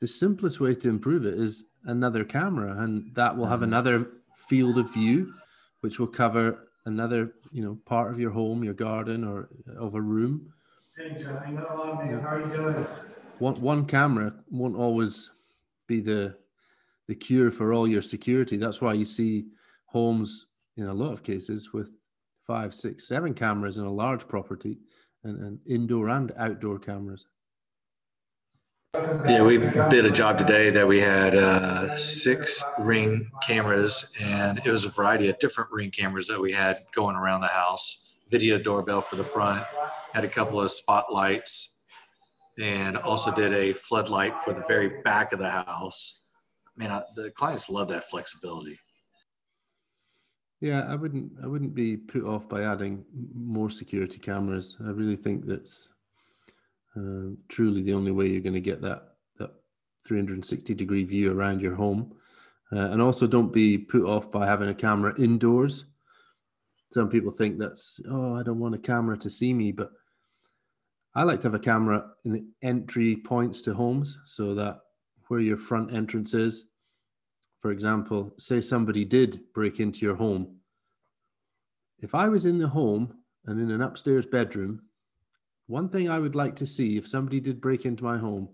the 0.00 0.06
simplest 0.06 0.60
way 0.60 0.74
to 0.74 0.88
improve 0.88 1.24
it 1.24 1.34
is 1.34 1.64
another 1.84 2.24
camera 2.24 2.82
and 2.82 3.14
that 3.14 3.36
will 3.36 3.46
have 3.46 3.60
mm-hmm. 3.60 3.72
another 3.72 4.10
field 4.48 4.78
of 4.78 4.92
view 4.92 5.32
which 5.80 5.98
will 5.98 6.06
cover 6.06 6.68
another 6.86 7.32
you 7.52 7.62
know 7.62 7.78
part 7.86 8.10
of 8.10 8.18
your 8.18 8.30
home 8.30 8.62
your 8.64 8.74
garden 8.74 9.24
or 9.24 9.48
of 9.78 9.94
a 9.94 10.00
room 10.00 10.52
hey 10.96 11.16
John, 11.20 11.56
how 11.56 12.36
are 12.36 12.40
you 12.40 12.56
doing 12.56 12.86
one, 13.38 13.60
one 13.60 13.86
camera 13.86 14.34
won't 14.50 14.76
always 14.76 15.30
be 15.86 16.00
the 16.00 16.36
the 17.12 17.16
cure 17.16 17.50
for 17.50 17.74
all 17.74 17.86
your 17.86 18.00
security 18.00 18.56
that's 18.56 18.80
why 18.80 18.94
you 18.94 19.04
see 19.04 19.44
homes 19.84 20.46
in 20.78 20.86
a 20.86 20.94
lot 20.94 21.12
of 21.12 21.22
cases 21.22 21.70
with 21.74 21.92
five 22.46 22.72
six 22.72 23.06
seven 23.06 23.34
cameras 23.34 23.76
in 23.76 23.84
a 23.84 23.92
large 23.92 24.26
property 24.26 24.78
and, 25.22 25.38
and 25.44 25.58
indoor 25.66 26.08
and 26.08 26.32
outdoor 26.38 26.78
cameras 26.78 27.26
yeah, 29.26 29.42
we 29.42 29.56
did 29.56 30.04
a 30.04 30.10
job 30.10 30.38
today 30.38 30.68
that 30.70 30.86
we 30.86 31.00
had 31.00 31.34
uh, 31.34 31.96
six 31.96 32.62
ring 32.80 33.30
cameras, 33.42 34.12
and 34.22 34.60
it 34.66 34.70
was 34.70 34.84
a 34.84 34.90
variety 34.90 35.30
of 35.30 35.38
different 35.38 35.70
ring 35.70 35.90
cameras 35.90 36.26
that 36.28 36.38
we 36.38 36.52
had 36.52 36.84
going 36.94 37.16
around 37.16 37.40
the 37.40 37.46
house. 37.46 38.02
Video 38.30 38.58
doorbell 38.58 39.00
for 39.00 39.16
the 39.16 39.24
front, 39.24 39.64
had 40.12 40.24
a 40.24 40.28
couple 40.28 40.60
of 40.60 40.70
spotlights, 40.70 41.76
and 42.60 42.98
also 42.98 43.32
did 43.32 43.54
a 43.54 43.72
floodlight 43.72 44.38
for 44.40 44.52
the 44.52 44.64
very 44.68 45.00
back 45.02 45.32
of 45.32 45.38
the 45.38 45.48
house. 45.48 46.21
Man, 46.76 46.90
I, 46.90 47.02
the 47.14 47.30
clients 47.30 47.68
love 47.68 47.88
that 47.88 48.04
flexibility. 48.04 48.78
Yeah, 50.60 50.86
I 50.88 50.94
wouldn't. 50.94 51.32
I 51.42 51.48
wouldn't 51.48 51.74
be 51.74 51.96
put 51.96 52.24
off 52.24 52.48
by 52.48 52.62
adding 52.62 53.04
more 53.34 53.68
security 53.68 54.18
cameras. 54.18 54.76
I 54.80 54.90
really 54.90 55.16
think 55.16 55.44
that's 55.44 55.88
Um, 56.94 57.38
truly, 57.48 57.82
the 57.82 57.94
only 57.94 58.12
way 58.12 58.28
you're 58.28 58.42
going 58.42 58.54
to 58.54 58.60
get 58.60 58.82
that 58.82 59.16
that 59.38 59.50
360 60.06 60.74
degree 60.74 61.04
view 61.04 61.32
around 61.32 61.62
your 61.62 61.74
home. 61.74 62.14
Uh, 62.70 62.90
and 62.92 63.02
also, 63.02 63.26
don't 63.26 63.52
be 63.52 63.76
put 63.76 64.04
off 64.04 64.30
by 64.30 64.46
having 64.46 64.68
a 64.68 64.74
camera 64.74 65.18
indoors. 65.18 65.86
Some 66.92 67.08
people 67.08 67.32
think 67.32 67.58
that's 67.58 68.00
oh, 68.08 68.36
I 68.36 68.42
don't 68.42 68.60
want 68.60 68.74
a 68.74 68.78
camera 68.78 69.18
to 69.18 69.30
see 69.30 69.52
me, 69.52 69.72
but 69.72 69.90
I 71.14 71.24
like 71.24 71.40
to 71.40 71.48
have 71.48 71.54
a 71.54 71.58
camera 71.58 72.06
in 72.24 72.32
the 72.32 72.46
entry 72.62 73.16
points 73.16 73.62
to 73.62 73.74
homes 73.74 74.16
so 74.26 74.54
that 74.54 74.81
where 75.32 75.40
your 75.40 75.56
front 75.56 75.94
entrance 75.94 76.34
is, 76.34 76.66
for 77.62 77.70
example, 77.70 78.34
say 78.38 78.60
somebody 78.60 79.02
did 79.02 79.40
break 79.54 79.80
into 79.80 80.04
your 80.04 80.14
home. 80.14 80.58
If 82.00 82.14
I 82.14 82.28
was 82.28 82.44
in 82.44 82.58
the 82.58 82.68
home 82.68 83.14
and 83.46 83.58
in 83.58 83.70
an 83.70 83.80
upstairs 83.80 84.26
bedroom, 84.26 84.82
one 85.68 85.88
thing 85.88 86.10
I 86.10 86.18
would 86.18 86.34
like 86.34 86.54
to 86.56 86.66
see 86.66 86.98
if 86.98 87.08
somebody 87.08 87.40
did 87.40 87.62
break 87.62 87.86
into 87.86 88.04
my 88.04 88.18
home, 88.18 88.50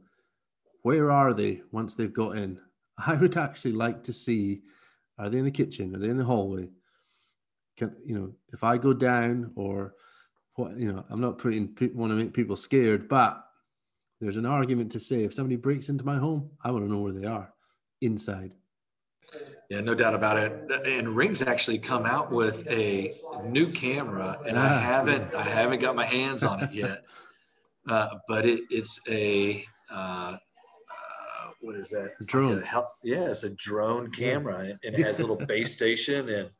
where 0.82 1.10
are 1.10 1.34
they 1.34 1.62
once 1.72 1.96
they've 1.96 2.12
got 2.12 2.36
in? 2.36 2.60
I 2.96 3.16
would 3.16 3.36
actually 3.36 3.72
like 3.72 4.04
to 4.04 4.12
see 4.12 4.62
are 5.18 5.28
they 5.28 5.38
in 5.38 5.46
the 5.46 5.50
kitchen? 5.50 5.96
Are 5.96 5.98
they 5.98 6.10
in 6.10 6.16
the 6.16 6.24
hallway? 6.24 6.68
Can 7.76 7.96
you 8.06 8.14
know 8.14 8.34
if 8.52 8.62
I 8.62 8.78
go 8.78 8.92
down 8.92 9.50
or 9.56 9.94
what 10.54 10.76
you 10.76 10.92
know, 10.92 11.04
I'm 11.10 11.20
not 11.20 11.38
putting 11.38 11.76
want 11.92 12.12
to 12.12 12.16
make 12.16 12.32
people 12.32 12.54
scared, 12.54 13.08
but 13.08 13.47
there's 14.20 14.36
an 14.36 14.46
argument 14.46 14.92
to 14.92 15.00
say 15.00 15.24
if 15.24 15.32
somebody 15.32 15.56
breaks 15.56 15.88
into 15.88 16.04
my 16.04 16.18
home, 16.18 16.50
I 16.62 16.70
want 16.70 16.84
to 16.84 16.92
know 16.92 17.00
where 17.00 17.12
they 17.12 17.26
are 17.26 17.52
inside. 18.00 18.54
Yeah, 19.68 19.80
no 19.82 19.94
doubt 19.94 20.14
about 20.14 20.38
it. 20.38 20.86
And 20.86 21.14
Ring's 21.14 21.42
actually 21.42 21.78
come 21.78 22.06
out 22.06 22.32
with 22.32 22.66
a 22.70 23.12
new 23.44 23.70
camera, 23.70 24.38
and 24.46 24.58
I 24.58 24.78
haven't 24.78 25.34
I 25.34 25.42
haven't 25.42 25.80
got 25.80 25.94
my 25.94 26.06
hands 26.06 26.42
on 26.42 26.62
it 26.62 26.72
yet. 26.72 27.04
Uh, 27.88 28.18
but 28.28 28.44
it, 28.44 28.60
it's 28.68 29.00
a 29.08 29.64
uh, 29.90 30.36
uh, 30.36 31.50
what 31.62 31.74
is 31.74 31.88
that? 31.88 32.12
It's 32.18 32.26
drone. 32.26 32.60
Like 32.60 32.84
yeah, 33.02 33.30
it's 33.30 33.44
a 33.44 33.50
drone 33.50 34.10
camera, 34.10 34.58
and 34.58 34.78
it 34.82 34.98
has 34.98 35.20
a 35.20 35.22
little 35.22 35.36
base 35.46 35.72
station, 35.72 36.28
and 36.28 36.50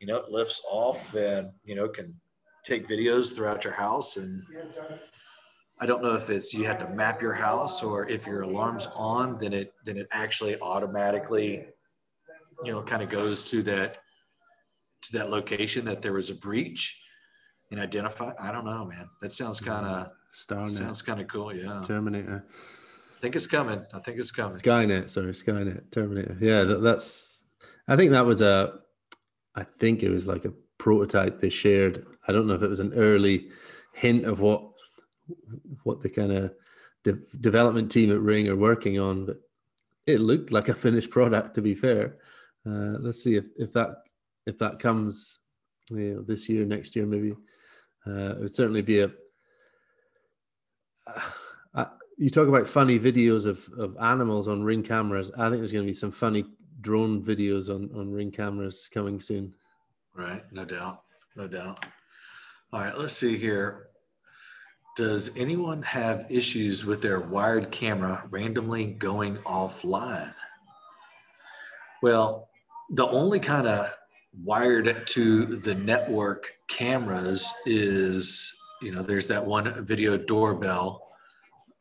you 0.00 0.06
know 0.06 0.16
it 0.16 0.30
lifts 0.30 0.62
off, 0.66 1.14
and 1.14 1.50
you 1.62 1.74
know 1.74 1.88
can 1.88 2.18
take 2.64 2.88
videos 2.88 3.34
throughout 3.34 3.64
your 3.64 3.74
house 3.74 4.16
and 4.16 4.42
I 5.80 5.86
don't 5.86 6.02
know 6.02 6.14
if 6.14 6.28
it's 6.30 6.52
you 6.52 6.64
have 6.64 6.78
to 6.78 6.88
map 6.88 7.22
your 7.22 7.34
house 7.34 7.82
or 7.82 8.08
if 8.08 8.26
your 8.26 8.42
alarm's 8.42 8.88
on, 8.94 9.38
then 9.38 9.52
it 9.52 9.74
then 9.84 9.96
it 9.96 10.08
actually 10.12 10.60
automatically, 10.60 11.66
you 12.64 12.72
know, 12.72 12.82
kind 12.82 13.02
of 13.02 13.08
goes 13.08 13.44
to 13.44 13.62
that 13.62 13.98
to 15.02 15.12
that 15.12 15.30
location 15.30 15.84
that 15.84 16.02
there 16.02 16.12
was 16.12 16.30
a 16.30 16.34
breach 16.34 17.00
and 17.70 17.80
identify. 17.80 18.32
I 18.40 18.50
don't 18.50 18.64
know, 18.64 18.84
man. 18.84 19.08
That 19.20 19.32
sounds 19.32 19.60
mm-hmm. 19.60 19.70
kind 19.70 19.86
of 19.86 20.12
Starnet. 20.34 20.70
sounds 20.70 21.02
kind 21.02 21.20
of 21.20 21.28
cool. 21.28 21.54
Yeah, 21.54 21.82
Terminator. 21.84 22.44
I 22.48 23.20
think 23.20 23.36
it's 23.36 23.46
coming. 23.46 23.84
I 23.92 23.98
think 23.98 24.18
it's 24.18 24.30
coming. 24.30 24.56
Skynet. 24.56 25.10
Sorry, 25.10 25.32
Skynet. 25.32 25.90
Terminator. 25.90 26.36
Yeah, 26.40 26.62
that, 26.64 26.82
that's. 26.82 27.42
I 27.86 27.96
think 27.96 28.12
that 28.12 28.26
was 28.26 28.42
a. 28.42 28.80
I 29.54 29.64
think 29.64 30.02
it 30.02 30.10
was 30.10 30.26
like 30.26 30.44
a 30.44 30.52
prototype 30.78 31.40
they 31.40 31.50
shared. 31.50 32.06
I 32.26 32.32
don't 32.32 32.46
know 32.46 32.54
if 32.54 32.62
it 32.62 32.70
was 32.70 32.80
an 32.80 32.92
early 32.94 33.48
hint 33.92 34.24
of 34.24 34.40
what 34.40 34.67
what 35.84 36.00
the 36.00 36.08
kind 36.08 36.32
of 36.32 36.54
de- 37.04 37.24
development 37.40 37.90
team 37.90 38.12
at 38.12 38.20
Ring 38.20 38.48
are 38.48 38.56
working 38.56 38.98
on, 38.98 39.26
but 39.26 39.40
it 40.06 40.20
looked 40.20 40.52
like 40.52 40.68
a 40.68 40.74
finished 40.74 41.10
product. 41.10 41.54
To 41.54 41.62
be 41.62 41.74
fair, 41.74 42.16
uh, 42.66 42.98
let's 43.00 43.22
see 43.22 43.36
if, 43.36 43.44
if 43.56 43.72
that 43.72 44.02
if 44.46 44.58
that 44.58 44.78
comes 44.78 45.38
you 45.90 46.14
know, 46.14 46.22
this 46.22 46.48
year, 46.48 46.64
next 46.64 46.96
year, 46.96 47.06
maybe. 47.06 47.34
Uh, 48.06 48.30
it 48.30 48.40
would 48.40 48.54
certainly 48.54 48.82
be 48.82 49.00
a. 49.00 49.10
Uh, 51.74 51.86
you 52.16 52.30
talk 52.30 52.48
about 52.48 52.66
funny 52.66 52.98
videos 52.98 53.46
of, 53.46 53.68
of 53.78 53.96
animals 53.98 54.48
on 54.48 54.62
ring 54.62 54.82
cameras. 54.82 55.30
I 55.36 55.48
think 55.48 55.60
there's 55.60 55.72
going 55.72 55.84
to 55.84 55.90
be 55.90 55.94
some 55.94 56.10
funny 56.10 56.44
drone 56.80 57.22
videos 57.22 57.68
on, 57.68 57.90
on 57.94 58.10
ring 58.10 58.30
cameras 58.30 58.88
coming 58.92 59.20
soon. 59.20 59.54
Right, 60.14 60.42
no 60.52 60.64
doubt, 60.64 61.02
no 61.36 61.46
doubt. 61.46 61.84
All 62.72 62.80
right, 62.80 62.96
let's 62.96 63.14
see 63.14 63.36
here. 63.36 63.87
Does 64.98 65.30
anyone 65.36 65.80
have 65.82 66.26
issues 66.28 66.84
with 66.84 67.00
their 67.00 67.20
wired 67.20 67.70
camera 67.70 68.24
randomly 68.30 68.84
going 68.84 69.36
offline? 69.36 70.34
Well, 72.02 72.48
the 72.90 73.06
only 73.06 73.38
kind 73.38 73.68
of 73.68 73.94
wired 74.42 75.06
to 75.06 75.44
the 75.44 75.76
network 75.76 76.52
cameras 76.66 77.52
is, 77.64 78.52
you 78.82 78.90
know, 78.90 79.02
there's 79.02 79.28
that 79.28 79.46
one 79.46 79.86
video 79.86 80.18
doorbell 80.18 81.12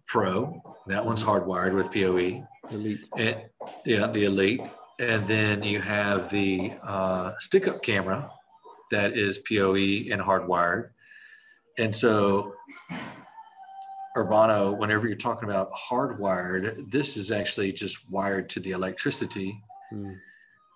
pro. 0.05 0.61
That 0.85 1.03
one's 1.03 1.23
hardwired 1.23 1.73
with 1.73 1.91
PoE. 1.91 2.45
Elite. 2.69 3.09
And, 3.17 3.41
yeah, 3.83 4.05
the 4.05 4.25
Elite. 4.25 4.61
And 4.99 5.27
then 5.27 5.63
you 5.63 5.81
have 5.81 6.29
the 6.29 6.71
uh, 6.83 7.33
stick 7.39 7.67
up 7.67 7.81
camera 7.81 8.29
that 8.91 9.17
is 9.17 9.39
PoE 9.39 10.13
and 10.13 10.21
hardwired. 10.21 10.89
And 11.79 11.95
so, 11.95 12.53
Urbano, 14.17 14.75
whenever 14.75 15.07
you're 15.07 15.15
talking 15.15 15.47
about 15.47 15.71
hardwired, 15.73 16.89
this 16.89 17.17
is 17.17 17.31
actually 17.31 17.71
just 17.71 18.09
wired 18.09 18.49
to 18.49 18.59
the 18.59 18.71
electricity. 18.71 19.61
Mm. 19.93 20.15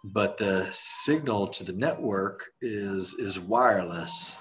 But 0.03 0.37
the 0.37 0.67
signal 0.71 1.47
to 1.47 1.63
the 1.63 1.73
network 1.73 2.51
is 2.61 3.13
is 3.15 3.39
wireless, 3.39 4.35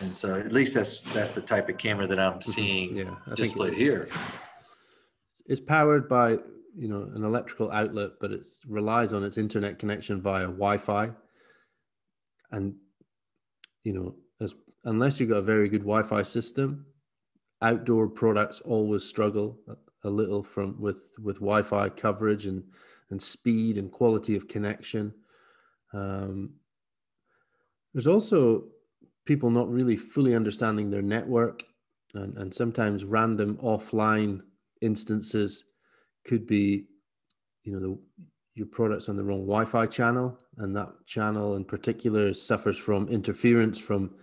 and 0.00 0.14
so 0.14 0.34
at 0.34 0.52
least 0.52 0.74
that's 0.74 1.00
that's 1.14 1.30
the 1.30 1.40
type 1.40 1.70
of 1.70 1.78
camera 1.78 2.06
that 2.06 2.20
I'm 2.20 2.34
mm-hmm. 2.34 2.50
seeing 2.50 2.96
yeah, 2.96 3.14
displayed 3.34 3.74
here. 3.74 4.08
It's 5.46 5.60
powered 5.60 6.06
by 6.06 6.32
you 6.76 6.88
know 6.88 7.10
an 7.14 7.24
electrical 7.24 7.70
outlet, 7.72 8.12
but 8.20 8.30
it 8.30 8.46
relies 8.68 9.14
on 9.14 9.24
its 9.24 9.38
internet 9.38 9.78
connection 9.78 10.20
via 10.20 10.44
Wi-Fi. 10.44 11.10
And 12.52 12.74
you 13.84 13.94
know, 13.94 14.16
as 14.42 14.54
unless 14.84 15.18
you've 15.18 15.30
got 15.30 15.36
a 15.36 15.42
very 15.42 15.70
good 15.70 15.80
Wi-Fi 15.80 16.22
system, 16.24 16.84
outdoor 17.62 18.08
products 18.08 18.60
always 18.60 19.04
struggle 19.04 19.58
a, 20.04 20.10
little 20.10 20.42
from 20.42 20.80
with 20.80 21.14
with 21.22 21.36
Wi-Fi 21.36 21.90
coverage 21.90 22.46
and 22.46 22.62
and 23.10 23.20
speed 23.20 23.76
and 23.76 23.90
quality 23.90 24.36
of 24.36 24.48
connection. 24.48 25.12
Um, 25.92 26.54
there's 27.92 28.06
also 28.06 28.64
people 29.26 29.50
not 29.50 29.70
really 29.70 29.96
fully 29.96 30.34
understanding 30.34 30.90
their 30.90 31.02
network, 31.02 31.64
and, 32.14 32.36
and 32.38 32.54
sometimes 32.54 33.04
random 33.04 33.56
offline 33.58 34.40
instances 34.80 35.64
could 36.24 36.46
be, 36.46 36.86
you 37.64 37.72
know, 37.72 37.80
the, 37.80 37.98
your 38.54 38.66
product's 38.66 39.08
on 39.08 39.16
the 39.16 39.24
wrong 39.24 39.40
Wi-Fi 39.40 39.86
channel, 39.86 40.38
and 40.58 40.74
that 40.76 40.88
channel 41.06 41.56
in 41.56 41.64
particular 41.64 42.32
suffers 42.32 42.78
from 42.78 43.08
interference 43.08 43.78
from 43.78 44.14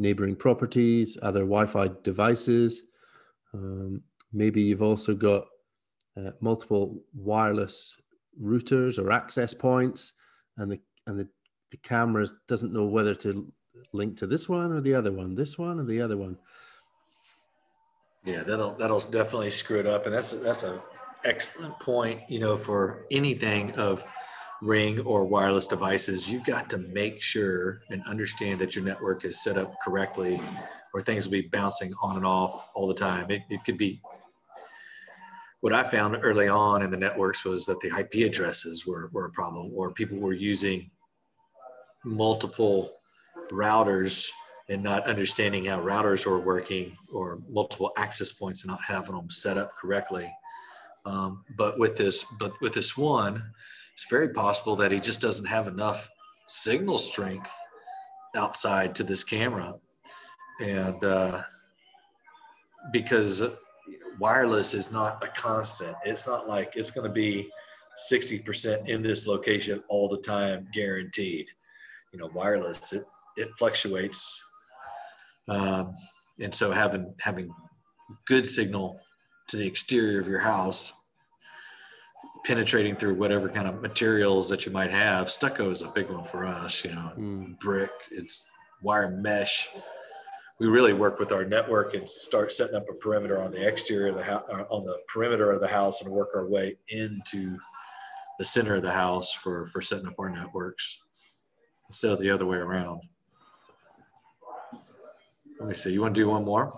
neighboring 0.00 0.34
properties, 0.34 1.18
other 1.22 1.40
Wi-Fi 1.40 1.90
devices. 2.02 2.82
Um, 3.52 4.02
maybe 4.32 4.62
you've 4.62 4.82
also 4.82 5.14
got 5.14 5.44
uh, 6.16 6.30
multiple 6.40 7.02
wireless 7.14 7.96
routers 8.40 8.98
or 8.98 9.12
access 9.12 9.52
points, 9.52 10.14
and 10.56 10.72
the 10.72 10.80
and 11.06 11.18
the, 11.18 11.28
the 11.70 11.76
cameras 11.78 12.32
doesn't 12.48 12.72
know 12.72 12.84
whether 12.84 13.14
to 13.14 13.52
link 13.92 14.16
to 14.16 14.26
this 14.26 14.48
one 14.48 14.72
or 14.72 14.80
the 14.80 14.94
other 14.94 15.12
one, 15.12 15.34
this 15.34 15.58
one 15.58 15.78
or 15.78 15.84
the 15.84 16.00
other 16.00 16.16
one. 16.16 16.36
Yeah, 18.24 18.42
that'll 18.42 18.72
that'll 18.72 19.00
definitely 19.00 19.50
screw 19.50 19.80
it 19.80 19.86
up, 19.86 20.06
and 20.06 20.14
that's 20.14 20.32
that's 20.32 20.64
a 20.64 20.82
excellent 21.24 21.78
point. 21.78 22.20
You 22.28 22.40
know, 22.40 22.56
for 22.56 23.06
anything 23.10 23.72
of 23.72 24.04
ring 24.62 25.00
or 25.00 25.24
wireless 25.24 25.66
devices, 25.66 26.30
you've 26.30 26.44
got 26.44 26.68
to 26.70 26.78
make 26.78 27.22
sure 27.22 27.82
and 27.90 28.02
understand 28.06 28.58
that 28.60 28.74
your 28.74 28.84
network 28.84 29.24
is 29.24 29.42
set 29.42 29.56
up 29.56 29.74
correctly, 29.82 30.40
or 30.92 31.00
things 31.00 31.26
will 31.26 31.32
be 31.32 31.42
bouncing 31.42 31.92
on 32.02 32.16
and 32.16 32.26
off 32.26 32.68
all 32.74 32.86
the 32.86 32.94
time. 32.94 33.30
It, 33.30 33.42
it 33.50 33.64
could 33.64 33.78
be. 33.78 34.00
What 35.60 35.72
I 35.72 35.82
found 35.82 36.16
early 36.22 36.48
on 36.48 36.82
in 36.82 36.90
the 36.90 36.96
networks 36.96 37.44
was 37.44 37.66
that 37.66 37.80
the 37.80 37.88
IP 37.88 38.26
addresses 38.26 38.86
were, 38.86 39.10
were 39.12 39.26
a 39.26 39.30
problem, 39.30 39.70
or 39.74 39.92
people 39.92 40.18
were 40.18 40.32
using 40.32 40.90
multiple 42.04 42.92
routers 43.50 44.30
and 44.70 44.82
not 44.82 45.06
understanding 45.06 45.66
how 45.66 45.82
routers 45.82 46.24
were 46.24 46.40
working 46.40 46.96
or 47.12 47.40
multiple 47.48 47.92
access 47.98 48.32
points 48.32 48.62
and 48.62 48.70
not 48.70 48.80
having 48.86 49.14
them 49.14 49.28
set 49.28 49.58
up 49.58 49.76
correctly 49.76 50.30
um, 51.06 51.44
but 51.56 51.78
with 51.78 51.96
this, 51.96 52.24
but 52.38 52.52
with 52.60 52.72
this 52.72 52.96
one, 52.96 53.42
it's 54.00 54.08
very 54.08 54.30
possible 54.30 54.76
that 54.76 54.90
he 54.90 54.98
just 54.98 55.20
doesn't 55.20 55.44
have 55.44 55.68
enough 55.68 56.08
signal 56.46 56.96
strength 56.96 57.52
outside 58.34 58.94
to 58.94 59.04
this 59.04 59.22
camera, 59.22 59.74
and 60.58 61.04
uh, 61.04 61.42
because 62.92 63.42
wireless 64.18 64.72
is 64.72 64.90
not 64.90 65.22
a 65.22 65.28
constant. 65.28 65.94
It's 66.06 66.26
not 66.26 66.48
like 66.48 66.76
it's 66.76 66.90
going 66.90 67.06
to 67.06 67.12
be 67.12 67.50
60% 68.10 68.88
in 68.88 69.02
this 69.02 69.26
location 69.26 69.82
all 69.90 70.08
the 70.08 70.22
time, 70.22 70.66
guaranteed. 70.72 71.44
You 72.14 72.20
know, 72.20 72.30
wireless 72.32 72.94
it 72.94 73.04
it 73.36 73.50
fluctuates, 73.58 74.42
um, 75.46 75.92
and 76.40 76.54
so 76.54 76.70
having 76.70 77.12
having 77.20 77.52
good 78.26 78.48
signal 78.48 78.98
to 79.48 79.58
the 79.58 79.66
exterior 79.66 80.20
of 80.20 80.26
your 80.26 80.38
house 80.38 80.94
penetrating 82.44 82.96
through 82.96 83.14
whatever 83.14 83.48
kind 83.48 83.68
of 83.68 83.82
materials 83.82 84.48
that 84.48 84.64
you 84.66 84.72
might 84.72 84.90
have. 84.90 85.30
Stucco 85.30 85.70
is 85.70 85.82
a 85.82 85.88
big 85.88 86.10
one 86.10 86.24
for 86.24 86.44
us, 86.44 86.84
you 86.84 86.92
know, 86.92 87.12
mm. 87.16 87.58
brick, 87.58 87.90
it's 88.10 88.44
wire 88.82 89.10
mesh. 89.10 89.68
We 90.58 90.66
really 90.66 90.92
work 90.92 91.18
with 91.18 91.32
our 91.32 91.44
network 91.44 91.94
and 91.94 92.08
start 92.08 92.52
setting 92.52 92.76
up 92.76 92.86
a 92.90 92.94
perimeter 92.94 93.42
on 93.42 93.50
the 93.50 93.66
exterior 93.66 94.08
of 94.08 94.16
the 94.16 94.22
house, 94.22 94.44
uh, 94.52 94.64
on 94.70 94.84
the 94.84 94.98
perimeter 95.08 95.50
of 95.50 95.60
the 95.60 95.68
house 95.68 96.02
and 96.02 96.10
work 96.10 96.30
our 96.34 96.46
way 96.46 96.76
into 96.88 97.58
the 98.38 98.44
center 98.44 98.74
of 98.74 98.82
the 98.82 98.92
house 98.92 99.32
for, 99.32 99.68
for 99.68 99.80
setting 99.80 100.06
up 100.06 100.14
our 100.18 100.30
networks 100.30 100.98
instead 101.88 102.12
of 102.12 102.20
the 102.20 102.30
other 102.30 102.46
way 102.46 102.58
around. 102.58 103.00
Let 105.58 105.68
me 105.68 105.74
see. 105.74 105.92
You 105.92 106.00
want 106.00 106.14
to 106.14 106.20
do 106.20 106.28
one 106.28 106.44
more? 106.44 106.72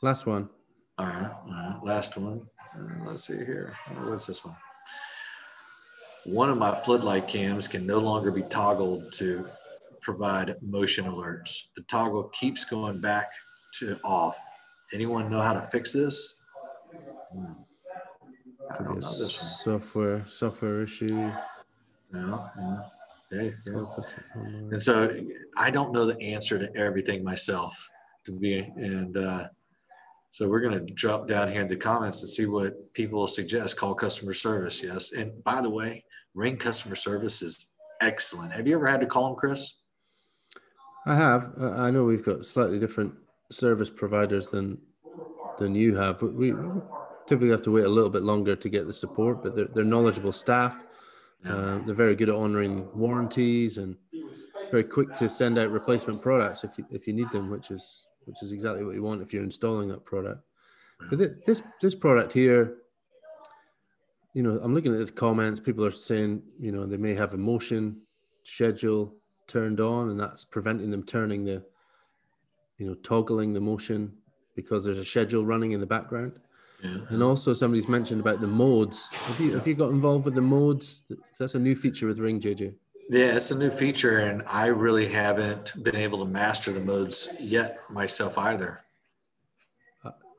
Last 0.00 0.26
one. 0.26 0.48
All 0.98 1.06
right. 1.06 1.30
All 1.30 1.50
right. 1.50 1.78
Last 1.84 2.16
one. 2.16 2.48
Uh, 2.76 3.04
let's 3.06 3.24
see 3.24 3.36
here. 3.36 3.74
What's 4.04 4.26
this 4.26 4.44
one? 4.44 4.56
One 6.24 6.50
of 6.50 6.58
my 6.58 6.74
floodlight 6.74 7.26
cams 7.26 7.66
can 7.66 7.86
no 7.86 7.98
longer 7.98 8.30
be 8.30 8.42
toggled 8.42 9.12
to 9.14 9.46
provide 10.00 10.54
motion 10.60 11.04
alerts. 11.06 11.64
The 11.76 11.82
toggle 11.82 12.24
keeps 12.24 12.64
going 12.64 13.00
back 13.00 13.30
to 13.78 13.98
off. 14.04 14.38
Anyone 14.92 15.30
know 15.30 15.40
how 15.40 15.52
to 15.52 15.62
fix 15.62 15.92
this? 15.92 16.34
Hmm. 17.32 17.52
I 18.70 18.82
don't 18.82 19.00
know 19.00 19.18
this 19.18 19.40
one. 19.40 19.80
Software, 19.80 20.24
software 20.28 20.82
issue. 20.82 21.30
No, 22.12 22.46
no. 22.56 22.84
Okay, 23.32 23.56
yeah. 23.66 23.84
And 24.70 24.82
so 24.82 25.14
I 25.56 25.70
don't 25.70 25.92
know 25.92 26.04
the 26.04 26.20
answer 26.20 26.58
to 26.58 26.76
everything 26.76 27.24
myself 27.24 27.90
to 28.24 28.32
be, 28.32 28.58
and 28.76 29.16
uh, 29.16 29.48
so 30.30 30.48
we're 30.48 30.60
going 30.60 30.86
to 30.86 30.94
drop 30.94 31.26
down 31.28 31.50
here 31.50 31.62
in 31.62 31.68
the 31.68 31.76
comments 31.76 32.22
and 32.22 32.30
see 32.30 32.46
what 32.46 32.74
people 32.94 33.26
suggest. 33.26 33.76
Call 33.76 33.94
customer 33.94 34.34
service, 34.34 34.82
yes. 34.82 35.12
And 35.12 35.42
by 35.44 35.60
the 35.62 35.70
way, 35.70 36.04
Ring 36.34 36.56
customer 36.56 36.96
service 36.96 37.42
is 37.42 37.66
excellent. 38.00 38.52
Have 38.52 38.66
you 38.66 38.74
ever 38.74 38.86
had 38.86 39.00
to 39.00 39.06
call 39.06 39.28
them, 39.28 39.36
Kris? 39.36 39.74
I 41.06 41.14
have. 41.14 41.52
I 41.60 41.90
know 41.90 42.04
we've 42.04 42.24
got 42.24 42.46
slightly 42.46 42.78
different 42.78 43.14
service 43.50 43.90
providers 43.90 44.48
than 44.48 44.78
than 45.58 45.74
you 45.74 45.96
have. 45.96 46.22
We 46.22 46.54
typically 47.26 47.50
have 47.50 47.62
to 47.62 47.70
wait 47.70 47.84
a 47.84 47.88
little 47.88 48.10
bit 48.10 48.22
longer 48.22 48.56
to 48.56 48.68
get 48.68 48.86
the 48.86 48.92
support, 48.92 49.42
but 49.42 49.54
they're, 49.54 49.68
they're 49.74 49.84
knowledgeable 49.84 50.32
staff. 50.32 50.76
Uh, 51.44 51.78
they're 51.84 51.94
very 51.94 52.14
good 52.14 52.28
at 52.28 52.34
honoring 52.34 52.88
warranties 52.94 53.78
and 53.78 53.96
very 54.70 54.84
quick 54.84 55.14
to 55.16 55.28
send 55.28 55.58
out 55.58 55.70
replacement 55.70 56.22
products 56.22 56.62
if 56.64 56.78
you, 56.78 56.86
if 56.90 57.06
you 57.06 57.12
need 57.12 57.30
them, 57.30 57.50
which 57.50 57.70
is 57.70 58.06
which 58.24 58.42
is 58.42 58.52
exactly 58.52 58.84
what 58.84 58.94
you 58.94 59.02
want 59.02 59.20
if 59.20 59.32
you're 59.32 59.42
installing 59.42 59.88
that 59.88 60.04
product. 60.04 60.40
But 61.10 61.18
this 61.44 61.62
this 61.80 61.94
product 61.96 62.32
here 62.32 62.76
you 64.32 64.42
know, 64.42 64.58
I'm 64.62 64.74
looking 64.74 64.94
at 64.98 65.06
the 65.06 65.12
comments. 65.12 65.60
People 65.60 65.84
are 65.84 65.92
saying, 65.92 66.42
you 66.58 66.72
know, 66.72 66.86
they 66.86 66.96
may 66.96 67.14
have 67.14 67.34
a 67.34 67.36
motion 67.36 68.00
schedule 68.44 69.14
turned 69.46 69.80
on, 69.80 70.10
and 70.10 70.18
that's 70.18 70.44
preventing 70.44 70.90
them 70.90 71.02
turning 71.02 71.44
the, 71.44 71.62
you 72.78 72.86
know, 72.86 72.94
toggling 72.94 73.52
the 73.52 73.60
motion 73.60 74.12
because 74.56 74.84
there's 74.84 74.98
a 74.98 75.04
schedule 75.04 75.44
running 75.44 75.72
in 75.72 75.80
the 75.80 75.86
background. 75.86 76.32
Yeah. 76.82 76.98
And 77.10 77.22
also, 77.22 77.52
somebody's 77.52 77.88
mentioned 77.88 78.20
about 78.20 78.40
the 78.40 78.46
modes. 78.46 79.08
Have 79.12 79.40
you 79.40 79.54
have 79.54 79.66
you 79.66 79.74
got 79.74 79.90
involved 79.90 80.24
with 80.24 80.34
the 80.34 80.40
modes? 80.40 81.04
That's 81.38 81.54
a 81.54 81.58
new 81.58 81.76
feature 81.76 82.06
with 82.06 82.18
Ring, 82.18 82.40
JJ. 82.40 82.74
Yeah, 83.08 83.36
it's 83.36 83.50
a 83.50 83.58
new 83.58 83.70
feature, 83.70 84.18
and 84.18 84.42
I 84.46 84.66
really 84.66 85.06
haven't 85.06 85.80
been 85.84 85.96
able 85.96 86.24
to 86.24 86.30
master 86.30 86.72
the 86.72 86.80
modes 86.80 87.28
yet 87.38 87.78
myself 87.90 88.38
either. 88.38 88.80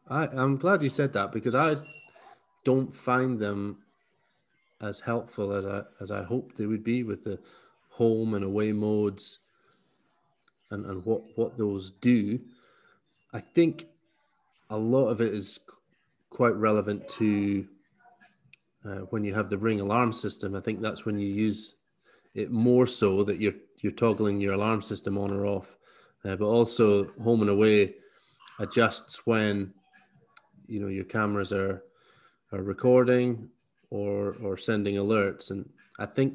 I, 0.09 0.27
I'm 0.27 0.57
glad 0.57 0.83
you 0.83 0.89
said 0.89 1.13
that 1.13 1.31
because 1.31 1.55
I 1.55 1.77
don't 2.65 2.93
find 2.93 3.39
them 3.39 3.82
as 4.83 4.99
helpful 4.99 5.53
as 5.53 5.65
I 5.65 5.83
as 6.01 6.11
I 6.11 6.23
hoped 6.23 6.57
they 6.57 6.65
would 6.65 6.83
be 6.83 7.03
with 7.03 7.23
the 7.23 7.39
home 7.91 8.33
and 8.33 8.43
away 8.43 8.71
modes 8.71 9.39
and, 10.69 10.85
and 10.85 11.05
what 11.05 11.21
what 11.35 11.57
those 11.57 11.91
do. 11.91 12.39
I 13.33 13.39
think 13.39 13.85
a 14.69 14.77
lot 14.77 15.07
of 15.07 15.21
it 15.21 15.33
is 15.33 15.59
quite 16.29 16.55
relevant 16.55 17.07
to 17.07 17.67
uh, 18.85 19.01
when 19.11 19.23
you 19.23 19.33
have 19.33 19.49
the 19.49 19.57
ring 19.57 19.79
alarm 19.79 20.11
system. 20.11 20.55
I 20.55 20.59
think 20.59 20.81
that's 20.81 21.05
when 21.05 21.17
you 21.17 21.27
use 21.27 21.75
it 22.35 22.51
more 22.51 22.85
so 22.85 23.23
that 23.23 23.39
you're 23.39 23.53
you're 23.77 23.93
toggling 23.93 24.41
your 24.41 24.53
alarm 24.53 24.81
system 24.81 25.17
on 25.17 25.31
or 25.31 25.45
off, 25.45 25.77
uh, 26.25 26.35
but 26.35 26.45
also 26.45 27.11
home 27.21 27.41
and 27.41 27.49
away 27.49 27.95
adjusts 28.59 29.25
when 29.25 29.73
you 30.67 30.79
know 30.79 30.87
your 30.87 31.05
cameras 31.05 31.53
are 31.53 31.83
are 32.51 32.61
recording 32.61 33.49
or 33.93 34.35
or 34.41 34.57
sending 34.57 34.95
alerts. 34.95 35.51
And 35.51 35.69
i 35.99 36.05
think 36.05 36.33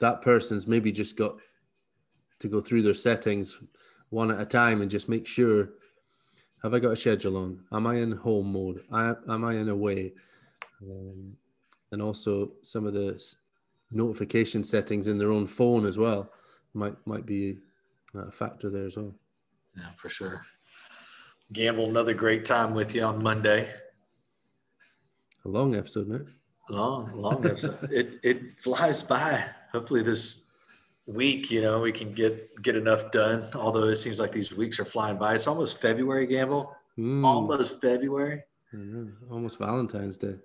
that 0.00 0.22
person's 0.22 0.66
maybe 0.68 0.92
just 0.92 1.16
got 1.16 1.34
to 2.38 2.48
go 2.48 2.60
through 2.60 2.82
their 2.82 2.94
settings 2.94 3.58
one 4.10 4.30
at 4.30 4.40
a 4.40 4.46
time 4.46 4.80
and 4.80 4.90
just 4.90 5.08
make 5.08 5.26
sure 5.26 5.70
have 6.62 6.72
i 6.72 6.78
got 6.78 6.92
a 6.92 6.96
schedule 6.96 7.36
on? 7.36 7.60
Am 7.72 7.86
i 7.86 7.96
in 7.96 8.12
home 8.12 8.52
mode? 8.52 8.84
I, 8.92 9.14
am 9.28 9.44
i 9.44 9.54
in 9.54 9.68
away 9.68 10.12
um, 10.82 11.36
and 11.90 12.00
also 12.00 12.52
some 12.62 12.86
of 12.86 12.94
the 12.94 13.20
notification 13.90 14.62
settings 14.64 15.08
in 15.08 15.18
their 15.18 15.32
own 15.32 15.46
phone 15.46 15.84
as 15.84 15.98
well 15.98 16.30
might 16.74 16.96
might 17.06 17.26
be 17.26 17.58
a 18.14 18.30
factor 18.30 18.70
there 18.70 18.86
as 18.86 18.96
well. 18.96 19.14
Yeah 19.76 19.90
for 19.96 20.08
sure. 20.08 20.42
Gamble 21.52 21.90
another 21.90 22.14
great 22.14 22.44
time 22.44 22.72
with 22.72 22.94
you 22.94 23.02
on 23.02 23.20
monday. 23.20 23.68
A 25.44 25.48
long 25.48 25.74
episode 25.74 26.06
mate 26.06 26.28
long, 26.70 27.10
long 27.14 27.44
episode. 27.46 27.78
it 27.92 28.20
it 28.22 28.58
flies 28.58 29.02
by. 29.02 29.44
Hopefully 29.72 30.02
this 30.02 30.44
week, 31.06 31.50
you 31.50 31.62
know, 31.62 31.80
we 31.80 31.92
can 31.92 32.12
get 32.12 32.62
get 32.62 32.76
enough 32.76 33.10
done. 33.12 33.48
Although 33.54 33.88
it 33.88 33.96
seems 33.96 34.18
like 34.20 34.32
these 34.32 34.52
weeks 34.52 34.78
are 34.80 34.84
flying 34.84 35.18
by. 35.18 35.34
It's 35.34 35.46
almost 35.46 35.78
February, 35.80 36.26
Gamble. 36.26 36.74
Mm. 36.98 37.24
Almost 37.24 37.80
February. 37.80 38.42
Mm-hmm. 38.74 39.32
Almost 39.32 39.58
Valentine's 39.58 40.16
Day. 40.16 40.36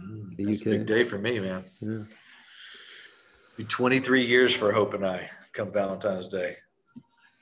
Mm, 0.00 0.36
that's 0.36 0.60
UK. 0.60 0.66
a 0.66 0.70
big 0.70 0.86
day 0.86 1.04
for 1.04 1.18
me, 1.18 1.38
man. 1.38 1.64
Yeah. 1.80 2.04
Be 3.56 3.64
23 3.64 4.24
years 4.24 4.54
for 4.54 4.72
Hope 4.72 4.94
and 4.94 5.06
I 5.06 5.28
come 5.52 5.72
Valentine's 5.72 6.28
Day. 6.28 6.56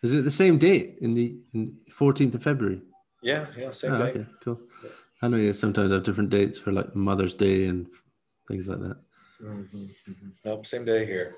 Is 0.03 0.15
it 0.15 0.25
the 0.25 0.31
same 0.31 0.59
date 0.59 0.97
in 1.01 1.15
the 1.15 1.37
in 1.53 1.77
14th 1.91 2.35
of 2.35 2.43
February? 2.43 2.81
Yeah, 3.23 3.47
yeah, 3.57 3.71
same 3.71 3.93
oh, 3.95 3.99
day. 3.99 4.11
Okay, 4.11 4.27
cool. 4.43 4.61
Yeah. 4.83 4.91
I 5.23 5.29
know 5.29 5.37
you 5.37 5.53
sometimes 5.53 5.93
have 5.93 6.05
different 6.05 6.31
dates 6.31 6.59
for 6.59 6.73
like 6.73 6.97
Mother's 6.97 7.35
Day 7.35 7.67
and 7.67 7.87
things 8.51 8.69
like 8.69 8.81
that. 8.81 8.97
Mm-hmm, 9.43 9.85
mm-hmm. 10.11 10.29
Nope, 10.45 10.67
same 10.67 10.85
day 10.85 11.07
here. 11.07 11.37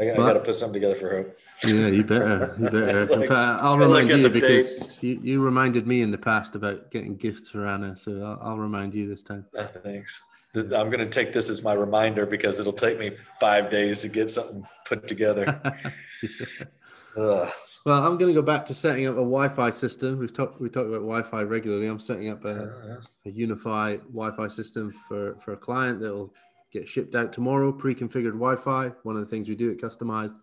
I, 0.00 0.10
I 0.10 0.16
got 0.16 0.32
to 0.32 0.40
put 0.40 0.56
something 0.56 0.80
together 0.80 0.96
for 0.96 1.16
Hope. 1.16 1.38
Yeah, 1.64 1.86
you 1.86 2.02
better. 2.02 2.54
You 2.58 2.64
better. 2.64 3.06
like, 3.16 3.28
fact, 3.28 3.62
I'll 3.62 3.78
remind 3.78 4.10
you 4.10 4.28
because 4.28 5.00
you, 5.02 5.20
you 5.22 5.40
reminded 5.40 5.86
me 5.86 6.02
in 6.02 6.10
the 6.10 6.18
past 6.18 6.56
about 6.56 6.90
getting 6.90 7.16
gifts 7.16 7.48
for 7.50 7.66
Anna, 7.66 7.96
so 7.96 8.20
I'll, 8.22 8.50
I'll 8.50 8.58
remind 8.58 8.94
you 8.94 9.08
this 9.08 9.22
time. 9.22 9.46
Uh, 9.56 9.68
thanks. 9.84 10.20
I'm 10.56 10.90
going 10.90 10.98
to 10.98 11.10
take 11.10 11.32
this 11.32 11.48
as 11.48 11.62
my 11.62 11.74
reminder 11.74 12.26
because 12.26 12.60
it'll 12.60 12.72
take 12.72 12.98
me 12.98 13.12
five 13.40 13.70
days 13.70 14.00
to 14.00 14.08
get 14.08 14.30
something 14.30 14.66
put 14.84 15.06
together. 15.06 15.60
yeah. 17.16 17.50
Well, 17.84 18.02
I'm 18.02 18.16
going 18.16 18.34
to 18.34 18.40
go 18.40 18.44
back 18.44 18.64
to 18.66 18.74
setting 18.74 19.06
up 19.06 19.14
a 19.14 19.16
Wi-Fi 19.16 19.68
system. 19.68 20.18
We've 20.18 20.32
talked 20.32 20.58
we 20.58 20.70
talk 20.70 20.86
about 20.86 21.00
Wi-Fi 21.00 21.42
regularly. 21.42 21.86
I'm 21.86 21.98
setting 21.98 22.30
up 22.30 22.42
a, 22.46 23.02
a 23.26 23.30
UniFi 23.30 23.98
Wi-Fi 24.08 24.48
system 24.48 24.94
for 25.06 25.36
for 25.40 25.52
a 25.52 25.56
client 25.56 26.00
that 26.00 26.14
will 26.14 26.32
get 26.72 26.88
shipped 26.88 27.14
out 27.14 27.30
tomorrow. 27.30 27.70
Pre-configured 27.72 28.32
Wi-Fi. 28.32 28.88
One 29.02 29.16
of 29.16 29.20
the 29.20 29.28
things 29.28 29.50
we 29.50 29.54
do 29.54 29.70
at 29.70 29.76
Customized, 29.76 30.38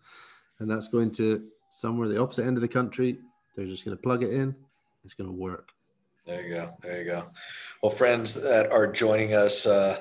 and 0.60 0.70
that's 0.70 0.88
going 0.88 1.10
to 1.14 1.48
somewhere 1.72 2.08
the 2.08 2.22
opposite 2.22 2.46
end 2.46 2.58
of 2.58 2.62
the 2.62 2.68
country. 2.68 3.18
They're 3.56 3.66
just 3.66 3.86
going 3.86 3.98
to 3.98 4.04
plug 4.04 4.22
it 4.22 4.32
in. 4.32 4.56
It's 5.04 5.16
going 5.16 5.30
to 5.30 5.36
work. 5.36 5.70
There 6.28 6.44
you 6.44 6.54
go. 6.54 6.74
There 6.84 7.00
you 7.00 7.06
go. 7.06 7.26
Well, 7.82 7.92
friends 7.92 8.36
that 8.36 8.72
are 8.72 8.86
joining 8.86 9.34
us. 9.34 9.66
Uh, 9.66 10.00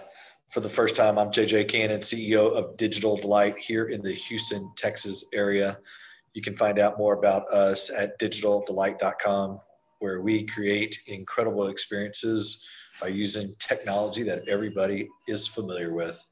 for 0.50 0.60
the 0.60 0.68
first 0.68 0.96
time, 0.96 1.16
I'm 1.16 1.30
JJ 1.30 1.68
Cannon, 1.68 2.00
CEO 2.00 2.52
of 2.52 2.76
Digital 2.76 3.16
Delight 3.16 3.56
here 3.56 3.86
in 3.86 4.02
the 4.02 4.12
Houston, 4.12 4.70
Texas 4.76 5.24
area. 5.32 5.78
You 6.34 6.42
can 6.42 6.56
find 6.56 6.78
out 6.78 6.98
more 6.98 7.14
about 7.14 7.52
us 7.52 7.90
at 7.90 8.18
digitaldelight.com, 8.20 9.60
where 9.98 10.20
we 10.20 10.46
create 10.46 11.00
incredible 11.06 11.68
experiences 11.68 12.64
by 13.00 13.08
using 13.08 13.54
technology 13.58 14.22
that 14.22 14.46
everybody 14.48 15.08
is 15.26 15.46
familiar 15.46 15.92
with. 15.92 16.22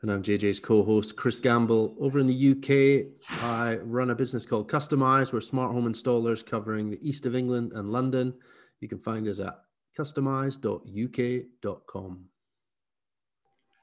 And 0.00 0.12
I'm 0.12 0.22
JJ's 0.22 0.60
co 0.60 0.84
host, 0.84 1.16
Kris 1.16 1.40
Gamble. 1.40 1.96
Over 1.98 2.20
in 2.20 2.28
the 2.28 2.52
UK, 2.52 3.08
I 3.42 3.78
run 3.82 4.10
a 4.10 4.14
business 4.14 4.46
called 4.46 4.70
Customize. 4.70 5.32
We're 5.32 5.40
smart 5.40 5.72
home 5.72 5.92
installers 5.92 6.46
covering 6.46 6.90
the 6.90 7.00
east 7.06 7.26
of 7.26 7.34
England 7.34 7.72
and 7.74 7.90
London. 7.90 8.32
You 8.80 8.86
can 8.86 9.00
find 9.00 9.26
us 9.26 9.40
at 9.40 9.58
customize.uk.com. 9.98 12.24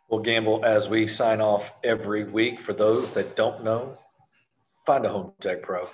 We'll 0.10 0.22
gamble 0.22 0.64
as 0.64 0.88
we 0.88 1.08
sign 1.08 1.42
off 1.42 1.74
every 1.84 2.24
week. 2.24 2.62
For 2.62 2.72
those 2.72 3.12
that 3.12 3.36
don't 3.36 3.62
know, 3.64 3.98
find 4.86 5.06
a 5.06 5.10
home 5.10 5.34
tech 5.40 5.64
pro. 5.64 5.82
You 5.82 5.88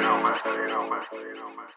know, 0.00 0.22
man. 0.22 0.36
You 0.44 0.66
know, 0.68 0.90
man. 0.90 1.02
You 1.12 1.34
know, 1.34 1.48
man. 1.56 1.68